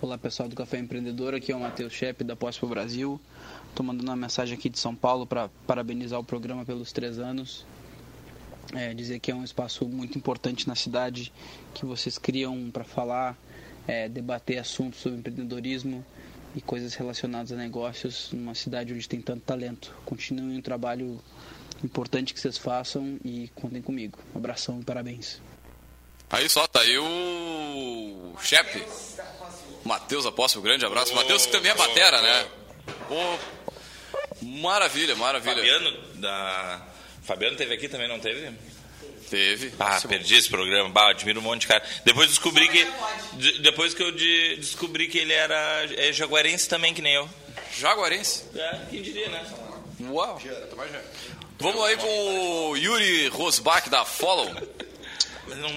Olá 0.00 0.18
pessoal 0.18 0.48
do 0.48 0.54
Café 0.54 0.78
Empreendedor, 0.78 1.34
aqui 1.34 1.50
é 1.50 1.56
o 1.56 1.60
Matheus 1.60 1.92
Chepe 1.92 2.22
da 2.22 2.36
Pós 2.36 2.56
pro 2.58 2.68
Brasil. 2.68 3.20
Estou 3.76 3.84
mandando 3.84 4.10
uma 4.10 4.16
mensagem 4.16 4.56
aqui 4.56 4.70
de 4.70 4.78
São 4.78 4.94
Paulo 4.94 5.26
para 5.26 5.50
parabenizar 5.66 6.18
o 6.18 6.24
programa 6.24 6.64
pelos 6.64 6.92
três 6.92 7.18
anos. 7.18 7.66
É, 8.74 8.94
dizer 8.94 9.18
que 9.18 9.30
é 9.30 9.34
um 9.34 9.44
espaço 9.44 9.86
muito 9.86 10.16
importante 10.16 10.66
na 10.66 10.74
cidade, 10.74 11.30
que 11.74 11.84
vocês 11.84 12.16
criam 12.16 12.70
para 12.70 12.84
falar, 12.84 13.36
é, 13.86 14.08
debater 14.08 14.56
assuntos 14.56 15.00
sobre 15.00 15.18
empreendedorismo 15.18 16.02
e 16.54 16.60
coisas 16.62 16.94
relacionadas 16.94 17.52
a 17.52 17.56
negócios 17.56 18.30
numa 18.32 18.54
cidade 18.54 18.94
onde 18.94 19.06
tem 19.06 19.20
tanto 19.20 19.42
talento. 19.42 19.94
Continuem 20.06 20.58
o 20.58 20.62
trabalho 20.62 21.20
importante 21.84 22.32
que 22.32 22.40
vocês 22.40 22.56
façam 22.56 23.18
e 23.22 23.50
contem 23.54 23.82
comigo. 23.82 24.18
Um 24.34 24.38
abração 24.38 24.80
e 24.80 24.84
parabéns. 24.84 25.38
Aí 26.30 26.48
só, 26.48 26.66
tá 26.66 26.80
aí 26.80 26.96
o 26.96 28.32
Schepe. 28.40 28.82
Matheus 29.84 30.24
Apóstolo, 30.24 30.64
grande 30.64 30.86
abraço. 30.86 31.14
Matheus 31.14 31.44
que 31.44 31.52
também 31.52 31.72
é 31.72 31.74
batera, 31.74 32.22
né? 32.22 32.48
Pô, 33.08 33.38
maravilha, 34.42 35.14
maravilha. 35.16 35.54
Fabiano, 35.56 35.96
da... 36.14 36.82
Fabiano 37.22 37.56
teve 37.56 37.74
aqui 37.74 37.88
também, 37.88 38.08
não 38.08 38.18
teve? 38.20 38.50
Teve. 39.30 39.72
Ah, 39.80 40.00
perdi 40.08 40.36
esse 40.36 40.48
programa. 40.48 40.88
Bah, 40.88 41.10
admiro 41.10 41.40
um 41.40 41.42
monte 41.42 41.62
de 41.62 41.66
cara. 41.66 41.82
Depois 42.04 42.28
descobri 42.28 42.68
que. 42.68 42.86
de- 43.32 43.58
Depois 43.58 43.92
que 43.92 44.00
eu 44.02 44.12
de- 44.12 44.54
descobri 44.56 45.08
que 45.08 45.18
ele 45.18 45.32
era 45.32 45.84
é 45.96 46.12
jaguarense 46.12 46.68
também, 46.68 46.94
que 46.94 47.02
nem 47.02 47.14
eu. 47.14 47.28
Jaguarense? 47.76 48.44
É, 48.54 48.78
quem 48.88 49.02
diria, 49.02 49.28
né? 49.28 49.44
Uau. 50.08 50.40
Vamos 51.58 51.84
aí 51.84 51.96
com 51.96 52.68
o 52.70 52.76
Yuri 52.76 53.26
Rosbach 53.28 53.88
da 53.90 54.04
Follow. 54.04 54.48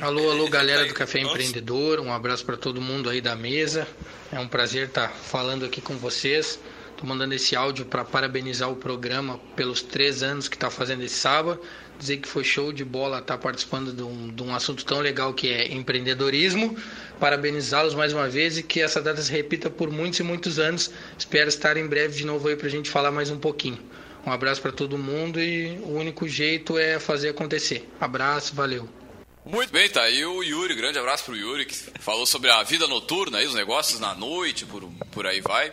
Alô, 0.01 0.29
alô, 0.31 0.47
galera 0.47 0.85
do 0.85 0.93
Café 0.93 1.19
Empreendedor. 1.21 1.99
Um 1.99 2.13
abraço 2.13 2.45
para 2.45 2.55
todo 2.57 2.79
mundo 2.79 3.09
aí 3.09 3.19
da 3.21 3.35
mesa. 3.35 3.87
É 4.31 4.39
um 4.39 4.47
prazer 4.47 4.89
estar 4.89 5.09
falando 5.11 5.65
aqui 5.65 5.81
com 5.81 5.97
vocês. 5.97 6.59
Estou 6.99 7.07
mandando 7.07 7.33
esse 7.33 7.55
áudio 7.55 7.85
para 7.85 8.03
parabenizar 8.03 8.69
o 8.69 8.75
programa 8.75 9.39
pelos 9.55 9.81
três 9.81 10.21
anos 10.21 10.49
que 10.49 10.57
está 10.57 10.69
fazendo 10.69 11.01
esse 11.01 11.15
sábado. 11.15 11.61
Dizer 11.97 12.17
que 12.17 12.27
foi 12.27 12.43
show 12.43 12.73
de 12.73 12.83
bola 12.83 13.19
estar 13.19 13.37
participando 13.37 13.93
de 13.93 14.03
um, 14.03 14.27
de 14.27 14.43
um 14.43 14.53
assunto 14.53 14.83
tão 14.83 14.99
legal 14.99 15.33
que 15.33 15.47
é 15.47 15.71
empreendedorismo. 15.71 16.77
Parabenizá-los 17.17 17.93
mais 17.93 18.11
uma 18.11 18.27
vez 18.27 18.57
e 18.57 18.63
que 18.63 18.81
essa 18.81 19.01
data 19.01 19.21
se 19.21 19.31
repita 19.31 19.69
por 19.69 19.89
muitos 19.89 20.19
e 20.19 20.23
muitos 20.23 20.59
anos. 20.59 20.91
Espero 21.17 21.47
estar 21.47 21.77
em 21.77 21.87
breve 21.87 22.17
de 22.17 22.25
novo 22.25 22.49
aí 22.49 22.57
para 22.57 22.67
a 22.67 22.69
gente 22.69 22.89
falar 22.89 23.11
mais 23.11 23.29
um 23.29 23.39
pouquinho. 23.39 23.79
Um 24.25 24.31
abraço 24.33 24.61
para 24.61 24.73
todo 24.73 24.97
mundo 24.97 25.39
e 25.39 25.79
o 25.83 25.93
único 25.93 26.27
jeito 26.27 26.77
é 26.77 26.99
fazer 26.99 27.29
acontecer. 27.29 27.87
Abraço, 27.97 28.53
valeu. 28.53 28.89
Muito 29.45 29.71
bem, 29.71 29.87
tá 29.87 30.01
aí 30.01 30.25
o 30.25 30.43
Yuri, 30.43 30.75
grande 30.75 30.99
abraço 30.99 31.23
pro 31.23 31.37
Yuri, 31.37 31.65
que 31.65 31.75
falou 32.01 32.25
sobre 32.25 32.51
a 32.51 32.61
vida 32.63 32.89
noturna 32.89 33.37
aí, 33.37 33.47
os 33.47 33.55
negócios 33.55 34.01
na 34.01 34.13
noite, 34.13 34.65
por, 34.65 34.83
por 35.11 35.25
aí 35.25 35.39
vai. 35.39 35.71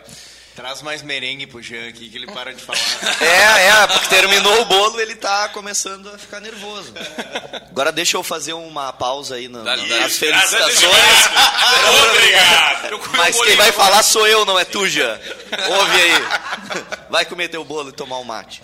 Traz 0.57 0.81
mais 0.81 1.03
merengue 1.03 1.45
pro 1.45 1.61
Jean 1.61 1.87
aqui 1.87 2.09
que 2.09 2.17
ele 2.17 2.25
para 2.25 2.51
de 2.51 2.63
falar. 2.63 2.79
É, 3.21 3.67
é, 3.67 3.87
porque 3.87 4.07
terminou 4.07 4.59
o 4.61 4.65
bolo 4.65 4.99
ele 4.99 5.13
tá 5.15 5.47
começando 5.49 6.09
a 6.09 6.17
ficar 6.17 6.39
nervoso. 6.39 6.91
Agora 7.69 7.91
deixa 7.91 8.17
eu 8.17 8.23
fazer 8.23 8.53
uma 8.53 8.91
pausa 8.91 9.35
aí 9.35 9.47
na- 9.47 9.61
Dá-lhe, 9.61 9.87
nas 9.87 10.17
felicitações. 10.17 10.91
Obrigado. 12.11 12.99
Mas 13.15 13.39
quem 13.39 13.55
vai 13.55 13.71
falar 13.71 14.01
sou 14.01 14.25
eu, 14.25 14.45
não 14.45 14.57
é 14.57 14.65
tu, 14.65 14.87
Jean. 14.87 15.19
Ouve 15.69 16.01
aí. 16.01 16.11
Vai 17.07 17.23
comer 17.23 17.49
teu 17.49 17.63
bolo 17.63 17.89
e 17.89 17.93
tomar 17.93 18.17
um 18.17 18.23
mate. 18.23 18.63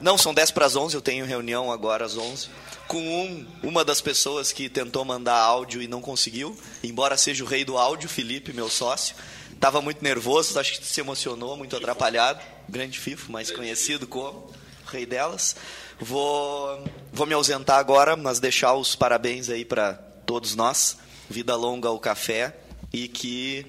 Não, 0.00 0.16
são 0.16 0.32
10 0.32 0.52
para 0.52 0.66
as 0.66 0.76
11, 0.76 0.94
eu 0.94 1.00
tenho 1.02 1.26
reunião 1.26 1.72
agora 1.72 2.04
às 2.04 2.16
11. 2.16 2.48
Com 2.86 3.00
um, 3.00 3.44
uma 3.64 3.84
das 3.84 4.00
pessoas 4.00 4.52
que 4.52 4.68
tentou 4.68 5.04
mandar 5.04 5.36
áudio 5.36 5.82
e 5.82 5.88
não 5.88 6.00
conseguiu, 6.00 6.56
embora 6.82 7.16
seja 7.16 7.42
o 7.42 7.46
rei 7.46 7.64
do 7.64 7.76
áudio, 7.76 8.08
Felipe, 8.08 8.52
meu 8.52 8.68
sócio. 8.70 9.16
Tava 9.60 9.80
muito 9.82 10.02
nervoso, 10.04 10.58
acho 10.58 10.78
que 10.78 10.86
se 10.86 11.00
emocionou, 11.00 11.56
muito 11.56 11.76
atrapalhado. 11.76 12.40
Grande 12.68 12.98
FIFO, 12.98 13.32
mais 13.32 13.50
conhecido 13.50 14.06
como 14.06 14.52
rei 14.86 15.04
delas. 15.04 15.56
Vou, 16.00 16.84
vou 17.12 17.26
me 17.26 17.34
ausentar 17.34 17.78
agora, 17.78 18.16
mas 18.16 18.38
deixar 18.38 18.74
os 18.74 18.94
parabéns 18.94 19.50
aí 19.50 19.64
para 19.64 19.94
todos 20.24 20.54
nós. 20.54 20.98
Vida 21.28 21.56
longa 21.56 21.88
ao 21.88 21.98
café 21.98 22.56
e 22.92 23.08
que 23.08 23.66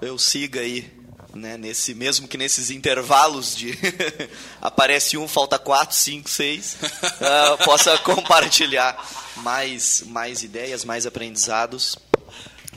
eu 0.00 0.18
siga 0.18 0.60
aí, 0.60 0.90
né, 1.34 1.56
nesse 1.56 1.94
mesmo 1.94 2.26
que 2.26 2.38
nesses 2.38 2.70
intervalos 2.70 3.54
de 3.54 3.78
aparece 4.60 5.16
um, 5.16 5.28
falta 5.28 5.58
quatro, 5.58 5.94
cinco, 5.94 6.28
seis, 6.28 6.76
ah, 7.20 7.58
possa 7.64 7.96
compartilhar 7.98 8.98
mais 9.36 10.02
mais 10.06 10.42
ideias, 10.42 10.84
mais 10.84 11.06
aprendizados 11.06 11.96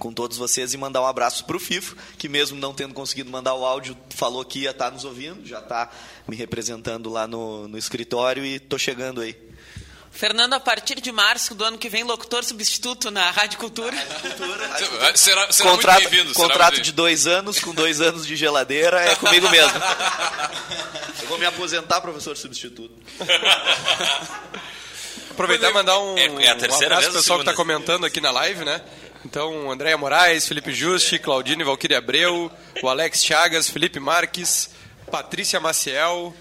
com 0.06 0.14
todos 0.14 0.38
vocês 0.38 0.72
e 0.72 0.78
mandar 0.78 1.01
um 1.01 1.08
abraço 1.08 1.45
para 1.45 1.58
o 1.58 1.60
FIFO, 1.60 1.97
que 2.20 2.30
mesmo 2.30 2.60
não 2.60 2.76
tendo 2.76 2.93
conseguido 2.93 3.32
mandar 3.32 3.56
o 3.56 3.66
áudio, 3.66 3.97
falou 4.12 4.45
que 4.45 4.60
ia 4.60 4.70
estar 4.70 4.91
nos 4.91 5.03
ouvindo, 5.03 5.43
já 5.43 5.58
está 5.58 5.89
me 6.28 6.36
representando 6.36 7.10
lá 7.10 7.26
no, 7.26 7.68
no 7.68 7.76
escritório 7.76 8.45
e 8.45 8.60
tô 8.60 8.78
chegando 8.78 9.22
aí. 9.22 9.36
Fernando, 10.12 10.53
a 10.53 10.60
partir 10.60 11.01
de 11.01 11.12
março 11.12 11.56
do 11.56 11.64
ano 11.66 11.80
que 11.80 11.89
vem, 11.89 12.03
locutor 12.03 12.43
substituto 12.43 13.10
na 13.10 13.32
Rádio 13.32 13.58
Cultura. 13.58 13.97
Será, 15.16 15.51
será 15.51 15.72
contrato 15.72 16.01
muito 16.01 16.12
bem-vindo. 16.12 16.34
contrato 16.36 16.82
de 16.82 16.91
dois 16.91 17.26
anos, 17.26 17.60
com 17.60 17.74
dois 17.74 17.99
anos 17.99 18.28
de 18.28 18.36
geladeira, 18.36 19.01
é 19.01 19.16
comigo 19.16 19.49
mesmo. 19.49 19.74
Eu 21.20 21.28
vou 21.30 21.39
me 21.39 21.47
aposentar, 21.47 21.99
professor 21.99 22.38
substituto. 22.38 22.93
Aproveitar 25.32 25.70
e 25.70 25.74
mandar 25.74 25.99
um, 25.99 26.18
É- 26.18 26.45
é 26.45 26.49
a 26.49 26.56
terceira 26.56 26.66
um 26.66 26.70
vez 26.70 26.82
abraço 26.82 27.10
pro 27.10 27.20
pessoal 27.20 27.39
que 27.39 27.43
está 27.43 27.53
comentando 27.53 28.06
aqui 28.06 28.22
na 28.22 28.32
live, 28.32 28.64
né? 28.64 28.82
Então, 29.26 29.71
Andréia 29.71 29.97
Moraes, 29.97 30.47
Felipe 30.47 30.71
Juste, 30.71 31.17
Claudine 31.17 31.63
Valquíria 31.63 31.97
Abreu, 31.97 32.51
o 32.84 32.88
Alex 32.88 33.26
Chagas, 33.26 33.67
Felipe 33.67 33.99
Marques, 33.99 34.69
Patrícia 35.09 35.59
Maciel, 35.59 36.32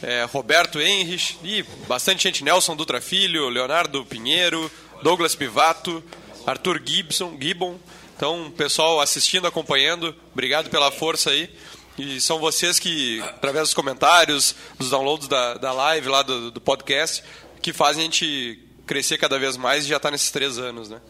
eh, 0.00 0.24
Roberto 0.32 0.80
Henrich 0.80 1.36
e 1.42 1.64
bastante 1.88 2.22
gente, 2.22 2.44
Nelson 2.44 2.76
Dutra 2.76 3.00
Filho, 3.00 3.48
Leonardo 3.48 4.06
Pinheiro, 4.06 4.70
Douglas 5.02 5.34
Pivato, 5.34 6.02
Arthur 6.46 6.80
Gibson, 6.84 7.36
Gibbon. 7.40 7.76
Então, 8.16 8.52
pessoal 8.56 9.00
assistindo, 9.00 9.48
acompanhando, 9.48 10.14
obrigado 10.32 10.70
pela 10.70 10.92
força 10.92 11.30
aí. 11.30 11.50
E 11.98 12.20
são 12.20 12.38
vocês 12.38 12.78
que, 12.78 13.20
através 13.20 13.64
dos 13.64 13.74
comentários, 13.74 14.54
dos 14.78 14.90
downloads 14.90 15.26
da, 15.26 15.54
da 15.54 15.72
live 15.72 16.08
lá 16.08 16.22
do, 16.22 16.52
do 16.52 16.60
podcast, 16.60 17.24
que 17.60 17.72
fazem 17.72 18.02
a 18.02 18.04
gente 18.04 18.62
crescer 18.86 19.18
cada 19.18 19.40
vez 19.40 19.56
mais 19.56 19.84
e 19.84 19.88
já 19.88 19.96
está 19.96 20.08
nesses 20.08 20.30
três 20.30 20.56
anos, 20.56 20.88
né? 20.88 21.00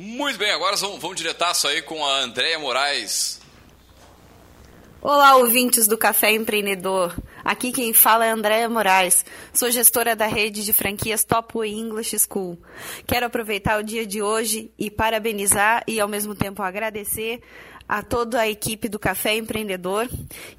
Muito 0.00 0.38
bem, 0.38 0.52
agora 0.52 0.76
vamos, 0.76 1.00
vamos 1.00 1.16
diretaço 1.16 1.66
aí 1.66 1.82
com 1.82 2.06
a 2.06 2.20
Andréia 2.20 2.56
Moraes. 2.56 3.40
Olá, 5.02 5.34
ouvintes 5.34 5.88
do 5.88 5.98
Café 5.98 6.30
Empreendedor. 6.30 7.16
Aqui 7.44 7.72
quem 7.72 7.92
fala 7.92 8.24
é 8.24 8.30
Andréa 8.30 8.68
Moraes. 8.68 9.24
Sou 9.52 9.68
gestora 9.72 10.14
da 10.14 10.28
rede 10.28 10.64
de 10.64 10.72
franquias 10.72 11.24
Topway 11.24 11.72
English 11.72 12.16
School. 12.20 12.56
Quero 13.08 13.26
aproveitar 13.26 13.80
o 13.80 13.82
dia 13.82 14.06
de 14.06 14.22
hoje 14.22 14.70
e 14.78 14.88
parabenizar 14.88 15.82
e 15.84 15.98
ao 15.98 16.06
mesmo 16.06 16.32
tempo 16.32 16.62
agradecer 16.62 17.40
a 17.88 18.02
toda 18.02 18.40
a 18.40 18.48
equipe 18.48 18.88
do 18.88 18.98
Café 18.98 19.36
Empreendedor 19.36 20.08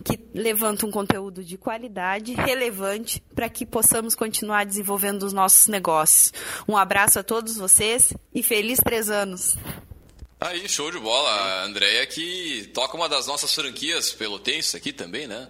que 0.03 0.19
levanta 0.34 0.86
um 0.86 0.91
conteúdo 0.91 1.43
de 1.43 1.57
qualidade, 1.57 2.34
relevante, 2.34 3.21
para 3.36 3.47
que 3.47 3.65
possamos 3.65 4.15
continuar 4.15 4.65
desenvolvendo 4.65 5.23
os 5.23 5.34
nossos 5.34 5.67
negócios. 5.67 6.34
Um 6.67 6.75
abraço 6.75 7.19
a 7.19 7.23
todos 7.23 7.55
vocês 7.55 8.13
e 8.34 8.41
feliz 8.41 8.80
três 8.80 9.09
anos. 9.09 9.55
Aí, 10.39 10.67
show 10.69 10.89
de 10.89 10.97
bola. 10.97 11.30
A 11.30 11.63
Andréia 11.65 12.07
que 12.07 12.69
toca 12.73 12.95
uma 12.95 13.09
das 13.09 13.27
nossas 13.27 13.53
franquias 13.53 14.11
pelotenses 14.11 14.73
aqui 14.73 14.93
também, 14.93 15.27
né? 15.27 15.49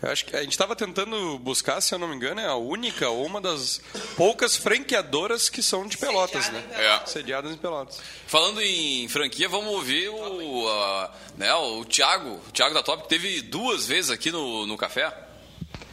Eu 0.00 0.10
acho 0.12 0.24
que 0.26 0.36
a 0.36 0.42
gente 0.42 0.52
estava 0.52 0.76
tentando 0.76 1.36
buscar, 1.40 1.80
se 1.80 1.92
eu 1.92 1.98
não 1.98 2.06
me 2.06 2.14
engano, 2.14 2.40
é 2.40 2.46
a 2.46 2.54
única 2.54 3.08
ou 3.08 3.26
uma 3.26 3.40
das 3.40 3.80
poucas 4.16 4.56
franqueadoras 4.56 5.48
que 5.48 5.60
são 5.60 5.86
de 5.88 5.98
Pelotas, 5.98 6.48
né? 6.50 6.62
É. 6.72 7.06
Sediadas 7.06 7.50
em 7.50 7.56
Pelotas. 7.56 7.98
Falando 8.26 8.60
em 8.62 9.08
franquia, 9.08 9.48
vamos 9.48 9.72
ouvir 9.72 10.08
o, 10.08 10.68
a- 10.68 11.12
né, 11.36 11.52
o 11.52 11.84
Thiago, 11.84 12.40
o 12.46 12.52
Thiago 12.52 12.74
da 12.74 12.82
Top, 12.82 13.02
que 13.02 13.08
teve 13.08 13.40
duas 13.42 13.86
vezes 13.86 14.10
aqui 14.12 14.30
no, 14.30 14.66
no 14.66 14.76
café. 14.76 15.12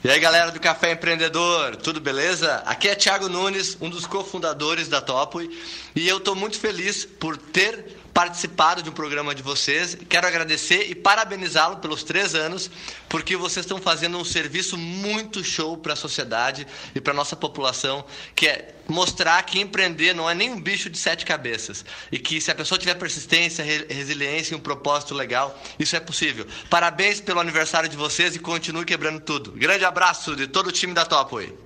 E 0.04 0.10
aí, 0.12 0.20
galera 0.20 0.52
do 0.52 0.60
Café 0.60 0.92
Empreendedor, 0.92 1.76
tudo 1.78 2.00
beleza? 2.00 2.58
Aqui 2.68 2.88
é 2.88 2.94
Thiago 2.94 3.28
Nunes, 3.28 3.76
um 3.82 3.90
dos 3.90 4.06
cofundadores 4.06 4.88
da 4.88 5.02
Topoi, 5.02 5.50
e 5.96 6.08
eu 6.08 6.18
estou 6.18 6.36
muito 6.36 6.60
feliz 6.60 7.06
por 7.06 7.36
ter 7.38 7.95
participado 8.16 8.82
de 8.82 8.90
um 8.90 8.94
programa 8.94 9.36
de 9.36 9.44
vocês. 9.44 9.98
Quero 10.08 10.26
agradecer 10.26 10.90
e 10.90 10.96
parabenizá-lo 10.96 11.78
pelos 11.80 12.02
três 12.02 12.34
anos, 12.34 12.72
porque 13.10 13.36
vocês 13.36 13.66
estão 13.66 13.78
fazendo 13.78 14.18
um 14.18 14.24
serviço 14.24 14.78
muito 14.78 15.44
show 15.44 15.76
para 15.76 15.92
a 15.92 15.96
sociedade 15.98 16.66
e 16.96 17.02
para 17.02 17.14
nossa 17.14 17.36
população, 17.36 18.06
que 18.34 18.48
é 18.48 18.74
mostrar 18.88 19.44
que 19.44 19.60
empreender 19.60 20.16
não 20.16 20.30
é 20.30 20.34
nem 20.34 20.50
um 20.50 20.62
bicho 20.62 20.90
de 20.90 20.98
sete 20.98 21.26
cabeças 21.26 21.84
e 22.10 22.18
que 22.18 22.40
se 22.40 22.50
a 22.50 22.56
pessoa 22.56 22.80
tiver 22.80 22.94
persistência, 22.94 23.66
re- 23.66 23.86
resiliência 23.90 24.54
e 24.54 24.58
um 24.58 24.62
propósito 24.62 25.14
legal, 25.14 25.62
isso 25.78 25.94
é 25.98 26.00
possível. 26.00 26.48
Parabéns 26.70 27.20
pelo 27.20 27.42
aniversário 27.42 27.90
de 27.90 27.98
vocês 27.98 28.34
e 28.34 28.40
continue 28.40 28.86
quebrando 28.86 29.20
tudo. 29.20 29.52
Grande 29.52 29.84
abraço 29.84 30.38
de 30.38 30.48
todo 30.48 30.68
o 30.68 30.72
time 30.72 30.94
da 30.94 31.04
Topway. 31.04 31.65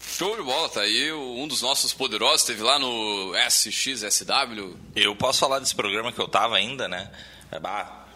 Show 0.00 0.36
de 0.36 0.42
bola, 0.42 0.68
tá 0.68 0.80
aí 0.82 1.12
um 1.12 1.46
dos 1.46 1.62
nossos 1.62 1.92
poderosos, 1.92 2.40
esteve 2.40 2.62
lá 2.62 2.78
no 2.78 3.32
SXSW. 3.48 4.76
Eu 4.94 5.14
posso 5.16 5.40
falar 5.40 5.58
desse 5.58 5.74
programa 5.74 6.12
que 6.12 6.18
eu 6.20 6.28
tava 6.28 6.56
ainda, 6.56 6.88
né? 6.88 7.10
É, 7.50 7.58
bah, 7.58 8.06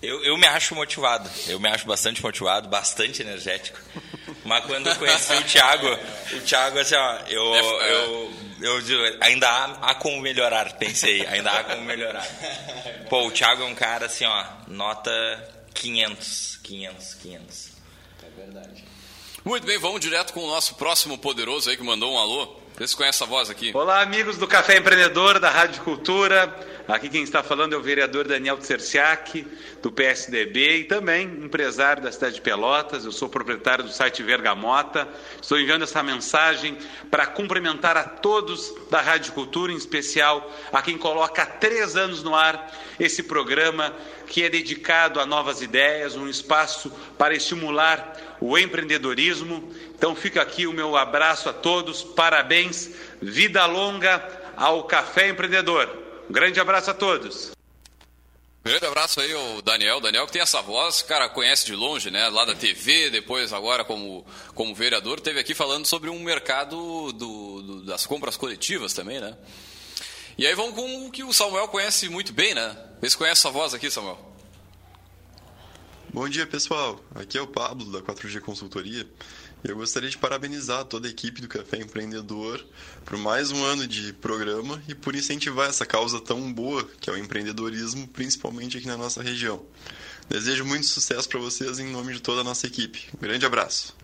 Eu, 0.00 0.22
eu 0.24 0.36
me 0.36 0.46
acho 0.46 0.74
motivado, 0.74 1.30
eu 1.46 1.60
me 1.60 1.68
acho 1.68 1.86
bastante 1.86 2.22
motivado, 2.22 2.68
bastante 2.68 3.22
energético. 3.22 3.78
Mas 4.44 4.64
quando 4.64 4.88
eu 4.88 4.96
conheci 4.96 5.32
o 5.34 5.44
Thiago, 5.44 5.86
o 6.34 6.40
Thiago, 6.40 6.78
assim, 6.78 6.96
ó, 6.96 7.18
eu, 7.28 7.54
eu, 7.54 8.32
eu 8.60 8.82
digo, 8.82 9.02
ainda 9.20 9.48
há, 9.48 9.90
há 9.90 9.94
como 9.94 10.20
melhorar, 10.20 10.72
pensei, 10.74 11.24
ainda 11.26 11.50
há 11.52 11.64
como 11.64 11.82
melhorar. 11.82 12.26
Pô, 13.08 13.26
o 13.26 13.30
Thiago 13.30 13.62
é 13.62 13.66
um 13.66 13.74
cara, 13.74 14.06
assim, 14.06 14.24
ó, 14.24 14.44
nota 14.66 15.10
500, 15.74 16.58
500, 16.62 17.14
500. 17.14 17.72
É 18.22 18.40
verdade. 18.40 18.84
Muito 19.44 19.66
bem, 19.66 19.76
vamos 19.76 20.00
direto 20.00 20.32
com 20.32 20.44
o 20.44 20.46
nosso 20.46 20.76
próximo 20.76 21.18
poderoso 21.18 21.68
aí 21.68 21.76
que 21.76 21.82
mandou 21.82 22.12
um 22.12 22.16
alô. 22.16 22.62
Vocês 22.76 22.94
conhecem 22.94 23.24
essa 23.24 23.26
voz 23.26 23.50
aqui? 23.50 23.72
Olá, 23.74 24.00
amigos 24.00 24.38
do 24.38 24.46
Café 24.46 24.78
Empreendedor, 24.78 25.40
da 25.40 25.50
Rádio 25.50 25.82
Cultura. 25.82 26.54
Aqui 26.86 27.08
quem 27.08 27.24
está 27.24 27.42
falando 27.42 27.74
é 27.74 27.76
o 27.76 27.82
vereador 27.82 28.26
Daniel 28.26 28.56
Tserciak, 28.56 29.44
do 29.82 29.90
PSDB 29.90 30.78
e 30.78 30.84
também 30.84 31.24
empresário 31.24 32.02
da 32.02 32.12
cidade 32.12 32.36
de 32.36 32.40
Pelotas. 32.40 33.04
Eu 33.04 33.10
sou 33.10 33.28
proprietário 33.28 33.84
do 33.84 33.90
site 33.90 34.22
Vergamota. 34.22 35.08
Estou 35.40 35.58
enviando 35.58 35.82
essa 35.82 36.04
mensagem 36.04 36.78
para 37.10 37.26
cumprimentar 37.26 37.96
a 37.96 38.04
todos 38.04 38.72
da 38.90 39.00
Rádio 39.00 39.32
Cultura, 39.32 39.72
em 39.72 39.76
especial 39.76 40.50
a 40.72 40.80
quem 40.80 40.96
coloca 40.96 41.42
há 41.42 41.46
três 41.46 41.96
anos 41.96 42.22
no 42.22 42.34
ar 42.34 42.72
esse 42.98 43.24
programa 43.24 43.92
que 44.26 44.44
é 44.44 44.48
dedicado 44.48 45.20
a 45.20 45.26
novas 45.26 45.60
ideias, 45.60 46.14
um 46.14 46.28
espaço 46.28 46.90
para 47.18 47.34
estimular 47.34 48.31
o 48.42 48.58
empreendedorismo. 48.58 49.72
Então 49.94 50.16
fica 50.16 50.42
aqui 50.42 50.66
o 50.66 50.72
meu 50.72 50.96
abraço 50.96 51.48
a 51.48 51.52
todos, 51.52 52.02
parabéns, 52.02 52.90
vida 53.20 53.64
longa 53.66 54.52
ao 54.56 54.84
Café 54.84 55.28
Empreendedor. 55.28 55.88
Um 56.28 56.32
grande 56.32 56.58
abraço 56.58 56.90
a 56.90 56.94
todos. 56.94 57.52
Grande 58.64 58.86
abraço 58.86 59.20
aí 59.20 59.32
ao 59.32 59.62
Daniel. 59.62 60.00
Daniel 60.00 60.26
que 60.26 60.32
tem 60.32 60.42
essa 60.42 60.60
voz, 60.60 61.02
cara, 61.02 61.28
conhece 61.28 61.66
de 61.66 61.74
longe, 61.74 62.10
né? 62.10 62.28
Lá 62.28 62.44
da 62.44 62.54
TV, 62.54 63.10
depois 63.10 63.52
agora 63.52 63.84
como, 63.84 64.26
como 64.54 64.74
vereador, 64.74 65.20
teve 65.20 65.38
aqui 65.40 65.54
falando 65.54 65.86
sobre 65.86 66.10
um 66.10 66.18
mercado 66.20 67.12
do, 67.12 67.62
do, 67.62 67.82
das 67.84 68.06
compras 68.06 68.36
coletivas 68.36 68.92
também, 68.92 69.20
né? 69.20 69.36
E 70.38 70.46
aí 70.46 70.54
vamos 70.54 70.74
com 70.74 71.06
o 71.06 71.10
que 71.10 71.22
o 71.22 71.32
Samuel 71.32 71.68
conhece 71.68 72.08
muito 72.08 72.32
bem, 72.32 72.54
né? 72.54 72.76
Vocês 73.00 73.14
conhecem 73.14 73.40
essa 73.40 73.50
voz 73.50 73.74
aqui, 73.74 73.90
Samuel? 73.90 74.31
Bom 76.14 76.28
dia, 76.28 76.46
pessoal. 76.46 77.00
Aqui 77.14 77.38
é 77.38 77.40
o 77.40 77.46
Pablo, 77.46 77.90
da 77.90 78.02
4G 78.02 78.38
Consultoria. 78.40 79.08
E 79.64 79.70
eu 79.70 79.76
gostaria 79.76 80.10
de 80.10 80.18
parabenizar 80.18 80.84
toda 80.84 81.08
a 81.08 81.10
equipe 81.10 81.40
do 81.40 81.48
Café 81.48 81.78
Empreendedor 81.78 82.62
por 83.06 83.16
mais 83.16 83.50
um 83.50 83.64
ano 83.64 83.86
de 83.86 84.12
programa 84.12 84.82
e 84.86 84.94
por 84.94 85.16
incentivar 85.16 85.70
essa 85.70 85.86
causa 85.86 86.20
tão 86.20 86.52
boa 86.52 86.86
que 87.00 87.08
é 87.08 87.12
o 87.14 87.16
empreendedorismo, 87.16 88.06
principalmente 88.08 88.76
aqui 88.76 88.86
na 88.86 88.98
nossa 88.98 89.22
região. 89.22 89.64
Desejo 90.28 90.66
muito 90.66 90.84
sucesso 90.84 91.26
para 91.26 91.40
vocês 91.40 91.78
em 91.78 91.90
nome 91.90 92.12
de 92.12 92.20
toda 92.20 92.42
a 92.42 92.44
nossa 92.44 92.66
equipe. 92.66 93.08
Um 93.16 93.22
grande 93.22 93.46
abraço. 93.46 93.96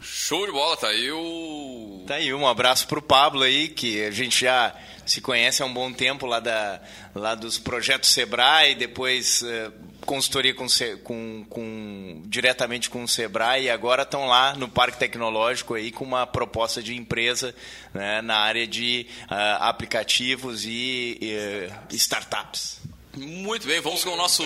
Show 0.00 0.46
de 0.46 0.52
bola, 0.52 0.76
tá 0.76 0.86
aí 0.86 1.10
o. 1.10 2.04
Tá 2.06 2.14
aí, 2.14 2.32
um 2.32 2.46
abraço 2.46 2.86
pro 2.86 3.02
Pablo 3.02 3.42
aí, 3.42 3.68
que 3.68 4.04
a 4.04 4.12
gente 4.12 4.42
já 4.42 4.72
se 5.04 5.20
conhece 5.20 5.60
há 5.62 5.66
um 5.66 5.74
bom 5.74 5.92
tempo 5.92 6.24
lá, 6.26 6.38
da, 6.38 6.80
lá 7.12 7.34
dos 7.34 7.58
projetos 7.58 8.10
Sebrae, 8.10 8.76
depois 8.76 9.42
uh, 9.42 9.72
consultoria 10.08 10.54
com, 10.54 10.66
com, 11.04 11.44
com, 11.50 12.22
diretamente 12.24 12.88
com 12.88 13.04
o 13.04 13.08
Sebrae, 13.08 13.64
e 13.64 13.70
agora 13.70 14.04
estão 14.04 14.26
lá 14.26 14.54
no 14.54 14.66
Parque 14.66 14.98
Tecnológico 14.98 15.74
aí 15.74 15.92
com 15.92 16.02
uma 16.02 16.26
proposta 16.26 16.82
de 16.82 16.96
empresa 16.96 17.54
né, 17.92 18.22
na 18.22 18.38
área 18.38 18.66
de 18.66 19.06
uh, 19.24 19.60
aplicativos 19.60 20.64
e 20.64 21.20
uh, 21.20 21.94
startups. 21.94 22.80
Muito 23.14 23.66
bem, 23.66 23.82
vamos 23.82 24.02
com 24.02 24.10
o 24.10 24.16
nosso 24.16 24.42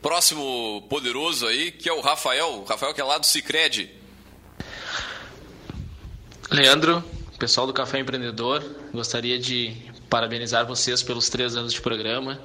próximo 0.00 0.86
poderoso 0.88 1.46
aí, 1.46 1.70
que 1.72 1.90
é 1.90 1.92
o 1.92 2.00
Rafael. 2.00 2.62
O 2.62 2.64
Rafael 2.64 2.94
que 2.94 3.00
é 3.00 3.04
lá 3.04 3.18
do 3.18 3.26
Cicred. 3.26 3.90
Leandro, 6.50 7.04
pessoal 7.38 7.66
do 7.66 7.74
Café 7.74 7.98
Empreendedor, 7.98 8.64
gostaria 8.94 9.38
de 9.38 9.76
parabenizar 10.08 10.66
vocês 10.66 11.02
pelos 11.02 11.28
três 11.28 11.54
anos 11.54 11.74
de 11.74 11.82
programa. 11.82 12.40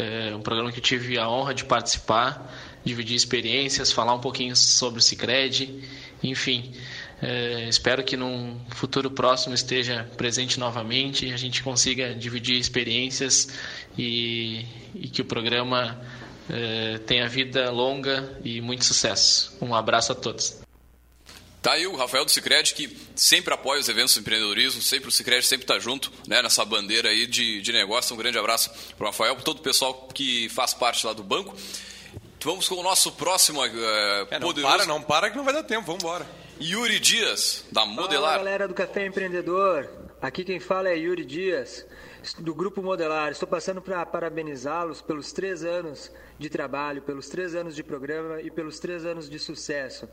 É 0.00 0.32
um 0.34 0.40
programa 0.40 0.70
que 0.70 0.78
eu 0.78 0.82
tive 0.82 1.18
a 1.18 1.28
honra 1.28 1.52
de 1.52 1.64
participar, 1.64 2.54
dividir 2.84 3.16
experiências, 3.16 3.90
falar 3.90 4.14
um 4.14 4.20
pouquinho 4.20 4.54
sobre 4.54 5.00
o 5.00 5.02
Cicred, 5.02 5.82
enfim. 6.22 6.72
É, 7.20 7.68
espero 7.68 8.04
que 8.04 8.16
num 8.16 8.60
futuro 8.70 9.10
próximo 9.10 9.52
esteja 9.56 10.08
presente 10.16 10.60
novamente 10.60 11.26
e 11.26 11.32
a 11.32 11.36
gente 11.36 11.64
consiga 11.64 12.14
dividir 12.14 12.56
experiências 12.56 13.48
e, 13.98 14.64
e 14.94 15.08
que 15.08 15.20
o 15.20 15.24
programa 15.24 16.00
é, 16.48 16.98
tenha 16.98 17.28
vida 17.28 17.68
longa 17.72 18.38
e 18.44 18.60
muito 18.60 18.84
sucesso. 18.84 19.58
Um 19.60 19.74
abraço 19.74 20.12
a 20.12 20.14
todos. 20.14 20.67
Tá 21.60 21.72
aí 21.72 21.86
o 21.86 21.96
Rafael 21.96 22.24
do 22.24 22.30
Cicred, 22.30 22.72
que 22.72 22.96
sempre 23.16 23.52
apoia 23.52 23.80
os 23.80 23.88
eventos 23.88 24.14
de 24.14 24.20
empreendedorismo, 24.20 24.80
sempre 24.80 25.08
o 25.08 25.12
Cicred 25.12 25.44
sempre 25.44 25.64
está 25.64 25.78
junto 25.78 26.12
né, 26.26 26.40
nessa 26.40 26.64
bandeira 26.64 27.08
aí 27.08 27.26
de, 27.26 27.60
de 27.60 27.72
negócio. 27.72 28.14
Um 28.14 28.18
grande 28.18 28.38
abraço 28.38 28.70
para 28.96 29.04
o 29.04 29.06
Rafael, 29.08 29.34
para 29.34 29.44
todo 29.44 29.58
o 29.58 29.62
pessoal 29.62 30.08
que 30.14 30.48
faz 30.50 30.72
parte 30.72 31.04
lá 31.04 31.12
do 31.12 31.22
banco. 31.22 31.56
Vamos 32.44 32.68
com 32.68 32.76
o 32.76 32.82
nosso 32.82 33.10
próximo 33.12 33.60
uh, 33.60 33.64
é, 34.30 34.38
não 34.38 34.54
para, 34.54 34.86
não 34.86 35.02
para 35.02 35.30
que 35.30 35.36
não 35.36 35.44
vai 35.44 35.52
dar 35.52 35.64
tempo, 35.64 35.86
vamos 35.86 36.02
embora. 36.02 36.24
Yuri 36.60 37.00
Dias, 37.00 37.64
da 37.72 37.84
Modelar. 37.84 38.32
Fala 38.32 38.44
galera 38.44 38.68
do 38.68 38.74
Café 38.74 39.06
Empreendedor, 39.06 39.90
aqui 40.22 40.44
quem 40.44 40.60
fala 40.60 40.88
é 40.88 40.96
Yuri 40.96 41.24
Dias, 41.24 41.84
do 42.34 42.54
Grupo 42.54 42.82
Modelar. 42.82 43.30
Estou 43.30 43.48
passando 43.48 43.80
para 43.80 44.04
parabenizá-los 44.04 45.00
pelos 45.00 45.32
três 45.32 45.64
anos 45.64 46.10
de 46.38 46.48
trabalho, 46.48 47.02
pelos 47.02 47.28
três 47.28 47.54
anos 47.54 47.74
de 47.74 47.82
programa 47.82 48.40
e 48.40 48.50
pelos 48.50 48.78
três 48.78 49.04
anos 49.04 49.28
de 49.28 49.38
sucesso. 49.38 50.08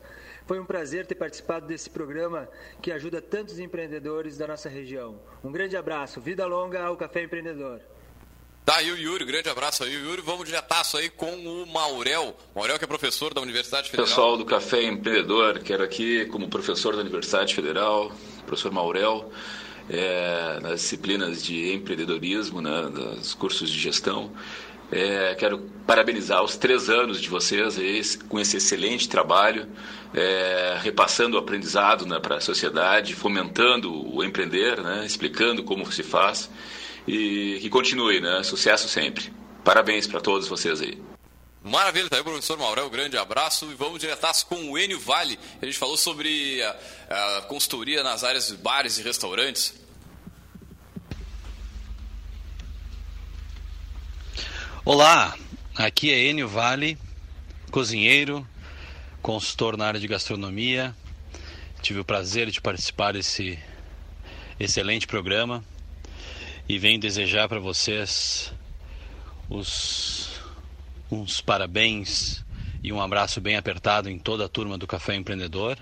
Foi 0.46 0.58
um 0.58 0.64
prazer 0.64 1.06
ter 1.06 1.14
participado 1.14 1.66
desse 1.66 1.90
programa 1.90 2.48
que 2.80 2.90
ajuda 2.92 3.20
tantos 3.20 3.58
empreendedores 3.58 4.36
da 4.36 4.46
nossa 4.46 4.68
região. 4.68 5.20
Um 5.42 5.52
grande 5.52 5.76
abraço, 5.76 6.20
vida 6.20 6.46
longa 6.46 6.82
ao 6.82 6.96
Café 6.96 7.22
Empreendedor. 7.22 7.80
Tá 8.66 8.78
aí 8.78 8.90
o 8.90 8.98
Yuri, 8.98 9.24
grande 9.24 9.48
abraço 9.48 9.84
aí, 9.84 9.92
Yuri. 9.92 10.20
Vamos 10.22 10.44
diretaço 10.44 10.96
aí 10.96 11.08
com 11.08 11.32
o 11.36 11.64
Maurel. 11.66 12.36
Maurel 12.52 12.76
que 12.76 12.84
é 12.84 12.88
professor 12.88 13.32
da 13.32 13.40
Universidade 13.40 13.88
Federal. 13.88 14.08
Pessoal 14.08 14.36
do 14.36 14.44
Café 14.44 14.82
Empreendedor, 14.82 15.60
quero 15.60 15.84
aqui 15.84 16.26
como 16.26 16.48
professor 16.48 16.96
da 16.96 17.02
Universidade 17.02 17.54
Federal, 17.54 18.10
professor 18.44 18.72
Maurel, 18.72 19.30
é, 19.88 20.58
nas 20.60 20.80
disciplinas 20.80 21.42
de 21.42 21.72
empreendedorismo, 21.72 22.60
né, 22.60 22.90
dos 22.92 23.34
cursos 23.34 23.70
de 23.70 23.78
gestão. 23.78 24.32
É, 24.90 25.34
quero 25.34 25.58
parabenizar 25.86 26.42
os 26.44 26.56
três 26.56 26.88
anos 26.88 27.20
de 27.20 27.28
vocês 27.28 28.16
com 28.28 28.38
esse 28.38 28.56
excelente 28.56 29.08
trabalho, 29.08 29.66
é, 30.14 30.78
repassando 30.80 31.36
o 31.36 31.40
aprendizado 31.40 32.06
né, 32.06 32.20
para 32.20 32.36
a 32.36 32.40
sociedade, 32.40 33.14
fomentando 33.14 33.92
o 33.92 34.22
empreender, 34.22 34.80
né, 34.80 35.04
explicando 35.04 35.64
como 35.64 35.90
se 35.90 36.02
faz 36.02 36.50
e 37.06 37.58
que 37.60 37.68
continue, 37.68 38.20
né, 38.20 38.42
sucesso 38.44 38.88
sempre. 38.88 39.32
Parabéns 39.64 40.06
para 40.06 40.20
todos 40.20 40.46
vocês 40.46 40.80
aí. 40.80 41.15
Maravilha, 41.66 42.08
tá 42.08 42.14
aí 42.14 42.22
o 42.22 42.24
professor 42.24 42.56
Maurel, 42.56 42.86
um 42.86 42.90
grande 42.90 43.18
abraço 43.18 43.68
e 43.72 43.74
vamos 43.74 43.98
diretaço 43.98 44.46
com 44.46 44.70
o 44.70 44.78
Enio 44.78 45.00
Vale. 45.00 45.36
A 45.60 45.66
gente 45.66 45.76
falou 45.76 45.96
sobre 45.96 46.62
a, 46.62 47.38
a 47.38 47.42
consultoria 47.42 48.04
nas 48.04 48.22
áreas 48.22 48.46
de 48.46 48.56
bares 48.56 48.98
e 48.98 49.02
restaurantes. 49.02 49.74
Olá, 54.84 55.36
aqui 55.74 56.12
é 56.12 56.26
Enio 56.26 56.46
Vale, 56.48 56.96
cozinheiro, 57.72 58.46
consultor 59.20 59.76
na 59.76 59.88
área 59.88 59.98
de 59.98 60.06
gastronomia. 60.06 60.94
Tive 61.82 61.98
o 61.98 62.04
prazer 62.04 62.48
de 62.48 62.60
participar 62.60 63.14
desse 63.14 63.58
excelente 64.60 65.08
programa 65.08 65.64
e 66.68 66.78
venho 66.78 67.00
desejar 67.00 67.48
para 67.48 67.58
vocês 67.58 68.52
os 69.50 70.35
uns 71.10 71.40
parabéns 71.40 72.44
e 72.82 72.92
um 72.92 73.00
abraço 73.00 73.40
bem 73.40 73.56
apertado 73.56 74.10
em 74.10 74.18
toda 74.18 74.44
a 74.44 74.48
turma 74.48 74.76
do 74.76 74.86
Café 74.86 75.14
Empreendedor. 75.14 75.78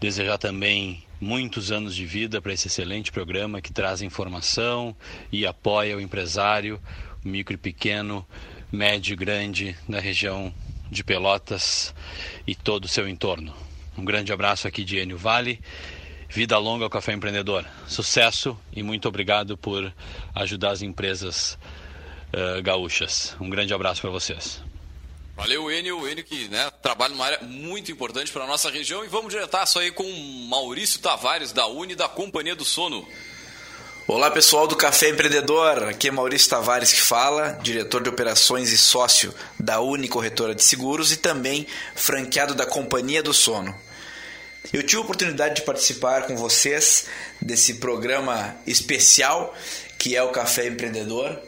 Desejar 0.00 0.38
também 0.38 1.04
muitos 1.20 1.70
anos 1.70 1.94
de 1.94 2.04
vida 2.04 2.40
para 2.40 2.52
esse 2.52 2.66
excelente 2.66 3.12
programa 3.12 3.60
que 3.60 3.72
traz 3.72 4.02
informação 4.02 4.96
e 5.30 5.46
apoia 5.46 5.96
o 5.96 6.00
empresário, 6.00 6.80
micro 7.24 7.54
e 7.54 7.58
pequeno, 7.58 8.26
médio 8.70 9.12
e 9.12 9.16
grande 9.16 9.76
da 9.88 10.00
região 10.00 10.52
de 10.90 11.04
Pelotas 11.04 11.94
e 12.46 12.54
todo 12.54 12.84
o 12.84 12.88
seu 12.88 13.08
entorno. 13.08 13.54
Um 13.96 14.04
grande 14.04 14.32
abraço 14.32 14.66
aqui 14.66 14.84
de 14.84 14.98
Enio 14.98 15.16
Vale. 15.16 15.60
Vida 16.28 16.56
longa 16.58 16.84
ao 16.84 16.90
Café 16.90 17.12
Empreendedor. 17.12 17.64
Sucesso 17.86 18.58
e 18.74 18.82
muito 18.82 19.06
obrigado 19.06 19.56
por 19.56 19.92
ajudar 20.34 20.70
as 20.70 20.82
empresas 20.82 21.58
uh, 22.32 22.62
gaúchas. 22.62 23.34
Um 23.40 23.48
grande 23.48 23.72
abraço 23.72 24.00
para 24.00 24.10
vocês. 24.10 24.60
Valeu, 25.36 25.70
Enio. 25.70 26.00
O 26.00 26.08
Enio 26.08 26.24
que 26.24 26.48
né, 26.48 26.70
trabalha 26.82 27.12
numa 27.12 27.24
área 27.24 27.40
muito 27.42 27.90
importante 27.90 28.30
para 28.30 28.44
a 28.44 28.46
nossa 28.46 28.70
região. 28.70 29.04
E 29.04 29.08
vamos 29.08 29.32
diretaço 29.32 29.78
aí 29.78 29.90
com 29.90 30.08
Maurício 30.48 31.00
Tavares, 31.00 31.52
da 31.52 31.66
Uni, 31.66 31.94
da 31.94 32.08
Companhia 32.08 32.54
do 32.54 32.64
Sono. 32.64 33.06
Olá 34.06 34.30
pessoal 34.30 34.66
do 34.66 34.76
Café 34.76 35.10
Empreendedor, 35.10 35.84
aqui 35.84 36.08
é 36.08 36.10
Maurício 36.10 36.50
Tavares 36.50 36.92
que 36.92 37.00
fala, 37.00 37.52
diretor 37.62 38.02
de 38.02 38.08
operações 38.08 38.72
e 38.72 38.76
sócio 38.76 39.32
da 39.58 39.80
Uni 39.80 40.08
Corretora 40.08 40.56
de 40.56 40.64
Seguros 40.64 41.12
e 41.12 41.16
também 41.16 41.66
franqueado 41.94 42.52
da 42.52 42.66
Companhia 42.66 43.22
do 43.22 43.32
Sono. 43.32 43.72
Eu 44.72 44.82
tive 44.82 45.00
a 45.00 45.04
oportunidade 45.04 45.54
de 45.56 45.62
participar 45.62 46.26
com 46.26 46.36
vocês 46.36 47.06
desse 47.40 47.74
programa 47.74 48.56
especial 48.66 49.56
que 49.96 50.16
é 50.16 50.22
o 50.22 50.30
Café 50.30 50.66
Empreendedor 50.66 51.40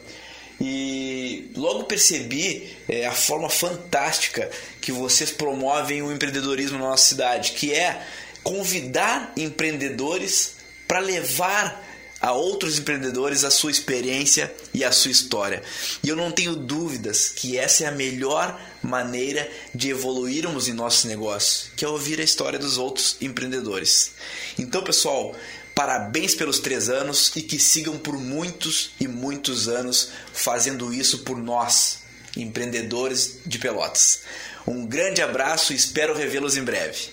e 0.67 1.51
logo 1.55 1.83
percebi 1.83 2.75
é, 2.89 3.05
a 3.05 3.11
forma 3.11 3.51
fantástica 3.51 4.49
que 4.81 4.91
vocês 4.91 5.29
promovem 5.29 6.01
o 6.01 6.11
empreendedorismo 6.11 6.79
na 6.79 6.85
nossa 6.85 7.05
cidade, 7.05 7.51
que 7.51 7.71
é 7.71 8.03
convidar 8.41 9.31
empreendedores 9.37 10.55
para 10.87 10.97
levar 10.97 11.83
a 12.19 12.31
outros 12.31 12.79
empreendedores 12.79 13.43
a 13.43 13.51
sua 13.51 13.69
experiência 13.69 14.51
e 14.73 14.83
a 14.83 14.91
sua 14.91 15.11
história. 15.11 15.61
E 16.03 16.09
eu 16.09 16.15
não 16.15 16.31
tenho 16.31 16.55
dúvidas 16.55 17.29
que 17.29 17.59
essa 17.59 17.83
é 17.83 17.87
a 17.87 17.91
melhor 17.91 18.59
maneira 18.81 19.47
de 19.73 19.91
evoluirmos 19.91 20.67
em 20.67 20.73
nosso 20.73 21.07
negócio, 21.07 21.69
que 21.75 21.85
é 21.85 21.87
ouvir 21.87 22.19
a 22.19 22.23
história 22.23 22.57
dos 22.57 22.79
outros 22.79 23.17
empreendedores. 23.21 24.13
Então, 24.57 24.83
pessoal, 24.83 25.35
parabéns 25.75 26.33
pelos 26.33 26.59
três 26.59 26.89
anos 26.89 27.35
e 27.35 27.41
que 27.41 27.59
sigam 27.59 27.99
por 27.99 28.17
muitos 28.17 28.91
e 28.99 29.07
muitos 29.07 29.67
anos 29.67 30.09
fazendo 30.33 30.93
isso 30.93 31.19
por 31.19 31.37
nós, 31.37 32.03
empreendedores 32.35 33.41
de 33.45 33.59
Pelotas. 33.59 34.23
Um 34.65 34.87
grande 34.87 35.21
abraço 35.21 35.73
e 35.73 35.75
espero 35.75 36.15
revê-los 36.15 36.55
em 36.55 36.63
breve. 36.63 37.09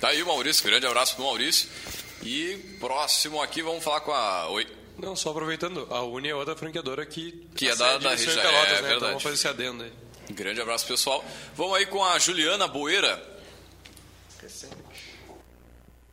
Tá 0.00 0.08
aí 0.08 0.22
o 0.22 0.26
Maurício, 0.26 0.64
grande 0.64 0.86
abraço 0.86 1.14
pro 1.14 1.24
Maurício. 1.24 1.68
E 2.24 2.56
próximo 2.80 3.42
aqui 3.42 3.62
vamos 3.62 3.84
falar 3.84 4.00
com 4.00 4.12
a. 4.12 4.48
Oi. 4.48 4.66
Não, 4.98 5.14
só 5.14 5.30
aproveitando, 5.30 5.86
a 5.90 6.02
Uni 6.02 6.28
é 6.28 6.34
outra 6.34 6.56
franqueadora 6.56 7.04
que. 7.04 7.46
Que 7.54 7.68
é 7.68 7.76
da, 7.76 7.98
da 7.98 8.10
região 8.10 8.34
região. 8.34 8.50
Pelotas, 8.50 8.68
é, 8.68 8.74
né? 8.74 8.80
verdade. 8.80 8.96
Então 8.96 9.08
vamos 9.08 9.22
fazer 9.22 9.34
esse 9.34 9.48
adendo 9.48 9.82
aí. 9.84 9.92
Grande 10.30 10.60
abraço, 10.60 10.86
pessoal. 10.86 11.24
Vamos 11.54 11.76
aí 11.76 11.86
com 11.86 12.02
a 12.04 12.18
Juliana 12.18 12.66
Boeira. 12.66 13.31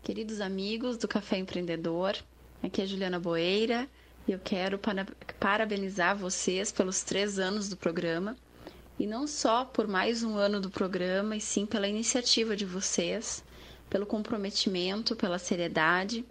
Queridos 0.10 0.42
amigos 0.42 0.98
do 0.98 1.08
Café 1.08 1.38
Empreendedor, 1.38 2.18
aqui 2.64 2.82
é 2.82 2.86
Juliana 2.88 3.20
Boeira 3.20 3.88
e 4.28 4.32
eu 4.32 4.40
quero 4.40 4.80
para- 4.80 5.06
parabenizar 5.40 6.18
vocês 6.18 6.72
pelos 6.72 7.04
três 7.04 7.38
anos 7.38 7.70
do 7.70 7.78
programa. 7.78 8.36
E 8.98 9.06
não 9.06 9.28
só 9.28 9.64
por 9.66 9.88
mais 9.88 10.24
um 10.24 10.36
ano 10.36 10.60
do 10.60 10.72
programa, 10.72 11.36
e 11.36 11.40
sim 11.40 11.64
pela 11.64 11.88
iniciativa 11.88 12.56
de 12.56 12.66
vocês, 12.66 13.44
pelo 13.88 14.08
comprometimento, 14.08 15.16
pela 15.16 15.38
seriedade 15.38 16.26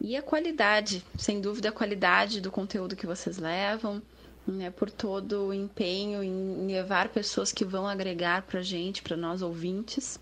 e 0.00 0.16
a 0.16 0.22
qualidade, 0.22 1.04
sem 1.18 1.38
dúvida, 1.38 1.68
a 1.68 1.72
qualidade 1.72 2.40
do 2.40 2.50
conteúdo 2.50 2.96
que 2.96 3.06
vocês 3.06 3.36
levam, 3.36 4.00
né, 4.46 4.70
por 4.70 4.90
todo 4.90 5.48
o 5.48 5.52
empenho 5.52 6.22
em 6.22 6.66
levar 6.66 7.10
pessoas 7.10 7.52
que 7.52 7.62
vão 7.62 7.86
agregar 7.86 8.40
para 8.40 8.60
a 8.60 8.62
gente, 8.62 9.02
para 9.02 9.18
nós 9.18 9.42
ouvintes, 9.42 10.18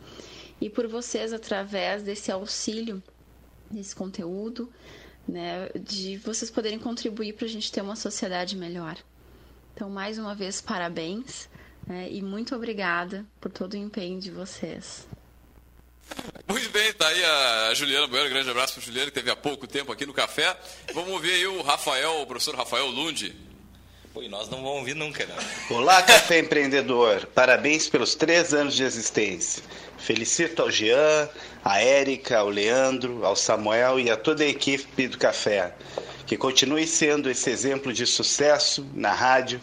e 0.60 0.68
por 0.68 0.86
vocês, 0.86 1.32
através 1.32 2.02
desse 2.02 2.30
auxílio, 2.30 3.02
desse 3.70 3.94
conteúdo, 3.94 4.72
né, 5.26 5.68
de 5.78 6.16
vocês 6.18 6.50
poderem 6.50 6.78
contribuir 6.78 7.34
para 7.34 7.46
a 7.46 7.48
gente 7.48 7.70
ter 7.70 7.80
uma 7.80 7.96
sociedade 7.96 8.56
melhor. 8.56 8.96
Então, 9.74 9.88
mais 9.88 10.18
uma 10.18 10.34
vez, 10.34 10.60
parabéns 10.60 11.48
né, 11.86 12.08
e 12.10 12.20
muito 12.20 12.54
obrigada 12.54 13.24
por 13.40 13.50
todo 13.50 13.74
o 13.74 13.76
empenho 13.76 14.20
de 14.20 14.30
vocês. 14.30 15.06
Muito 16.48 16.68
bem, 16.70 16.92
tá 16.92 17.06
aí 17.06 17.24
a 17.24 17.74
Juliana 17.74 18.08
Boeira. 18.08 18.28
Grande 18.28 18.50
abraço 18.50 18.74
para 18.74 18.82
Juliana, 18.82 19.06
que 19.06 19.12
teve 19.12 19.30
há 19.30 19.36
pouco 19.36 19.66
tempo 19.66 19.92
aqui 19.92 20.04
no 20.04 20.12
café. 20.12 20.58
Vamos 20.92 21.10
ouvir 21.10 21.32
aí 21.32 21.46
o 21.46 21.62
Rafael, 21.62 22.22
o 22.22 22.26
professor 22.26 22.56
Rafael 22.56 22.86
Lund. 22.86 23.34
Pô, 24.12 24.20
e 24.20 24.28
nós 24.28 24.48
não 24.48 24.58
vamos 24.58 24.78
ouvir 24.78 24.94
nunca, 24.94 25.24
né? 25.24 25.36
Olá, 25.70 26.02
Café 26.02 26.40
Empreendedor. 26.40 27.26
Parabéns 27.26 27.88
pelos 27.88 28.16
três 28.16 28.52
anos 28.52 28.74
de 28.74 28.82
existência. 28.82 29.62
Felicito 30.00 30.62
ao 30.62 30.70
Jean, 30.70 31.28
à 31.64 31.80
Érica, 31.80 32.38
ao 32.38 32.48
Leandro, 32.48 33.24
ao 33.24 33.36
Samuel 33.36 34.00
e 34.00 34.10
a 34.10 34.16
toda 34.16 34.42
a 34.42 34.48
equipe 34.48 35.06
do 35.06 35.18
Café. 35.18 35.74
Que 36.26 36.36
continue 36.36 36.86
sendo 36.86 37.30
esse 37.30 37.50
exemplo 37.50 37.92
de 37.92 38.06
sucesso 38.06 38.86
na 38.94 39.12
rádio, 39.12 39.60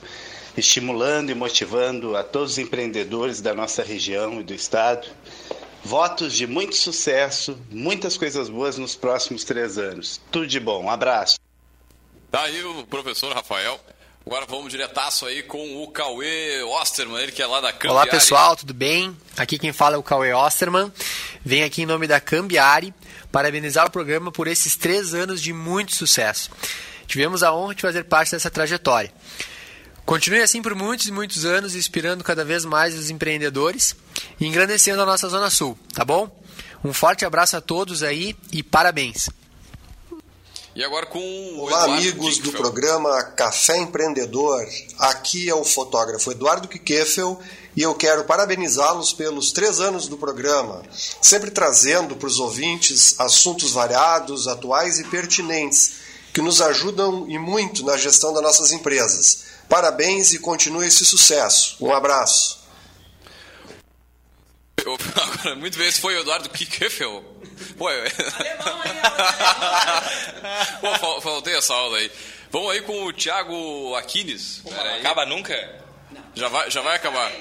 estimulando 0.56 1.32
e 1.32 1.36
motivando 1.36 2.16
a 2.16 2.24
todos 2.24 2.54
os 2.54 2.58
empreendedores 2.58 3.42
da 3.42 3.54
nossa 3.54 3.84
região 3.84 4.40
e 4.40 4.44
do 4.44 4.54
estado. 4.54 5.08
Votos 5.84 6.34
de 6.34 6.46
muito 6.46 6.76
sucesso, 6.76 7.58
muitas 7.72 8.18
coisas 8.18 8.50
boas 8.50 8.78
nos 8.78 8.96
próximos 8.96 9.44
três 9.44 9.78
anos. 9.78 10.22
Tudo 10.32 10.46
de 10.46 10.60
bom. 10.60 10.84
Um 10.84 10.90
abraço. 10.90 11.38
Tá 12.30 12.44
aí 12.44 12.64
o 12.64 12.86
professor 12.86 13.34
Rafael. 13.34 13.80
Agora 14.28 14.46
vamos 14.46 14.70
diretaço 14.70 15.26
aí 15.26 15.42
com 15.42 15.82
o 15.82 15.88
Cauê 15.88 16.62
Osterman, 16.62 17.18
ele 17.24 17.32
que 17.32 17.42
é 17.42 17.48
lá 17.48 17.62
da 17.62 17.72
Cambiari. 17.72 17.94
Olá 17.94 18.06
pessoal, 18.06 18.58
tudo 18.58 18.74
bem? 18.74 19.16
Aqui 19.38 19.58
quem 19.58 19.72
fala 19.72 19.96
é 19.96 19.98
o 19.98 20.04
Cauê 20.04 20.34
Osterman. 20.34 20.92
Venho 21.46 21.66
aqui 21.66 21.84
em 21.84 21.86
nome 21.86 22.08
da 22.08 22.20
Cambiari 22.20 22.94
parabenizar 23.32 23.88
o 23.88 23.90
programa 23.90 24.30
por 24.30 24.46
esses 24.50 24.76
três 24.76 25.14
anos 25.14 25.42
de 25.42 25.54
muito 25.54 25.96
sucesso. 25.96 26.52
Tivemos 27.08 27.42
a 27.42 27.54
honra 27.54 27.74
de 27.74 27.82
fazer 27.82 28.04
parte 28.04 28.32
dessa 28.32 28.52
trajetória. 28.52 29.14
Continue 30.06 30.42
assim 30.42 30.62
por 30.62 30.76
muitos 30.76 31.08
e 31.08 31.12
muitos 31.14 31.46
anos, 31.46 31.74
inspirando 31.74 32.22
cada 32.22 32.44
vez 32.44 32.66
mais 32.66 32.96
os 32.96 33.10
empreendedores 33.10 33.96
e 34.42 34.46
engrandecendo 34.46 35.02
a 35.02 35.06
nossa 35.06 35.30
Zona 35.30 35.50
Sul, 35.50 35.80
tá 35.94 36.04
bom? 36.04 36.30
Um 36.84 36.92
forte 36.92 37.24
abraço 37.24 37.56
a 37.56 37.62
todos 37.62 38.04
aí 38.04 38.36
e 38.52 38.62
parabéns! 38.62 39.30
E 40.78 40.84
agora 40.84 41.08
com 41.08 41.18
o 41.18 41.62
Olá, 41.62 41.86
Eduardo 41.86 41.94
amigos 41.94 42.38
do 42.38 42.52
programa 42.52 43.24
Café 43.24 43.78
Empreendedor. 43.80 44.64
Aqui 45.00 45.50
é 45.50 45.56
o 45.56 45.64
fotógrafo 45.64 46.30
Eduardo 46.32 46.68
Kikefel 46.68 47.42
e 47.76 47.82
eu 47.82 47.96
quero 47.96 48.26
parabenizá-los 48.26 49.12
pelos 49.12 49.52
três 49.52 49.80
anos 49.80 50.08
do 50.08 50.20
programa, 50.20 50.84
sempre 51.20 51.50
trazendo 51.50 52.16
para 52.16 52.28
os 52.28 52.40
ouvintes 52.40 53.20
assuntos 53.20 53.72
variados, 53.72 54.48
atuais 54.48 55.00
e 55.00 55.06
pertinentes, 55.06 55.94
que 56.32 56.44
nos 56.44 56.62
ajudam 56.62 57.28
e 57.28 57.40
muito 57.40 57.84
na 57.84 57.98
gestão 57.98 58.32
das 58.32 58.44
nossas 58.44 58.72
empresas. 58.72 59.46
Parabéns 59.68 60.32
e 60.34 60.38
continue 60.38 60.86
esse 60.86 61.04
sucesso. 61.04 61.76
Um 61.82 61.92
abraço. 61.92 62.60
Eu- 64.86 64.96
Agora, 65.16 65.56
muito 65.56 65.76
bem, 65.76 65.88
esse 65.88 66.00
foi 66.00 66.16
o 66.18 66.20
Eduardo 66.22 66.50
Kikefel. 66.52 67.24
Pô, 67.78 67.90
eu... 67.92 68.10
Pô, 70.82 71.00
fal- 71.00 71.22
faltei 71.22 71.56
essa 71.56 71.74
aula 71.74 71.98
aí. 71.98 72.12
Vamos 72.52 72.72
aí 72.72 72.82
com 72.82 73.04
o 73.06 73.14
Thiago 73.14 73.96
Aquines. 73.96 74.62
acaba 75.00 75.26
nunca? 75.26 75.54
Já 76.34 76.48
vai, 76.50 76.72
já 76.72 76.82
vai 76.82 76.96
acabar. 76.96 77.32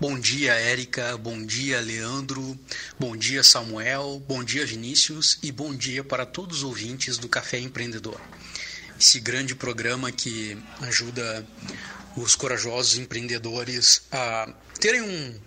Bom 0.00 0.18
dia, 0.18 0.52
Érica. 0.54 1.16
Bom 1.16 1.44
dia, 1.44 1.80
Leandro. 1.80 2.58
Bom 2.98 3.16
dia, 3.16 3.42
Samuel. 3.42 4.22
Bom 4.26 4.44
dia, 4.44 4.64
Vinícius. 4.66 5.38
E 5.42 5.50
bom 5.50 5.74
dia 5.74 6.04
para 6.04 6.24
todos 6.26 6.58
os 6.58 6.64
ouvintes 6.64 7.18
do 7.18 7.28
Café 7.28 7.58
Empreendedor. 7.58 8.20
Esse 9.00 9.20
grande 9.20 9.54
programa 9.54 10.10
que 10.12 10.58
ajuda 10.82 11.46
os 12.16 12.34
corajosos 12.34 12.98
empreendedores 12.98 14.02
a 14.10 14.52
terem 14.80 15.02
um, 15.02 15.40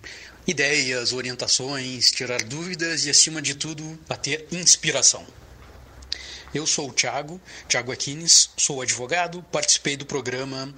ideias, 0.46 1.12
orientações, 1.12 2.10
tirar 2.10 2.42
dúvidas 2.42 3.04
e, 3.06 3.10
acima 3.10 3.40
de 3.40 3.54
tudo, 3.54 3.98
a 4.08 4.16
ter 4.16 4.46
inspiração. 4.50 5.26
Eu 6.54 6.66
sou 6.66 6.90
o 6.90 6.92
Thiago, 6.92 7.40
Thiago 7.68 7.92
Aquines, 7.92 8.50
sou 8.56 8.82
advogado, 8.82 9.42
participei 9.50 9.96
do 9.96 10.04
programa 10.04 10.74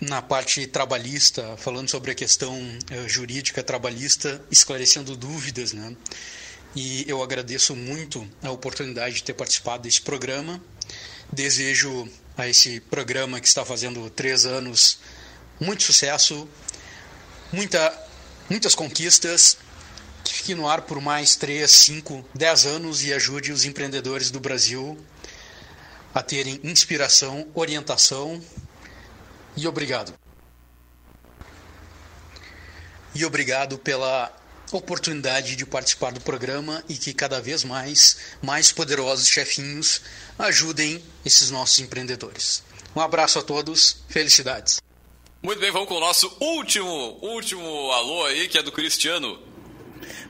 na 0.00 0.22
parte 0.22 0.66
trabalhista, 0.66 1.56
falando 1.56 1.88
sobre 1.88 2.10
a 2.10 2.14
questão 2.14 2.56
eh, 2.90 3.08
jurídica 3.08 3.62
trabalhista, 3.62 4.40
esclarecendo 4.50 5.16
dúvidas, 5.16 5.72
né? 5.72 5.96
E 6.74 7.04
eu 7.08 7.22
agradeço 7.22 7.74
muito 7.74 8.28
a 8.42 8.50
oportunidade 8.50 9.16
de 9.16 9.22
ter 9.24 9.34
participado 9.34 9.84
desse 9.84 10.00
programa. 10.00 10.60
Desejo 11.32 12.08
a 12.36 12.46
esse 12.46 12.80
programa 12.80 13.40
que 13.40 13.48
está 13.48 13.64
fazendo 13.64 14.08
três 14.10 14.44
anos 14.44 14.98
muito 15.60 15.82
sucesso, 15.82 16.48
muita, 17.52 18.07
muitas 18.48 18.74
conquistas, 18.74 19.58
que 20.24 20.34
fique 20.34 20.54
no 20.54 20.68
ar 20.68 20.82
por 20.82 21.00
mais 21.00 21.36
três, 21.36 21.70
cinco, 21.70 22.24
dez 22.34 22.66
anos 22.66 23.02
e 23.04 23.12
ajude 23.12 23.52
os 23.52 23.64
empreendedores 23.64 24.30
do 24.30 24.40
Brasil 24.40 24.98
a 26.14 26.22
terem 26.22 26.60
inspiração, 26.64 27.46
orientação 27.54 28.42
e 29.56 29.66
obrigado. 29.66 30.12
E 33.14 33.24
obrigado 33.24 33.78
pela 33.78 34.34
oportunidade 34.72 35.56
de 35.56 35.64
participar 35.64 36.12
do 36.12 36.20
programa 36.20 36.84
e 36.88 36.96
que 36.96 37.14
cada 37.14 37.40
vez 37.40 37.64
mais, 37.64 38.16
mais 38.42 38.70
poderosos 38.70 39.26
chefinhos 39.26 40.02
ajudem 40.38 41.02
esses 41.24 41.50
nossos 41.50 41.78
empreendedores. 41.78 42.62
Um 42.94 43.00
abraço 43.00 43.38
a 43.38 43.42
todos, 43.42 43.98
felicidades. 44.08 44.78
Muito 45.40 45.60
bem, 45.60 45.70
vamos 45.70 45.88
com 45.88 45.94
o 45.94 46.00
nosso 46.00 46.36
último, 46.40 47.16
último 47.22 47.92
alô 47.92 48.24
aí, 48.26 48.48
que 48.48 48.58
é 48.58 48.62
do 48.62 48.72
Cristiano. 48.72 49.38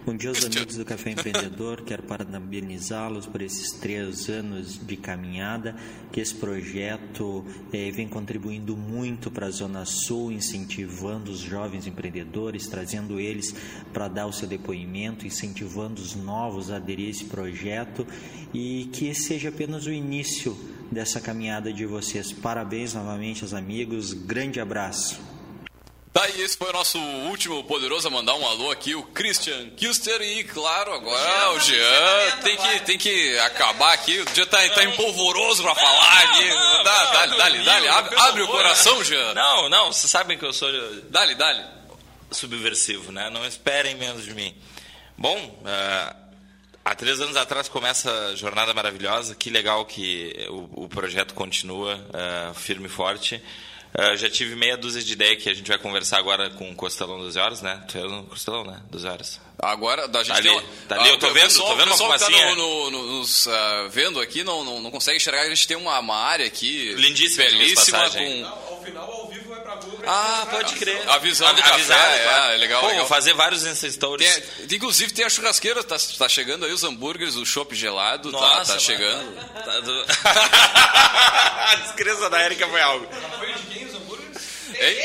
Bom 0.09 0.17
dia 0.17 0.31
aos 0.31 0.43
amigos 0.43 0.75
do 0.75 0.87
Café 0.87 1.11
Empreendedor. 1.11 1.83
Quero 1.83 2.03
parabenizá-los 2.03 3.27
por 3.27 3.43
esses 3.43 3.73
três 3.73 4.31
anos 4.31 4.81
de 4.83 4.97
caminhada, 4.97 5.77
que 6.11 6.19
esse 6.19 6.35
projeto 6.35 7.45
eh, 7.71 7.91
vem 7.91 8.09
contribuindo 8.09 8.75
muito 8.75 9.31
para 9.31 9.49
a 9.49 9.51
Zona 9.51 9.85
Sul, 9.85 10.33
incentivando 10.33 11.31
os 11.31 11.41
jovens 11.41 11.87
empreendedores, 11.87 12.67
trazendo 12.67 13.21
eles 13.21 13.55
para 13.93 14.09
dar 14.09 14.25
o 14.25 14.33
seu 14.33 14.49
depoimento, 14.49 15.27
incentivando 15.27 16.01
os 16.01 16.15
novos 16.15 16.71
a 16.71 16.77
aderir 16.77 17.09
a 17.09 17.11
esse 17.11 17.25
projeto 17.27 18.07
e 18.55 18.89
que 18.91 19.09
esse 19.09 19.25
seja 19.25 19.51
apenas 19.51 19.85
o 19.85 19.93
início 19.93 20.57
dessa 20.91 21.21
caminhada 21.21 21.71
de 21.71 21.85
vocês. 21.85 22.33
Parabéns 22.33 22.95
novamente 22.95 23.43
aos 23.43 23.53
amigos, 23.53 24.15
grande 24.15 24.59
abraço. 24.59 25.38
Tá, 26.13 26.27
e 26.31 26.41
esse 26.41 26.57
foi 26.57 26.71
o 26.71 26.73
nosso 26.73 26.99
último 26.99 27.63
poderoso 27.65 28.09
a 28.09 28.11
mandar 28.11 28.35
um 28.35 28.47
alô 28.47 28.71
aqui, 28.71 28.95
o 28.95 29.03
Christian 29.03 29.71
Kilster. 29.71 30.21
E 30.23 30.43
claro, 30.45 30.93
agora 30.95 31.53
o 31.53 31.61
Jean 31.61 32.41
tem 32.43 32.57
que, 32.57 32.81
tem 32.81 32.99
que 32.99 33.39
acabar 33.41 33.93
aqui. 33.93 34.19
O 34.19 34.35
Jean 34.35 34.47
tá, 34.47 34.59
tá 34.71 34.85
empolvoroso 34.85 35.63
pra 35.63 35.75
falar 35.75 36.23
aqui. 36.23 36.49
Dá, 36.85 37.05
dá, 37.05 37.27
dá-lhe, 37.27 37.63
dá-lhe. 37.63 37.89
Abre, 37.89 38.17
abre 38.21 38.43
o 38.43 38.49
coração, 38.49 39.05
Jean. 39.05 39.35
Não, 39.35 39.69
não, 39.69 39.93
vocês 39.93 40.11
sabem 40.11 40.39
que 40.39 40.45
eu 40.45 40.53
sou. 40.53 40.69
Dá-lhe, 41.11 41.35
dá-lhe. 41.35 41.63
Subversivo, 42.31 43.13
né? 43.13 43.29
Não 43.31 43.47
esperem 43.47 43.95
menos 43.95 44.25
de 44.25 44.35
mim. 44.35 44.55
Bom, 45.17 45.37
uh, 45.37 46.17
há 46.85 46.95
três 46.95 47.21
anos 47.21 47.37
atrás 47.37 47.69
começa 47.69 48.11
a 48.29 48.35
jornada 48.35 48.73
maravilhosa. 48.73 49.35
Que 49.35 49.51
legal 49.51 49.85
que 49.85 50.47
o, 50.49 50.85
o 50.85 50.89
projeto 50.89 51.35
continua 51.35 51.97
uh, 51.97 52.55
firme 52.55 52.87
e 52.87 52.91
forte. 52.91 53.43
Uh, 53.97 54.17
já 54.17 54.29
tive 54.31 54.55
meia 54.55 54.77
dúzia 54.77 55.03
de 55.03 55.13
ideia 55.13 55.35
que 55.35 55.49
a 55.49 55.55
gente 55.55 55.67
vai 55.67 55.79
conversar 55.79 56.19
agora 56.19 56.51
com 56.51 56.71
o 56.71 56.75
Costelão 56.75 57.19
12 57.21 57.39
horas, 57.39 57.63
né? 57.63 57.83
Tu 57.89 57.99
é 57.99 58.03
no 58.03 58.23
Costelão, 58.25 58.63
né? 58.65 58.81
12 58.91 59.07
horas. 59.09 59.41
Agora, 59.59 60.07
da 60.07 60.21
gente 60.23 60.33
tá 60.35 60.39
ali, 60.39 60.49
uma- 60.51 60.63
tá 60.87 60.95
ali, 61.01 61.09
Ah, 61.09 61.13
eu 61.13 61.19
tô 61.19 61.27
o 61.27 61.33
vendo, 61.33 61.43
pessoal- 61.45 61.69
tô 61.71 61.75
vendo 61.77 61.89
o 61.89 61.91
pessoal 61.93 62.09
uma 62.11 62.19
que 62.19 62.25
tá 62.25 62.31
fumacinha. 62.31 62.55
no- 62.55 62.91
no- 62.91 63.03
no- 63.07 63.19
nos 63.19 63.49
ah, 63.49 63.89
vendo 63.91 64.21
aqui 64.21 64.45
não, 64.45 64.63
não, 64.63 64.81
não 64.81 64.91
consegue 64.91 65.17
enxergar. 65.17 65.43
A 65.43 65.49
gente 65.49 65.67
tem 65.67 65.77
uma, 65.77 65.99
uma 65.99 66.17
área 66.17 66.47
aqui 66.47 66.93
Lindíssima, 66.95 67.45
belíssima 67.47 67.99
com 67.99 68.05
Ao 68.07 68.11
final, 68.85 69.05
ao 69.05 69.09
rua. 69.17 69.18
Ah, 70.11 70.47
pode 70.51 70.75
crer. 70.77 71.07
a 71.09 71.19
visão 71.19 71.53
do 71.55 71.63
Avisado, 71.63 72.23
claro. 72.23 72.51
É, 72.53 72.55
é 72.55 72.59
legal, 72.59 72.81
Pô, 72.81 72.87
legal. 72.87 73.01
Vou 73.03 73.09
fazer 73.09 73.35
vários 73.35 73.63
Stories. 73.93 74.35
Tem- 74.67 74.77
inclusive 74.77 75.13
tem 75.13 75.25
a 75.25 75.29
churrasqueira, 75.29 75.85
tá, 75.85 75.97
tá 76.19 76.29
chegando 76.29 76.65
aí 76.65 76.73
os 76.73 76.83
hambúrgueres, 76.83 77.37
o 77.37 77.45
chopp 77.45 77.75
gelado, 77.75 78.33
tá, 78.33 78.39
Nossa, 78.39 78.57
tá 78.63 78.69
mano. 78.69 78.81
chegando. 78.81 79.37
Tá 79.65 79.81
do- 79.81 80.05
a 81.69 81.75
descrença 81.83 82.31
da 82.31 82.45
Erika 82.45 82.67
foi 82.67 82.81
algo. 82.81 83.07
Apoio 83.35 83.55
de 83.55 83.63
quem 83.75 83.85
os 83.87 83.95
hambúrgueres? 83.95 84.39
Hein? 84.81 84.97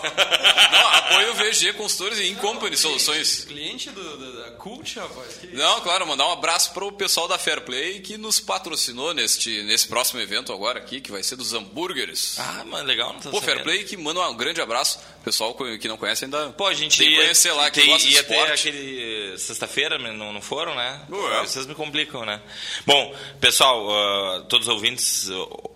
Não, 0.00 0.88
apoio 0.88 1.34
VG 1.34 1.72
Consultores 1.74 2.18
e 2.18 2.28
Incompany 2.30 2.76
Soluções. 2.76 3.44
Cliente 3.44 3.90
do, 3.90 4.16
do- 4.16 4.42
da 4.42 4.50
Cult, 4.52 4.98
rapaz. 4.98 5.34
Que 5.38 5.48
Não, 5.48 5.80
claro, 5.80 6.06
mandar 6.06 6.26
um 6.28 6.32
abraço 6.32 6.72
pro 6.72 6.92
pessoal 6.92 7.26
da 7.28 7.36
Fair 7.38 7.60
Play 7.62 8.00
que 8.00 8.16
nos 8.16 8.38
patrocinou 8.40 9.12
neste, 9.12 9.62
nesse 9.64 9.88
próximo 9.88 10.20
evento 10.20 10.52
agora 10.52 10.78
aqui, 10.78 11.00
que 11.00 11.10
vai 11.10 11.22
ser 11.22 11.36
dos 11.36 11.52
hambúrgueres. 11.52 12.38
Ah, 12.38 12.64
mano, 12.64 12.86
legal, 12.86 13.12
não 13.12 13.20
tô 13.20 13.30
Pô, 13.30 13.40
Fair 13.40 13.58
sabendo. 13.58 13.64
Play 13.64 13.84
que 13.84 13.96
manda 13.96 14.20
um 14.28 14.36
grande 14.36 14.60
abraço. 14.60 14.98
Pessoal 15.24 15.54
que 15.54 15.86
não 15.88 15.96
conhece 15.96 16.24
ainda. 16.24 16.50
Pô, 16.50 16.66
a 16.66 16.74
gente 16.74 16.98
tem 16.98 17.06
que 17.08 17.12
ia, 17.14 17.20
conhecer 17.22 17.52
lá, 17.52 17.70
que 17.70 17.80
tem- 17.80 17.90
ia 17.90 18.22
ter 18.24 18.34
esporte. 18.34 18.68
aquele 18.68 19.38
sexta-feira, 19.38 19.98
mas 19.98 20.14
não, 20.16 20.32
não 20.32 20.40
foram, 20.42 20.74
né? 20.74 21.00
Ué. 21.10 21.40
Vocês 21.46 21.66
me 21.66 21.74
complicam, 21.74 22.24
né? 22.24 22.40
Bom, 22.86 23.14
pessoal, 23.40 23.88
ah, 23.90 24.44
todos 24.48 24.66
os 24.66 24.74
ouvintes 24.74 25.28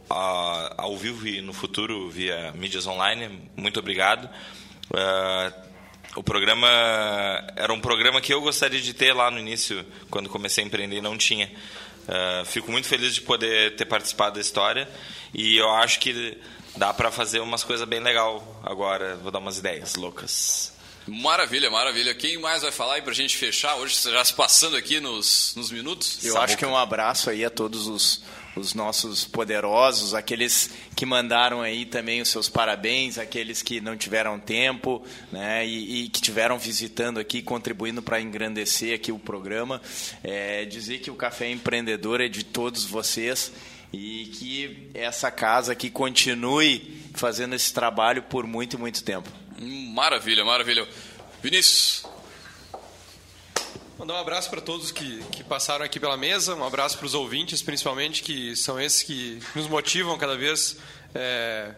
ao 0.09 0.97
vivo 0.97 1.27
e 1.27 1.41
no 1.41 1.53
futuro 1.53 2.09
via 2.09 2.53
mídias 2.53 2.87
online, 2.87 3.51
muito 3.57 3.79
obrigado. 3.81 4.29
Ah, 4.95 5.53
o 6.15 6.23
programa 6.23 6.69
era 7.57 7.73
um 7.73 7.81
programa 7.81 8.21
que 8.21 8.33
eu 8.33 8.41
gostaria 8.41 8.81
de 8.81 8.95
ter 8.95 9.13
lá 9.13 9.31
no 9.31 9.39
início, 9.39 9.85
quando 10.11 10.29
comecei 10.29 10.65
a 10.65 10.67
empreender, 10.67 10.97
e 10.97 11.01
não 11.01 11.17
tinha. 11.19 11.51
Ah, 12.09 12.43
fico 12.47 12.71
muito 12.71 12.87
feliz 12.87 13.15
de 13.15 13.21
poder 13.21 13.77
ter 13.77 13.85
participado 13.85 14.37
da 14.37 14.41
história 14.41 14.89
e 15.35 15.57
eu 15.57 15.69
acho 15.71 15.99
que 15.99 16.39
dá 16.77 16.95
para 16.95 17.11
fazer 17.11 17.41
umas 17.41 17.65
coisas 17.65 17.87
bem 17.87 18.01
legal 18.01 18.61
agora. 18.63 19.17
Vou 19.17 19.31
dar 19.31 19.39
umas 19.39 19.59
ideias 19.59 19.95
loucas. 19.97 20.73
Maravilha, 21.07 21.71
maravilha. 21.71 22.15
Quem 22.15 22.37
mais 22.39 22.63
vai 22.63 22.73
falar 22.73 22.95
aí 22.95 23.03
pra 23.03 23.13
gente 23.13 23.37
fechar 23.37 23.77
hoje, 23.77 23.95
já 24.11 24.25
se 24.25 24.35
passando 24.35 24.77
aqui 24.77 24.99
nos, 24.99 25.55
nos 25.57 25.71
minutos? 25.71 26.25
Eu 26.25 26.37
acho 26.39 26.57
que 26.57 26.67
um 26.67 26.77
abraço 26.77 27.31
aí 27.31 27.45
a 27.45 27.51
todos 27.51 27.87
os, 27.87 28.23
os 28.57 28.75
nossos 28.75 29.25
poderosos, 29.25 30.15
aqueles 30.15 30.71
que 30.95 31.05
mandaram 31.05 31.61
aí 31.61 31.85
também 31.85 32.21
os 32.21 32.29
seus 32.29 32.49
parabéns, 32.49 33.19
aqueles 33.19 33.63
que 33.63 33.81
não 33.81 33.97
tiveram 33.97 34.41
tempo, 34.41 35.05
né, 35.31 35.67
e, 35.67 36.05
e 36.05 36.09
que 36.09 36.21
tiveram 36.21 36.59
visitando 36.59 37.21
aqui, 37.21 37.43
contribuindo 37.43 38.03
para 38.03 38.21
engrandecer 38.21 38.95
aqui 38.95 39.13
o 39.13 39.19
programa. 39.19 39.81
É, 40.25 40.65
dizer 40.65 41.01
que 41.01 41.11
o 41.11 41.15
Café 41.15 41.51
Empreendedor 41.51 42.21
é 42.21 42.29
de 42.29 42.45
todos 42.45 42.85
vocês 42.85 43.53
e 43.93 44.31
que 44.35 44.91
essa 44.95 45.31
casa 45.31 45.73
aqui 45.73 45.91
continue 45.91 47.03
fazendo 47.15 47.55
esse 47.55 47.73
trabalho 47.73 48.23
por 48.23 48.47
muito 48.47 48.79
muito 48.79 49.03
tempo. 49.03 49.29
Hum, 49.61 49.93
Maravilha, 49.95 50.45
maravilha. 50.45 50.87
Vinícius. 51.43 52.16
Mandar 53.99 54.15
um 54.15 54.19
abraço 54.19 54.51
para 54.51 54.61
todos 54.61 54.91
que, 54.91 55.25
que 55.33 55.43
passaram 55.43 55.83
aqui 55.83 55.99
pela 55.99 56.19
mesa, 56.19 56.55
um 56.55 56.65
abraço 56.65 56.99
para 56.99 57.07
os 57.07 57.15
ouvintes, 57.15 57.63
principalmente, 57.63 58.23
que 58.23 58.55
são 58.55 58.79
esses 58.79 59.03
que 59.03 59.41
nos 59.55 59.67
motivam 59.69 60.19
cada 60.19 60.37
vez 60.37 60.77
é, 61.15 61.71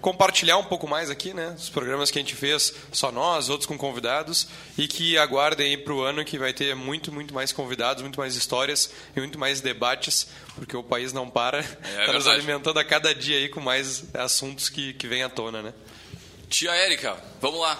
compartilhar 0.00 0.56
um 0.56 0.64
pouco 0.64 0.88
mais 0.88 1.10
aqui, 1.10 1.32
né? 1.32 1.54
Os 1.56 1.68
programas 1.68 2.10
que 2.10 2.18
a 2.18 2.22
gente 2.22 2.34
fez, 2.34 2.74
só 2.90 3.12
nós, 3.12 3.48
outros 3.48 3.68
com 3.68 3.78
convidados, 3.78 4.48
e 4.76 4.88
que 4.88 5.16
aguardem 5.16 5.68
aí 5.68 5.76
para 5.76 5.92
o 5.94 6.02
ano 6.02 6.24
que 6.24 6.36
vai 6.36 6.52
ter 6.52 6.74
muito, 6.74 7.12
muito 7.12 7.32
mais 7.32 7.52
convidados, 7.52 8.02
muito 8.02 8.18
mais 8.18 8.34
histórias 8.34 8.90
e 9.14 9.20
muito 9.20 9.38
mais 9.38 9.60
debates, 9.60 10.26
porque 10.56 10.76
o 10.76 10.82
país 10.82 11.12
não 11.12 11.30
para, 11.30 11.60
está 11.60 11.78
nos 12.12 12.24
verdade. 12.24 12.30
alimentando 12.30 12.80
a 12.80 12.84
cada 12.84 13.14
dia 13.14 13.36
aí 13.36 13.48
com 13.48 13.60
mais 13.60 14.12
assuntos 14.12 14.68
que, 14.68 14.92
que 14.94 15.06
vêm 15.06 15.22
à 15.22 15.28
tona, 15.28 15.62
né? 15.62 15.72
Tia 16.48 16.72
Érica, 16.72 17.16
vamos 17.40 17.60
lá. 17.60 17.78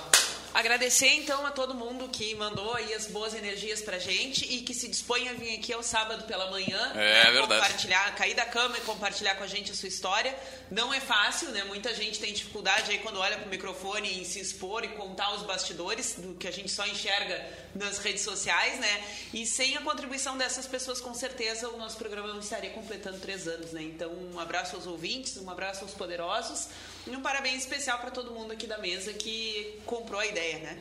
Agradecer 0.52 1.08
então 1.14 1.46
a 1.46 1.50
todo 1.50 1.74
mundo 1.74 2.08
que 2.08 2.34
mandou 2.34 2.74
aí 2.74 2.92
as 2.92 3.06
boas 3.06 3.34
energias 3.34 3.80
pra 3.80 3.98
gente 3.98 4.44
e 4.52 4.62
que 4.62 4.74
se 4.74 4.88
dispõe 4.88 5.28
a 5.28 5.32
vir 5.32 5.56
aqui 5.56 5.72
ao 5.72 5.82
sábado 5.82 6.24
pela 6.24 6.50
manhã. 6.50 6.92
É, 6.94 7.24
né, 7.24 7.30
verdade. 7.30 7.60
Compartilhar, 7.62 8.14
cair 8.16 8.34
da 8.34 8.44
cama 8.44 8.76
e 8.76 8.80
compartilhar 8.80 9.36
com 9.36 9.44
a 9.44 9.46
gente 9.46 9.70
a 9.70 9.74
sua 9.74 9.88
história. 9.88 10.36
Não 10.70 10.92
é 10.92 11.00
fácil, 11.00 11.50
né? 11.50 11.62
Muita 11.64 11.94
gente 11.94 12.18
tem 12.18 12.32
dificuldade 12.32 12.90
aí 12.90 12.98
quando 12.98 13.18
olha 13.18 13.38
pro 13.38 13.48
microfone 13.48 14.20
em 14.20 14.24
se 14.24 14.40
expor 14.40 14.84
e 14.84 14.88
contar 14.88 15.34
os 15.34 15.42
bastidores 15.42 16.16
do 16.18 16.34
que 16.34 16.48
a 16.48 16.52
gente 16.52 16.70
só 16.70 16.86
enxerga 16.86 17.48
nas 17.74 17.98
redes 17.98 18.22
sociais, 18.22 18.78
né? 18.80 19.04
E 19.32 19.46
sem 19.46 19.76
a 19.76 19.82
contribuição 19.82 20.36
dessas 20.36 20.66
pessoas, 20.66 21.00
com 21.00 21.14
certeza, 21.14 21.68
o 21.68 21.76
nosso 21.76 21.96
programa 21.96 22.28
não 22.28 22.40
estaria 22.40 22.70
completando 22.70 23.18
três 23.18 23.46
anos, 23.46 23.70
né? 23.70 23.82
Então, 23.82 24.10
um 24.12 24.38
abraço 24.38 24.74
aos 24.74 24.86
ouvintes, 24.86 25.36
um 25.36 25.48
abraço 25.48 25.84
aos 25.84 25.92
poderosos 25.94 26.68
e 27.06 27.10
um 27.10 27.22
parabéns 27.22 27.62
especial 27.62 27.98
para 27.98 28.10
todo 28.10 28.30
mundo 28.32 28.52
aqui 28.52 28.66
da 28.66 28.78
mesa 28.78 29.12
que 29.12 29.80
comprou 29.86 30.20
a 30.20 30.26
ideia, 30.26 30.39
né? 30.58 30.76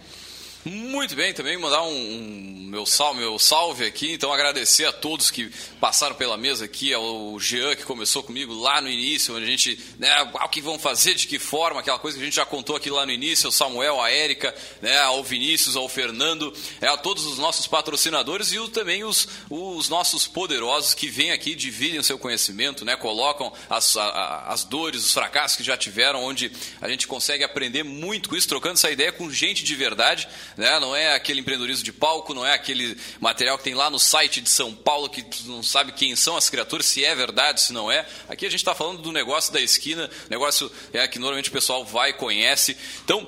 Muito 0.65 1.15
bem, 1.15 1.33
também 1.33 1.57
mandar 1.57 1.83
um, 1.83 1.87
um 1.89 2.67
meu, 2.69 2.85
salve, 2.85 3.21
meu 3.21 3.39
salve 3.39 3.85
aqui, 3.85 4.11
então 4.11 4.31
agradecer 4.33 4.83
a 4.85 4.91
todos 4.91 5.31
que 5.31 5.49
passaram 5.79 6.13
pela 6.15 6.37
mesa 6.37 6.65
aqui, 6.65 6.93
ao 6.93 7.39
Jean 7.39 7.75
que 7.77 7.83
começou 7.83 8.21
comigo 8.21 8.53
lá 8.53 8.81
no 8.81 8.89
início, 8.89 9.33
onde 9.35 9.45
a 9.45 9.47
gente, 9.47 9.79
né, 9.97 10.09
ah, 10.11 10.45
o 10.45 10.49
que 10.49 10.61
vão 10.61 10.77
fazer, 10.77 11.15
de 11.15 11.27
que 11.27 11.39
forma, 11.39 11.79
aquela 11.79 11.97
coisa 11.97 12.17
que 12.17 12.21
a 12.21 12.25
gente 12.25 12.35
já 12.35 12.45
contou 12.45 12.75
aqui 12.75 12.89
lá 12.89 13.05
no 13.05 13.11
início, 13.11 13.47
ao 13.47 13.53
Samuel, 13.53 14.01
a 14.01 14.11
Érica, 14.11 14.53
né, 14.81 14.99
ao 14.99 15.23
Vinícius, 15.23 15.77
ao 15.77 15.87
Fernando, 15.87 16.53
é, 16.81 16.87
a 16.87 16.97
todos 16.97 17.25
os 17.25 17.37
nossos 17.39 17.65
patrocinadores 17.65 18.51
e 18.51 18.59
o, 18.59 18.67
também 18.67 19.05
os, 19.05 19.29
os 19.49 19.87
nossos 19.87 20.27
poderosos 20.27 20.93
que 20.93 21.07
vêm 21.07 21.31
aqui, 21.31 21.55
dividem 21.55 21.99
o 22.01 22.03
seu 22.03 22.19
conhecimento, 22.19 22.83
né, 22.83 22.97
colocam 22.97 23.51
as, 23.69 23.95
a- 23.95 24.43
as 24.49 24.65
dores, 24.65 25.05
os 25.05 25.13
fracassos 25.13 25.55
que 25.55 25.63
já 25.63 25.77
tiveram, 25.77 26.21
onde 26.21 26.51
a 26.81 26.89
gente 26.89 27.07
consegue 27.07 27.45
aprender 27.45 27.83
muito 27.83 28.27
com 28.27 28.35
isso, 28.35 28.47
trocando 28.47 28.73
essa 28.73 28.91
ideia 28.91 29.11
com 29.13 29.31
gente 29.31 29.63
de 29.63 29.73
verdade, 29.73 30.27
né? 30.59 30.77
Não 30.77 30.93
é 30.93 31.15
aquele 31.15 31.39
empreendedorismo 31.39 31.85
de 31.85 31.93
palco, 31.93 32.33
não 32.33 32.45
é 32.45 32.53
aquele 32.53 32.97
material 33.21 33.57
que 33.57 33.63
tem 33.63 33.73
lá 33.73 33.89
no 33.89 33.97
site 33.97 34.41
de 34.41 34.49
São 34.49 34.75
Paulo 34.75 35.09
que 35.09 35.23
tu 35.23 35.47
não 35.47 35.63
sabe 35.63 35.93
quem 35.93 36.13
são 36.17 36.35
as 36.35 36.49
criaturas, 36.49 36.85
se 36.85 37.03
é 37.03 37.15
verdade, 37.15 37.61
se 37.61 37.71
não 37.71 37.89
é. 37.89 38.05
Aqui 38.27 38.45
a 38.45 38.49
gente 38.49 38.59
está 38.59 38.75
falando 38.75 39.01
do 39.01 39.11
negócio 39.11 39.53
da 39.53 39.61
esquina, 39.61 40.09
negócio 40.29 40.69
é, 40.91 41.07
que 41.07 41.17
normalmente 41.17 41.49
o 41.49 41.53
pessoal 41.53 41.85
vai 41.85 42.11
conhece. 42.11 42.75
Então, 43.05 43.25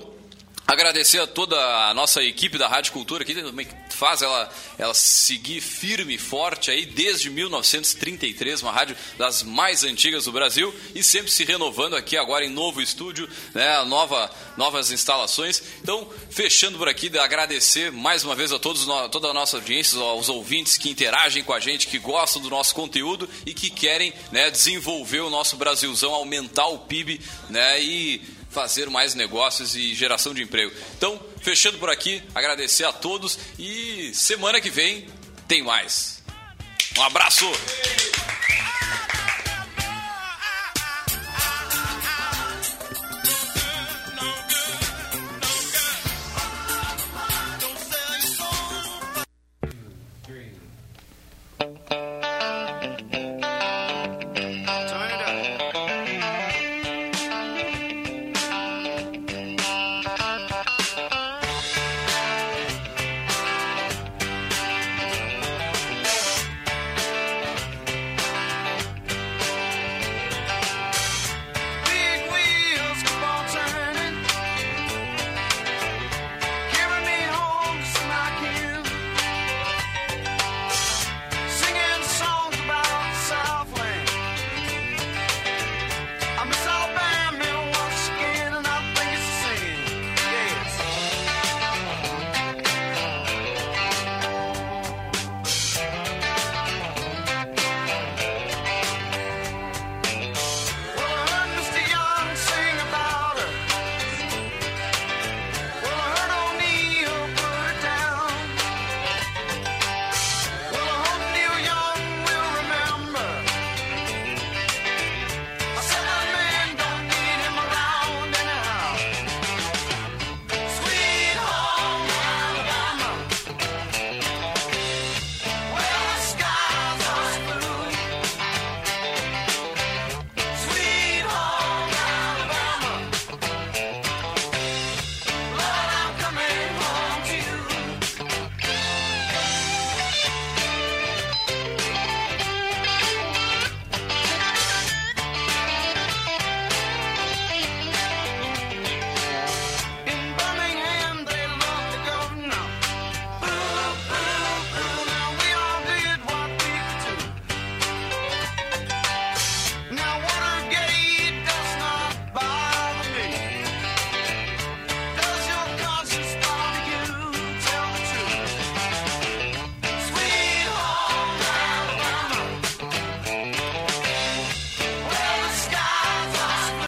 Agradecer 0.67 1.19
a 1.19 1.27
toda 1.27 1.57
a 1.89 1.93
nossa 1.93 2.23
equipe 2.23 2.57
da 2.57 2.67
Rádio 2.67 2.93
Cultura 2.93 3.25
também 3.25 3.65
que 3.65 3.75
faz 3.89 4.21
ela, 4.21 4.49
ela 4.77 4.93
seguir 4.93 5.59
firme 5.59 6.15
e 6.15 6.17
forte 6.17 6.71
aí 6.71 6.85
desde 6.85 7.29
1933, 7.29 8.61
uma 8.61 8.71
rádio 8.71 8.95
das 9.17 9.43
mais 9.43 9.83
antigas 9.83 10.25
do 10.25 10.31
Brasil 10.31 10.73
e 10.95 11.03
sempre 11.03 11.29
se 11.29 11.43
renovando 11.43 11.95
aqui 11.95 12.15
agora 12.15 12.45
em 12.45 12.49
novo 12.49 12.81
estúdio, 12.81 13.29
né, 13.53 13.83
nova, 13.83 14.31
novas 14.55 14.91
instalações. 14.91 15.61
Então, 15.81 16.07
fechando 16.29 16.77
por 16.77 16.87
aqui, 16.87 17.11
agradecer 17.17 17.91
mais 17.91 18.23
uma 18.23 18.33
vez 18.33 18.53
a 18.53 18.59
todos, 18.59 18.85
toda 19.11 19.27
a 19.27 19.33
nossa 19.33 19.57
audiência, 19.57 19.99
aos 19.99 20.29
ouvintes 20.29 20.77
que 20.77 20.89
interagem 20.89 21.43
com 21.43 21.53
a 21.53 21.59
gente, 21.59 21.87
que 21.87 21.99
gostam 21.99 22.41
do 22.41 22.49
nosso 22.49 22.73
conteúdo 22.73 23.29
e 23.45 23.53
que 23.53 23.69
querem 23.69 24.13
né, 24.31 24.49
desenvolver 24.49 25.19
o 25.19 25.29
nosso 25.29 25.57
Brasilzão, 25.57 26.13
aumentar 26.13 26.67
o 26.67 26.79
PIB 26.79 27.19
né, 27.49 27.81
e 27.81 28.40
fazer 28.51 28.89
mais 28.89 29.15
negócios 29.15 29.75
e 29.75 29.95
geração 29.95 30.33
de 30.33 30.43
emprego. 30.43 30.71
Então, 30.97 31.19
fechando 31.41 31.77
por 31.77 31.89
aqui, 31.89 32.21
agradecer 32.35 32.83
a 32.83 32.91
todos 32.91 33.39
e 33.57 34.11
semana 34.13 34.59
que 34.59 34.69
vem 34.69 35.07
tem 35.47 35.63
mais. 35.63 36.21
Um 36.97 37.03
abraço! 37.03 37.45